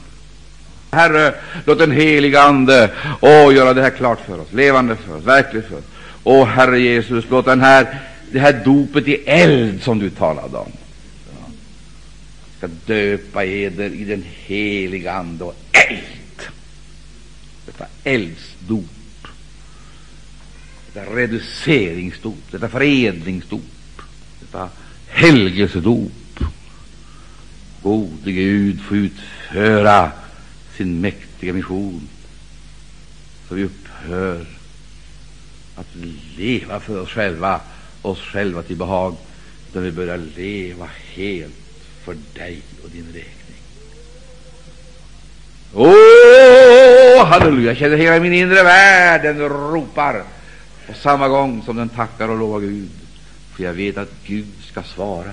Herre, 0.90 1.34
låt 1.64 1.78
den 1.78 1.90
heliga 1.90 2.42
Ande 2.42 2.90
åh, 3.20 3.54
göra 3.54 3.74
det 3.74 3.82
här 3.82 3.90
klart 3.90 4.20
för 4.26 4.40
oss, 4.40 4.52
levande 4.52 4.96
för 4.96 5.16
oss, 5.16 5.24
verkligt 5.24 5.66
för 5.66 5.76
oss. 5.76 5.84
Åh, 6.24 6.46
Herre 6.46 6.80
Jesus, 6.80 7.24
låt 7.30 7.44
den 7.44 7.60
här, 7.60 8.00
det 8.32 8.38
här 8.38 8.64
dopet 8.64 9.08
i 9.08 9.14
eld 9.14 9.82
som 9.82 9.98
du 9.98 10.10
talade 10.10 10.56
om 10.56 10.72
ska 12.62 12.68
döpa 12.86 13.44
eder 13.44 13.90
i 13.90 14.04
den 14.04 14.24
heliga 14.46 15.12
Ande 15.12 15.44
och 15.44 15.56
eld. 15.72 16.52
Detta 17.66 17.86
eldsdop, 18.04 18.84
detta 20.92 21.14
reduceringsdop, 21.14 22.38
detta 22.50 22.68
föredlingsdop, 22.68 23.62
detta 24.40 24.68
helgelsedop. 25.12 26.12
Gode 27.82 28.32
Gud, 28.32 28.80
få 28.80 28.96
utföra 28.96 30.10
sin 30.76 31.00
mäktiga 31.00 31.52
mission, 31.52 32.08
så 33.48 33.54
vi 33.54 33.64
upphör 33.64 34.46
att 35.76 35.86
leva 36.36 36.80
för 36.80 37.00
oss 37.00 37.08
själva, 37.08 37.60
oss 38.02 38.20
själva 38.20 38.62
till 38.62 38.76
behag, 38.76 39.16
utan 39.70 39.82
vi 39.82 39.92
börjar 39.92 40.20
leva 40.36 40.88
helt 41.14 41.54
för 42.04 42.16
dig 42.34 42.62
och 42.84 42.90
din 42.90 43.06
räkning. 43.06 43.32
Åh, 45.74 47.26
halleluja! 47.26 47.70
Jag 47.70 47.76
känner 47.76 47.96
hela 47.96 48.20
min 48.20 48.32
inre 48.32 48.62
värld, 48.62 49.22
den 49.22 49.38
ropar 49.38 50.24
på 50.86 50.94
samma 50.94 51.28
gång 51.28 51.62
som 51.62 51.76
den 51.76 51.88
tackar 51.88 52.28
och 52.28 52.38
lovar 52.38 52.60
Gud, 52.60 52.90
för 53.54 53.64
jag 53.64 53.72
vet 53.72 53.98
att 53.98 54.12
Gud 54.24 54.46
ska 54.70 54.82
svara. 54.82 55.30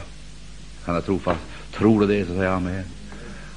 Han 0.84 0.96
är 0.96 1.02
trofast. 1.02 1.40
Tror 1.74 2.02
du 2.02 2.08
det, 2.08 2.26
så 2.26 2.34
säger 2.34 2.50
amen. 2.50 2.84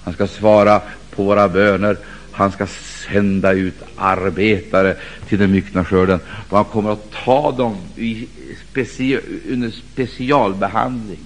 Han 0.04 0.14
ska 0.14 0.26
svara 0.26 0.82
på 1.10 1.24
våra 1.24 1.48
böner. 1.48 1.96
Han 2.32 2.52
ska 2.52 2.66
sända 2.66 3.52
ut 3.52 3.74
arbetare 3.96 4.96
till 5.28 5.38
den 5.38 5.52
myckna 5.52 5.84
skörden, 5.84 6.20
och 6.48 6.56
han 6.56 6.64
kommer 6.64 6.92
att 6.92 7.10
ta 7.24 7.52
dem 7.52 7.76
i 7.96 8.28
speci 8.70 9.18
under 9.48 9.70
specialbehandling 9.70 11.18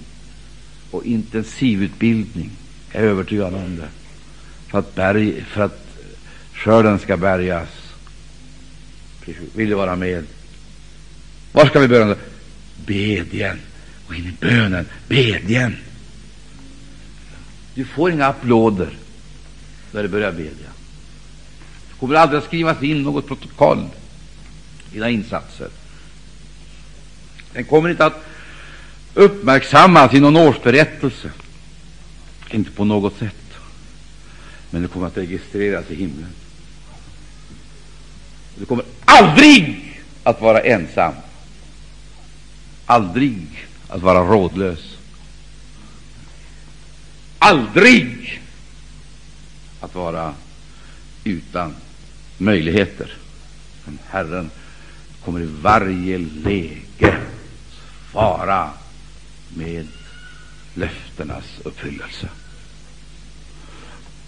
och 0.91 1.05
intensivutbildning. 1.05 2.51
Jag 2.91 3.03
är 3.03 3.07
övertygad 3.07 3.53
om 3.53 3.75
det. 3.77 3.87
För 4.67 4.79
att, 4.79 4.95
berg, 4.95 5.45
för 5.47 5.61
att 5.61 5.87
skörden 6.53 6.99
ska 6.99 7.17
bärgas. 7.17 7.69
Vill 9.55 9.69
du 9.69 9.75
vara 9.75 9.95
med? 9.95 10.25
Var 11.51 11.65
ska 11.65 11.79
vi 11.79 11.87
börja? 11.87 12.15
Bedjen. 12.87 13.59
Gå 14.07 14.13
in 14.13 14.25
i 14.25 14.31
bönen. 14.39 14.85
Bedjen. 15.07 15.75
Du 17.73 17.85
får 17.85 18.11
inga 18.11 18.25
applåder 18.25 18.89
när 19.91 20.03
du 20.03 20.09
börjar 20.09 20.31
bedja. 20.31 20.69
Det 21.89 21.99
kommer 21.99 22.15
aldrig 22.15 22.37
att 22.37 22.45
skrivas 22.45 22.83
in 22.83 23.03
något 23.03 23.27
protokoll 23.27 23.87
i 24.91 24.93
dina 24.93 25.09
insatser. 25.09 25.67
Den 27.53 27.63
kommer 27.63 27.89
inte 27.89 28.05
att 28.05 28.25
uppmärksammas 29.13 30.13
i 30.13 30.19
någon 30.19 30.37
årsberättelse. 30.37 31.31
Inte 32.51 32.71
på 32.71 32.85
något 32.85 33.17
sätt. 33.17 33.35
Men 34.69 34.81
det 34.81 34.87
kommer 34.87 35.07
att 35.07 35.17
registreras 35.17 35.91
i 35.91 35.95
himlen. 35.95 36.29
Du 38.55 38.65
kommer 38.65 38.85
aldrig 39.05 39.93
att 40.23 40.41
vara 40.41 40.61
ensam 40.61 41.13
aldrig 42.87 43.67
att 43.87 44.01
vara 44.01 44.19
rådlös. 44.19 44.97
Aldrig 47.39 48.41
att 49.81 49.95
vara 49.95 50.33
utan 51.23 51.75
möjligheter. 52.37 53.13
Men 53.85 53.99
Herren 54.09 54.49
kommer 55.25 55.41
i 55.41 55.49
varje 55.61 56.17
läge 56.17 57.17
fara 58.11 58.69
med 59.55 59.87
löftenas 60.73 61.45
uppfyllelse. 61.63 62.27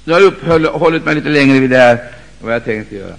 Nu 0.03 0.13
har 0.13 0.19
jag 0.19 0.27
uppehållit 0.27 1.05
mig 1.05 1.15
lite 1.15 1.29
längre 1.29 1.59
vid 1.59 1.69
det 1.69 1.77
här 1.77 1.95
än 1.95 2.45
vad 2.45 2.53
jag 2.53 2.65
tänkte 2.65 2.95
göra. 2.95 3.15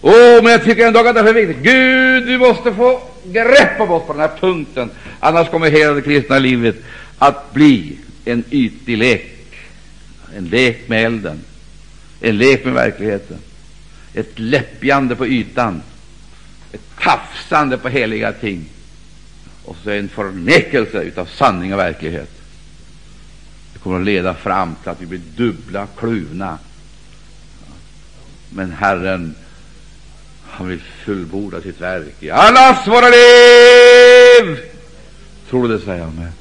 Åh, 0.00 0.12
oh, 0.12 0.42
men 0.42 0.52
jag 0.52 0.64
tycker 0.64 0.86
ändå 0.86 1.08
att 1.08 1.14
det 1.14 1.20
är 1.20 1.24
för 1.24 1.34
viktigt. 1.34 1.62
Gud, 1.62 2.26
du 2.26 2.38
måste 2.38 2.74
få 2.74 3.09
grepp 3.24 3.80
om 3.80 3.90
oss 3.90 4.06
på 4.06 4.12
den 4.12 4.22
här 4.22 4.36
punkten. 4.40 4.90
Annars 5.20 5.48
kommer 5.48 5.70
hela 5.70 5.94
det 5.94 6.02
kristna 6.02 6.38
livet 6.38 6.76
att 7.18 7.52
bli 7.52 7.98
en 8.24 8.44
ytlig 8.50 8.98
lek. 8.98 9.36
En 10.36 10.44
lek 10.44 10.88
med 10.88 11.04
elden. 11.04 11.40
En 12.20 12.38
lek 12.38 12.64
med 12.64 12.74
verkligheten. 12.74 13.38
Ett 14.14 14.38
läppjande 14.38 15.16
på 15.16 15.26
ytan. 15.26 15.82
Ett 16.72 16.96
tafsande 17.00 17.78
på 17.78 17.88
heliga 17.88 18.32
ting. 18.32 18.64
Och 19.64 19.76
så 19.84 19.90
en 19.90 20.08
förnekelse 20.08 21.10
av 21.16 21.26
sanning 21.26 21.72
och 21.72 21.78
verklighet. 21.78 22.30
Det 23.72 23.78
kommer 23.78 23.98
att 23.98 24.04
leda 24.04 24.34
fram 24.34 24.74
till 24.82 24.90
att 24.90 25.00
vi 25.00 25.06
blir 25.06 25.20
dubbla, 25.36 25.86
kluvna. 25.96 26.58
Men 28.50 28.72
Herren 28.72 29.34
han 30.50 30.68
vill 30.68 30.80
fullborda 31.04 31.60
sitt 31.60 31.80
verk 31.80 32.14
i 32.20 32.30
allas 32.30 32.88
våra 32.88 33.08
liv. 33.08 34.58
Tror 35.50 35.68
du 35.68 35.78
det? 35.78 35.84
Säger 35.84 36.02
amen. 36.02 36.32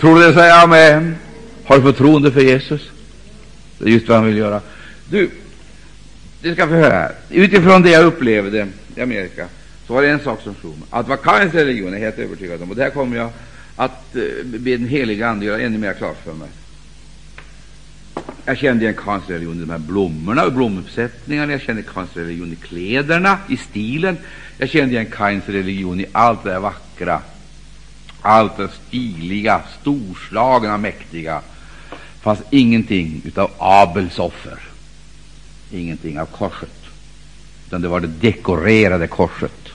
Tror 0.00 0.20
du 0.20 0.26
det? 0.26 0.34
Säger 0.34 0.62
amen. 0.64 1.16
Har 1.64 1.76
du 1.76 1.82
förtroende 1.82 2.32
för 2.32 2.40
Jesus? 2.40 2.90
Det 3.78 3.84
är 3.84 3.88
just 3.88 4.08
vad 4.08 4.16
han 4.16 4.26
vill 4.26 4.36
göra. 4.36 4.60
Du, 5.10 5.30
du 6.42 6.54
ska 6.54 6.66
få 6.66 6.74
höra 6.74 6.94
här. 6.94 7.12
Utifrån 7.30 7.82
det 7.82 7.90
jag 7.90 8.04
upplevde 8.04 8.68
i 8.96 9.00
Amerika 9.00 9.46
så 9.86 9.94
var 9.94 10.02
det 10.02 10.08
en 10.08 10.20
sak 10.20 10.40
som 10.42 10.54
slog 10.60 10.78
mig. 10.78 10.88
Att 10.90 11.08
Vakans 11.08 11.54
religion 11.54 11.94
är 11.94 11.98
helt 11.98 12.18
övertygad 12.18 12.62
om, 12.62 12.70
och 12.70 12.76
det 12.76 12.82
här 12.82 12.90
kommer 12.90 13.16
jag 13.16 13.30
att 13.76 14.16
eh, 14.16 14.22
be 14.44 14.76
den 14.76 14.88
heliga 14.88 15.28
Ande 15.28 15.46
göra 15.46 15.60
ännu 15.60 15.78
mer 15.78 15.92
klart 15.92 16.24
för 16.24 16.32
mig. 16.32 16.48
Jag 18.44 18.58
kände 18.58 18.84
igen 18.84 19.20
religion 19.28 19.56
i 19.56 19.60
de 19.60 19.70
här 19.70 19.78
blommorna 19.78 20.44
och 20.44 20.52
blomuppsättningarna. 20.52 21.52
Jag 21.52 21.60
kände 21.60 21.82
religion 22.14 22.52
i 22.52 22.56
kläderna, 22.56 23.38
i 23.48 23.56
stilen. 23.56 24.18
Jag 24.58 24.68
kände 24.68 24.94
igen 24.94 25.10
Kains 25.10 25.48
religion 25.48 26.00
i 26.00 26.06
allt 26.12 26.44
det 26.44 26.58
vackra, 26.58 27.20
allt 28.20 28.56
det 28.56 28.68
stiliga, 28.68 29.62
storslagna, 29.80 30.78
mäktiga. 30.78 31.42
Det 31.90 32.22
fanns 32.22 32.40
ingenting 32.50 33.22
utav 33.24 33.50
Abels 33.58 34.18
offer, 34.18 34.58
ingenting 35.70 36.20
av 36.20 36.26
korset, 36.26 36.84
utan 37.66 37.82
det 37.82 37.88
var 37.88 38.00
det 38.00 38.06
dekorerade 38.06 39.06
korset, 39.06 39.68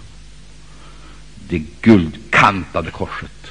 det 1.50 1.64
guldkantade 1.82 2.92
korset. 2.92 3.48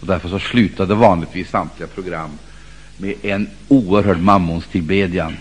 Och 0.00 0.06
därför 0.06 0.28
så 0.28 0.38
slutade 0.38 0.94
vanligtvis 0.94 1.50
samtliga 1.50 1.88
program 1.88 2.30
med 2.98 3.14
en 3.22 3.50
oerhörd 3.68 4.20
mammonstillbedjan. 4.20 5.36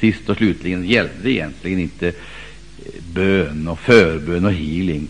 Sist 0.00 0.28
och 0.28 0.36
slutligen 0.36 0.84
gällde 0.84 1.14
det 1.22 1.30
egentligen 1.30 1.78
inte 1.80 2.08
eh, 2.08 2.12
bön 3.12 3.68
och 3.68 3.78
förbön 3.78 4.44
och 4.44 4.52
healing, 4.52 5.08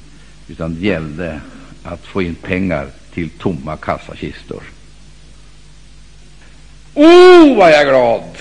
utan 0.49 0.75
det 0.75 0.87
gällde 0.87 1.41
att 1.83 2.07
få 2.07 2.23
in 2.23 2.35
pengar 2.35 2.89
till 3.15 3.31
tomma 3.31 3.77
kassakistor. 3.77 4.63
Oh, 6.95 7.57
vad 7.57 7.71
jag 7.71 7.81
är 7.81 7.91
glad 7.91 8.37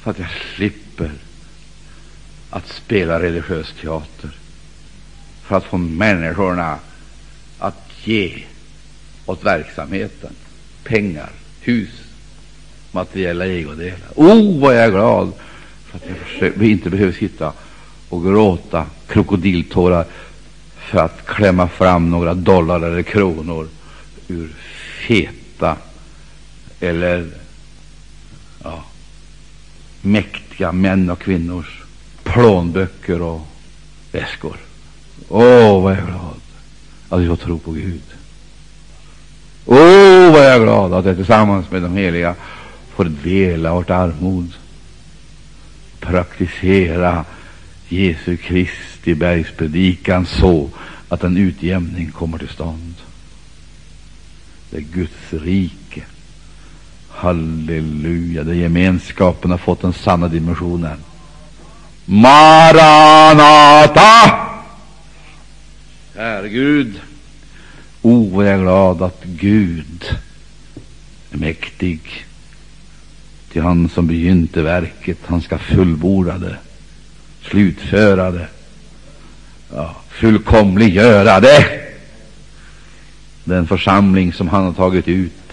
för 0.00 0.10
att 0.10 0.18
jag 0.18 0.28
slipper 0.56 1.10
att 2.50 2.68
spela 2.68 3.22
religiös 3.22 3.74
teater, 3.80 4.30
för 5.42 5.56
att 5.56 5.64
få 5.64 5.76
människorna 5.76 6.78
att 7.58 7.90
ge 8.04 8.44
åt 9.26 9.44
verksamheten 9.44 10.34
pengar 10.84 11.30
hus, 11.62 11.90
materiella 12.90 13.46
ägodelar. 13.46 14.08
Oh, 14.14 14.60
vad 14.60 14.76
jag 14.76 14.84
är 14.84 14.90
glad 14.90 15.32
för 15.86 15.96
att 15.96 16.04
jag 16.08 16.16
försöker, 16.16 16.62
inte 16.62 16.90
behöver 16.90 17.12
sitta 17.12 17.52
och 18.08 18.24
gråta 18.24 18.86
krokodiltårar 19.08 20.06
för 20.76 20.98
att 20.98 21.26
klämma 21.26 21.68
fram 21.68 22.10
några 22.10 22.34
dollar 22.34 22.80
eller 22.80 23.02
kronor 23.02 23.68
ur 24.28 24.48
feta 25.08 25.76
eller 26.80 27.30
ja, 28.64 28.84
mäktiga 30.00 30.72
män 30.72 31.10
och 31.10 31.18
kvinnors 31.18 31.82
plånböcker 32.22 33.22
och 33.22 33.40
väskor. 34.12 34.56
Åh, 35.28 35.42
oh, 35.42 35.82
vad 35.82 35.92
jag 35.92 35.98
är 35.98 36.06
glad 36.06 36.40
att 37.08 37.20
vi 37.20 37.26
får 37.26 37.36
tro 37.36 37.58
på 37.58 37.72
Gud. 37.72 38.02
Åh, 39.66 39.76
oh, 39.76 40.32
vad 40.32 40.44
jag 40.44 40.54
är 40.54 40.60
glad 40.60 40.92
att 40.94 41.04
jag 41.04 41.16
tillsammans 41.16 41.70
med 41.70 41.82
de 41.82 41.96
heliga 41.96 42.34
får 42.94 43.04
dela 43.04 43.74
vårt 43.74 43.90
armod, 43.90 44.52
praktisera 46.00 47.24
Jesu 47.88 48.36
Kristi 48.36 49.14
bergspredikan 49.14 50.26
så 50.26 50.70
att 51.08 51.24
en 51.24 51.36
utjämning 51.36 52.10
kommer 52.10 52.38
till 52.38 52.48
stånd. 52.48 52.94
Det 54.70 54.76
är 54.76 54.80
Guds 54.80 55.32
rike. 55.32 56.02
Halleluja, 57.08 58.44
där 58.44 58.52
gemenskapen 58.52 59.50
har 59.50 59.58
fått 59.58 59.82
den 59.82 59.92
sanna 59.92 60.28
dimensionen. 60.28 60.98
Maranata! 62.04 63.52
Herre 66.16 66.48
Gud, 66.48 67.00
O, 68.04 68.10
oh, 68.10 68.36
vad 68.36 68.46
jag 68.46 68.54
är 68.54 68.58
glad 68.58 69.02
att 69.02 69.24
Gud 69.24 70.16
är 71.30 71.38
mäktig. 71.38 72.26
Till 73.52 73.62
han 73.62 73.88
som 73.88 74.06
begynte 74.06 74.62
verket, 74.62 75.18
han 75.26 75.42
ska 75.42 75.58
fullborda 75.58 76.38
det, 76.38 76.56
slutföra 77.42 78.30
det, 78.30 78.48
ja, 79.74 79.96
fullkomliggöra 80.08 81.40
det. 81.40 81.80
Den 83.44 83.66
församling 83.66 84.32
som 84.32 84.48
han 84.48 84.64
har 84.64 84.72
tagit 84.72 85.08
ut 85.08 85.52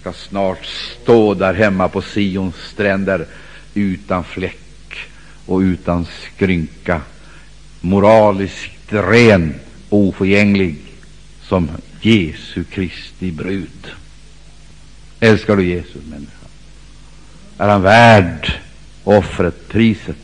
ska 0.00 0.12
snart 0.12 0.66
stå 0.66 1.34
där 1.34 1.54
hemma 1.54 1.88
på 1.88 2.02
Sions 2.02 2.56
stränder 2.56 3.26
utan 3.74 4.24
fläck 4.24 4.98
och 5.46 5.58
utan 5.58 6.06
skrynka, 6.06 7.00
moraliskt 7.80 8.92
ren, 8.92 9.54
oförgänglig 9.88 10.85
som 11.48 11.68
Jesu 12.00 12.64
Kristi 12.64 13.30
brud. 13.30 13.90
Älskar 15.20 15.56
du 15.56 15.64
Jesus, 15.64 16.02
människa? 16.10 16.46
Är 17.58 17.68
han 17.68 17.82
värd 17.82 18.52
offret, 19.04 19.68
priset? 19.68 20.16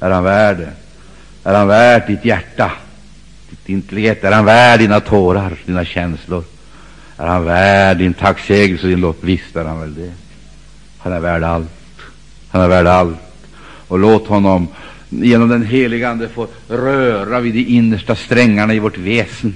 Är 0.00 0.10
han 0.10 0.24
värd 0.24 0.56
det? 0.56 0.72
Är 1.50 1.54
han 1.54 1.68
värd 1.68 2.02
ditt 2.06 2.24
hjärta, 2.24 2.72
ditt 3.50 3.68
intellekt? 3.68 4.24
Är 4.24 4.32
han 4.32 4.44
värd 4.44 4.80
dina 4.80 5.00
tårar, 5.00 5.56
dina 5.66 5.84
känslor? 5.84 6.44
Är 7.16 7.26
han 7.26 7.44
värd 7.44 7.96
din 7.96 8.14
tacksägelse, 8.14 8.86
din 8.86 9.00
lott? 9.00 9.18
Visst 9.20 9.56
är 9.56 9.64
han 9.64 9.80
väl 9.80 9.94
det. 9.94 10.12
Han 10.98 11.12
är 11.12 11.20
värd 11.20 11.42
allt. 11.42 11.70
Han 12.48 12.62
är 12.62 12.68
värd 12.68 12.86
allt. 12.86 13.18
Och 13.88 13.98
låt 13.98 14.26
honom 14.26 14.68
genom 15.08 15.48
den 15.48 15.66
heliga 15.66 16.10
Ande 16.10 16.28
få 16.28 16.48
röra 16.68 17.40
vid 17.40 17.54
de 17.54 17.64
innersta 17.64 18.16
strängarna 18.16 18.74
i 18.74 18.78
vårt 18.78 18.98
väsen 18.98 19.54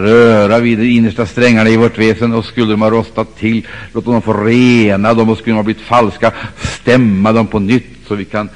röra 0.00 0.58
vid 0.58 0.78
de 0.78 0.86
innersta 0.86 1.26
strängarna 1.26 1.70
i 1.70 1.76
vårt 1.76 1.98
väsen, 1.98 2.34
och 2.34 2.44
skulle 2.44 2.70
de 2.70 2.82
ha 2.82 2.90
rostat 2.90 3.36
till, 3.36 3.66
låt 3.92 4.04
dem 4.04 4.22
få 4.22 4.32
rena 4.32 5.14
dem, 5.14 5.30
och 5.30 5.38
skulle 5.38 5.52
de 5.52 5.56
ha 5.56 5.62
blivit 5.62 5.82
falska, 5.82 6.32
stämma 6.58 7.32
dem 7.32 7.46
på 7.46 7.58
nytt, 7.58 7.96
så 8.08 8.14
vi 8.14 8.24
kan 8.24 8.48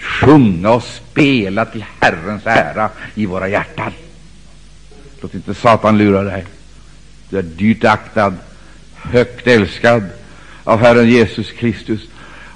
sjunga 0.00 0.70
och 0.70 0.82
spela 0.82 1.64
till 1.64 1.84
Herrens 2.00 2.46
ära 2.46 2.88
i 3.14 3.26
våra 3.26 3.48
hjärtan. 3.48 3.92
Låt 5.20 5.34
inte 5.34 5.54
Satan 5.54 5.98
lura 5.98 6.22
dig. 6.22 6.44
Du 7.28 7.38
är 7.38 7.42
dyrt 7.42 7.84
aktad, 7.84 8.34
högt 8.96 9.46
älskad 9.46 10.04
av 10.64 10.80
Herren 10.80 11.08
Jesus 11.08 11.52
Kristus, 11.52 12.00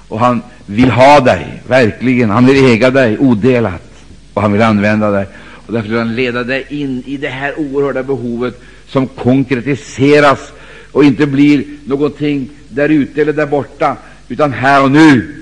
och 0.07 0.19
han 0.19 0.41
vill 0.65 0.91
ha 0.91 1.19
dig, 1.19 1.61
verkligen. 1.67 2.29
Han 2.29 2.45
vill 2.45 2.65
äga 2.65 2.89
dig 2.89 3.17
odelat, 3.17 3.91
och 4.33 4.41
han 4.41 4.51
vill 4.51 4.61
använda 4.61 5.11
dig. 5.11 5.25
Och 5.65 5.73
därför 5.73 5.89
vill 5.89 5.97
han 5.97 6.15
leda 6.15 6.43
dig 6.43 6.65
in 6.69 7.03
i 7.05 7.17
det 7.17 7.27
här 7.27 7.59
oerhörda 7.59 8.03
behovet 8.03 8.61
som 8.87 9.07
konkretiseras 9.07 10.51
och 10.91 11.03
inte 11.03 11.25
blir 11.25 11.65
någonting 11.85 12.49
där 12.69 12.89
ute 12.89 13.21
eller 13.21 13.33
där 13.33 13.45
borta, 13.45 13.97
utan 14.27 14.53
här 14.53 14.83
och 14.83 14.91
nu. 14.91 15.35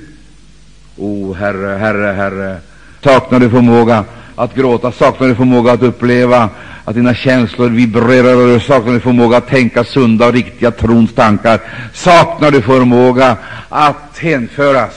O 0.98 1.32
oh, 1.32 1.36
Herre, 1.36 1.78
Herre, 1.78 2.14
Herre, 2.14 2.58
saknar 3.04 3.40
du 3.40 3.50
förmåga 3.50 4.06
att 4.36 4.56
gråta, 4.56 4.92
saknar 4.92 5.28
du 5.28 5.36
förmåga 5.36 5.72
att 5.72 5.84
uppleva 5.84 6.50
att 6.86 6.96
dina 6.96 7.16
känslor 7.16 7.70
vibrerar 7.70 8.36
och 8.36 8.48
du 8.48 8.60
saknar 8.60 9.00
förmåga 9.00 9.38
att 9.38 9.48
tänka 9.48 9.84
sunda 9.84 10.28
och 10.28 10.34
riktiga 10.34 10.72
trons 10.72 11.14
tankar. 11.14 11.60
Saknar 11.94 12.52
du 12.52 12.62
förmåga 12.62 13.38
att 13.70 14.18
hänföras? 14.18 14.94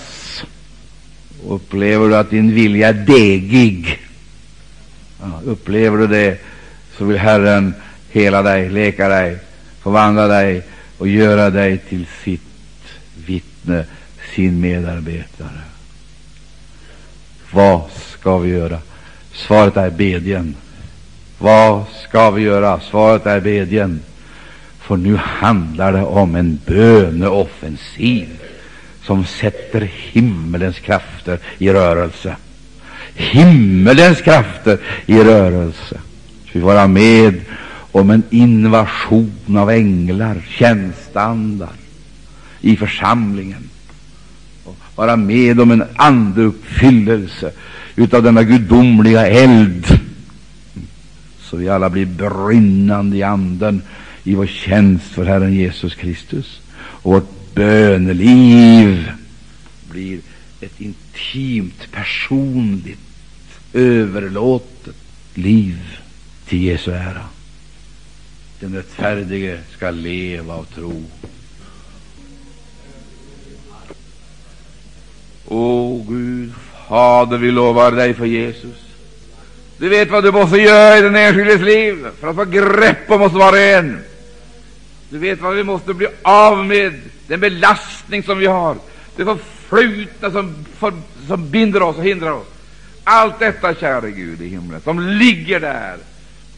Upplever 1.49 2.09
du 2.09 2.17
att 2.17 2.31
din 2.31 2.55
vilja 2.55 2.89
är 2.89 2.93
degig? 2.93 4.06
Ja, 5.33 5.51
upplever 5.51 5.99
du 5.99 6.07
det, 6.07 6.39
så 6.99 7.05
vill 7.05 7.19
Herren 7.19 7.75
hela 8.11 8.43
dig, 8.43 8.69
leka 8.69 9.09
dig, 9.09 9.39
förvandla 9.83 10.27
dig 10.27 10.63
och 10.99 11.09
göra 11.09 11.51
dig 11.51 11.79
till 11.79 12.07
sitt 12.25 12.43
vittne, 13.27 13.85
sin 14.35 14.61
medarbetare. 14.61 15.61
Vad 17.51 17.83
ska 17.91 18.39
vi 18.39 18.51
göra? 18.51 18.79
Svaret 19.33 19.77
är 19.77 19.91
bedjen. 19.91 20.57
Vad 21.39 21.85
ska 22.09 22.31
vi 22.31 22.43
göra? 22.43 22.81
Svaret 22.81 23.27
är 23.27 23.41
bedjen. 23.41 24.01
För 24.79 24.97
nu 24.97 25.17
handlar 25.17 25.93
det 25.93 26.03
om 26.03 26.35
en 26.35 26.59
böneoffensiv 26.67 28.29
som 29.03 29.25
sätter 29.25 29.81
himmelens 29.81 30.79
krafter 30.79 31.39
i 31.59 31.71
rörelse. 31.71 32.37
Himmelens 33.17 34.21
krafter 34.21 34.79
i 35.07 35.19
rörelse. 35.19 36.01
Så 36.45 36.51
vi 36.53 36.61
vara 36.61 36.87
med 36.87 37.41
om 37.93 38.11
en 38.11 38.23
invasion 38.31 39.57
av 39.57 39.71
änglar, 39.71 40.37
tjänsteandar 40.49 41.73
i 42.61 42.77
församlingen. 42.77 43.69
Och 44.65 44.77
vara 44.95 45.17
med 45.17 45.61
om 45.61 45.71
en 45.71 45.85
andeuppfyllelse 45.97 47.53
utav 47.97 48.23
denna 48.23 48.43
gudomliga 48.43 49.27
eld 49.27 50.01
så 51.51 51.57
vi 51.57 51.69
alla 51.69 51.91
blir 51.91 52.07
brinnande 52.07 53.17
i 53.17 53.23
anden 53.23 53.83
i 54.25 54.35
vår 54.35 54.47
tjänst 54.47 55.07
för 55.07 55.25
Herren 55.25 55.53
Jesus 55.55 55.95
Kristus. 55.95 56.61
Och 56.77 57.13
vårt 57.13 57.55
böneliv 57.55 59.11
blir 59.91 60.21
ett 60.61 60.81
intimt, 60.81 61.89
personligt, 61.93 62.99
överlåtet 63.77 64.95
liv 65.35 65.99
till 66.49 66.63
Jesu 66.63 66.93
ära. 66.93 67.25
Den 68.61 68.75
rättfärdige 68.75 69.61
skall 69.77 69.97
leva 69.97 70.55
av 70.55 70.65
tro. 70.65 71.03
O 75.49 76.07
Gud, 76.09 76.53
Fader, 76.89 77.39
vi 77.39 77.51
lovar 77.51 77.93
dig 77.93 78.15
för 78.15 78.25
Jesus. 78.25 78.77
Du 79.79 79.89
vet 79.89 80.11
vad 80.11 80.25
du 80.25 80.33
måste 80.33 80.57
göra 80.57 80.99
i 80.99 81.03
den 81.03 81.17
enskildes 81.17 81.61
liv 81.61 82.07
för 82.21 82.29
att 82.29 82.37
få 82.37 82.45
grepp 82.45 83.11
om 83.11 83.23
oss 83.23 83.33
var 83.33 83.53
och 83.53 83.59
en. 83.59 83.99
Du 85.09 85.19
vet 85.19 85.41
vad 85.41 85.55
vi 85.55 85.65
måste 85.65 85.95
bli 85.95 86.07
av 86.23 86.67
med, 86.67 87.01
den 87.27 87.41
belastning 87.41 88.23
som 88.23 88.39
vi 88.39 88.47
har, 88.47 88.77
det 89.17 89.25
förflutna 89.25 90.31
som, 90.31 90.65
för, 90.79 90.93
som 91.27 91.51
binder 91.51 91.83
oss 91.83 91.97
och 91.97 92.05
hindrar 92.05 92.31
oss. 92.31 92.47
Allt 93.09 93.39
detta, 93.39 93.75
käre 93.75 94.11
Gud 94.11 94.43
i 94.43 94.49
himlen, 94.49 94.81
som 94.81 95.01
ligger 95.01 95.61
där 95.61 95.97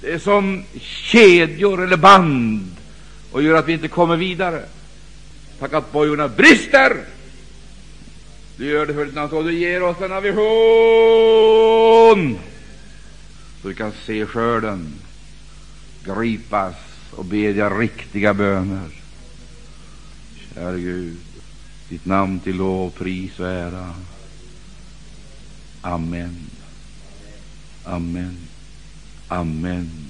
det 0.01 0.13
är 0.13 0.19
som 0.19 0.65
kedjor 0.81 1.85
eller 1.85 1.97
band 1.97 2.77
och 3.33 3.43
gör 3.43 3.55
att 3.55 3.69
vi 3.69 3.73
inte 3.73 3.89
kommer 3.89 4.17
vidare. 4.17 4.63
Tack 5.59 5.73
att 5.73 5.93
bojorna 5.93 6.29
brister. 6.29 6.97
Du 8.57 8.67
gör 8.67 8.87
det 8.87 8.95
för 8.95 9.05
ditt 9.05 9.15
namn, 9.15 9.45
du 9.45 9.53
ger 9.59 9.83
oss 9.83 9.97
denna 9.99 10.21
vision 10.21 10.39
så 13.63 13.69
vi 13.69 13.75
kan 13.75 13.93
se 14.07 14.27
skörden 14.27 14.95
gripas 16.05 16.75
och 17.11 17.25
bedja 17.25 17.71
riktiga 17.71 18.35
böner. 18.35 18.89
Käre 20.55 20.81
Gud, 20.81 21.17
ditt 21.89 22.07
namn 22.07 22.41
till 22.41 22.57
lov, 22.57 22.91
pris 22.91 23.39
och 23.39 23.49
ära. 23.49 23.95
Amen. 25.85 26.51
Amen. 27.87 28.49
Amen. 29.31 30.08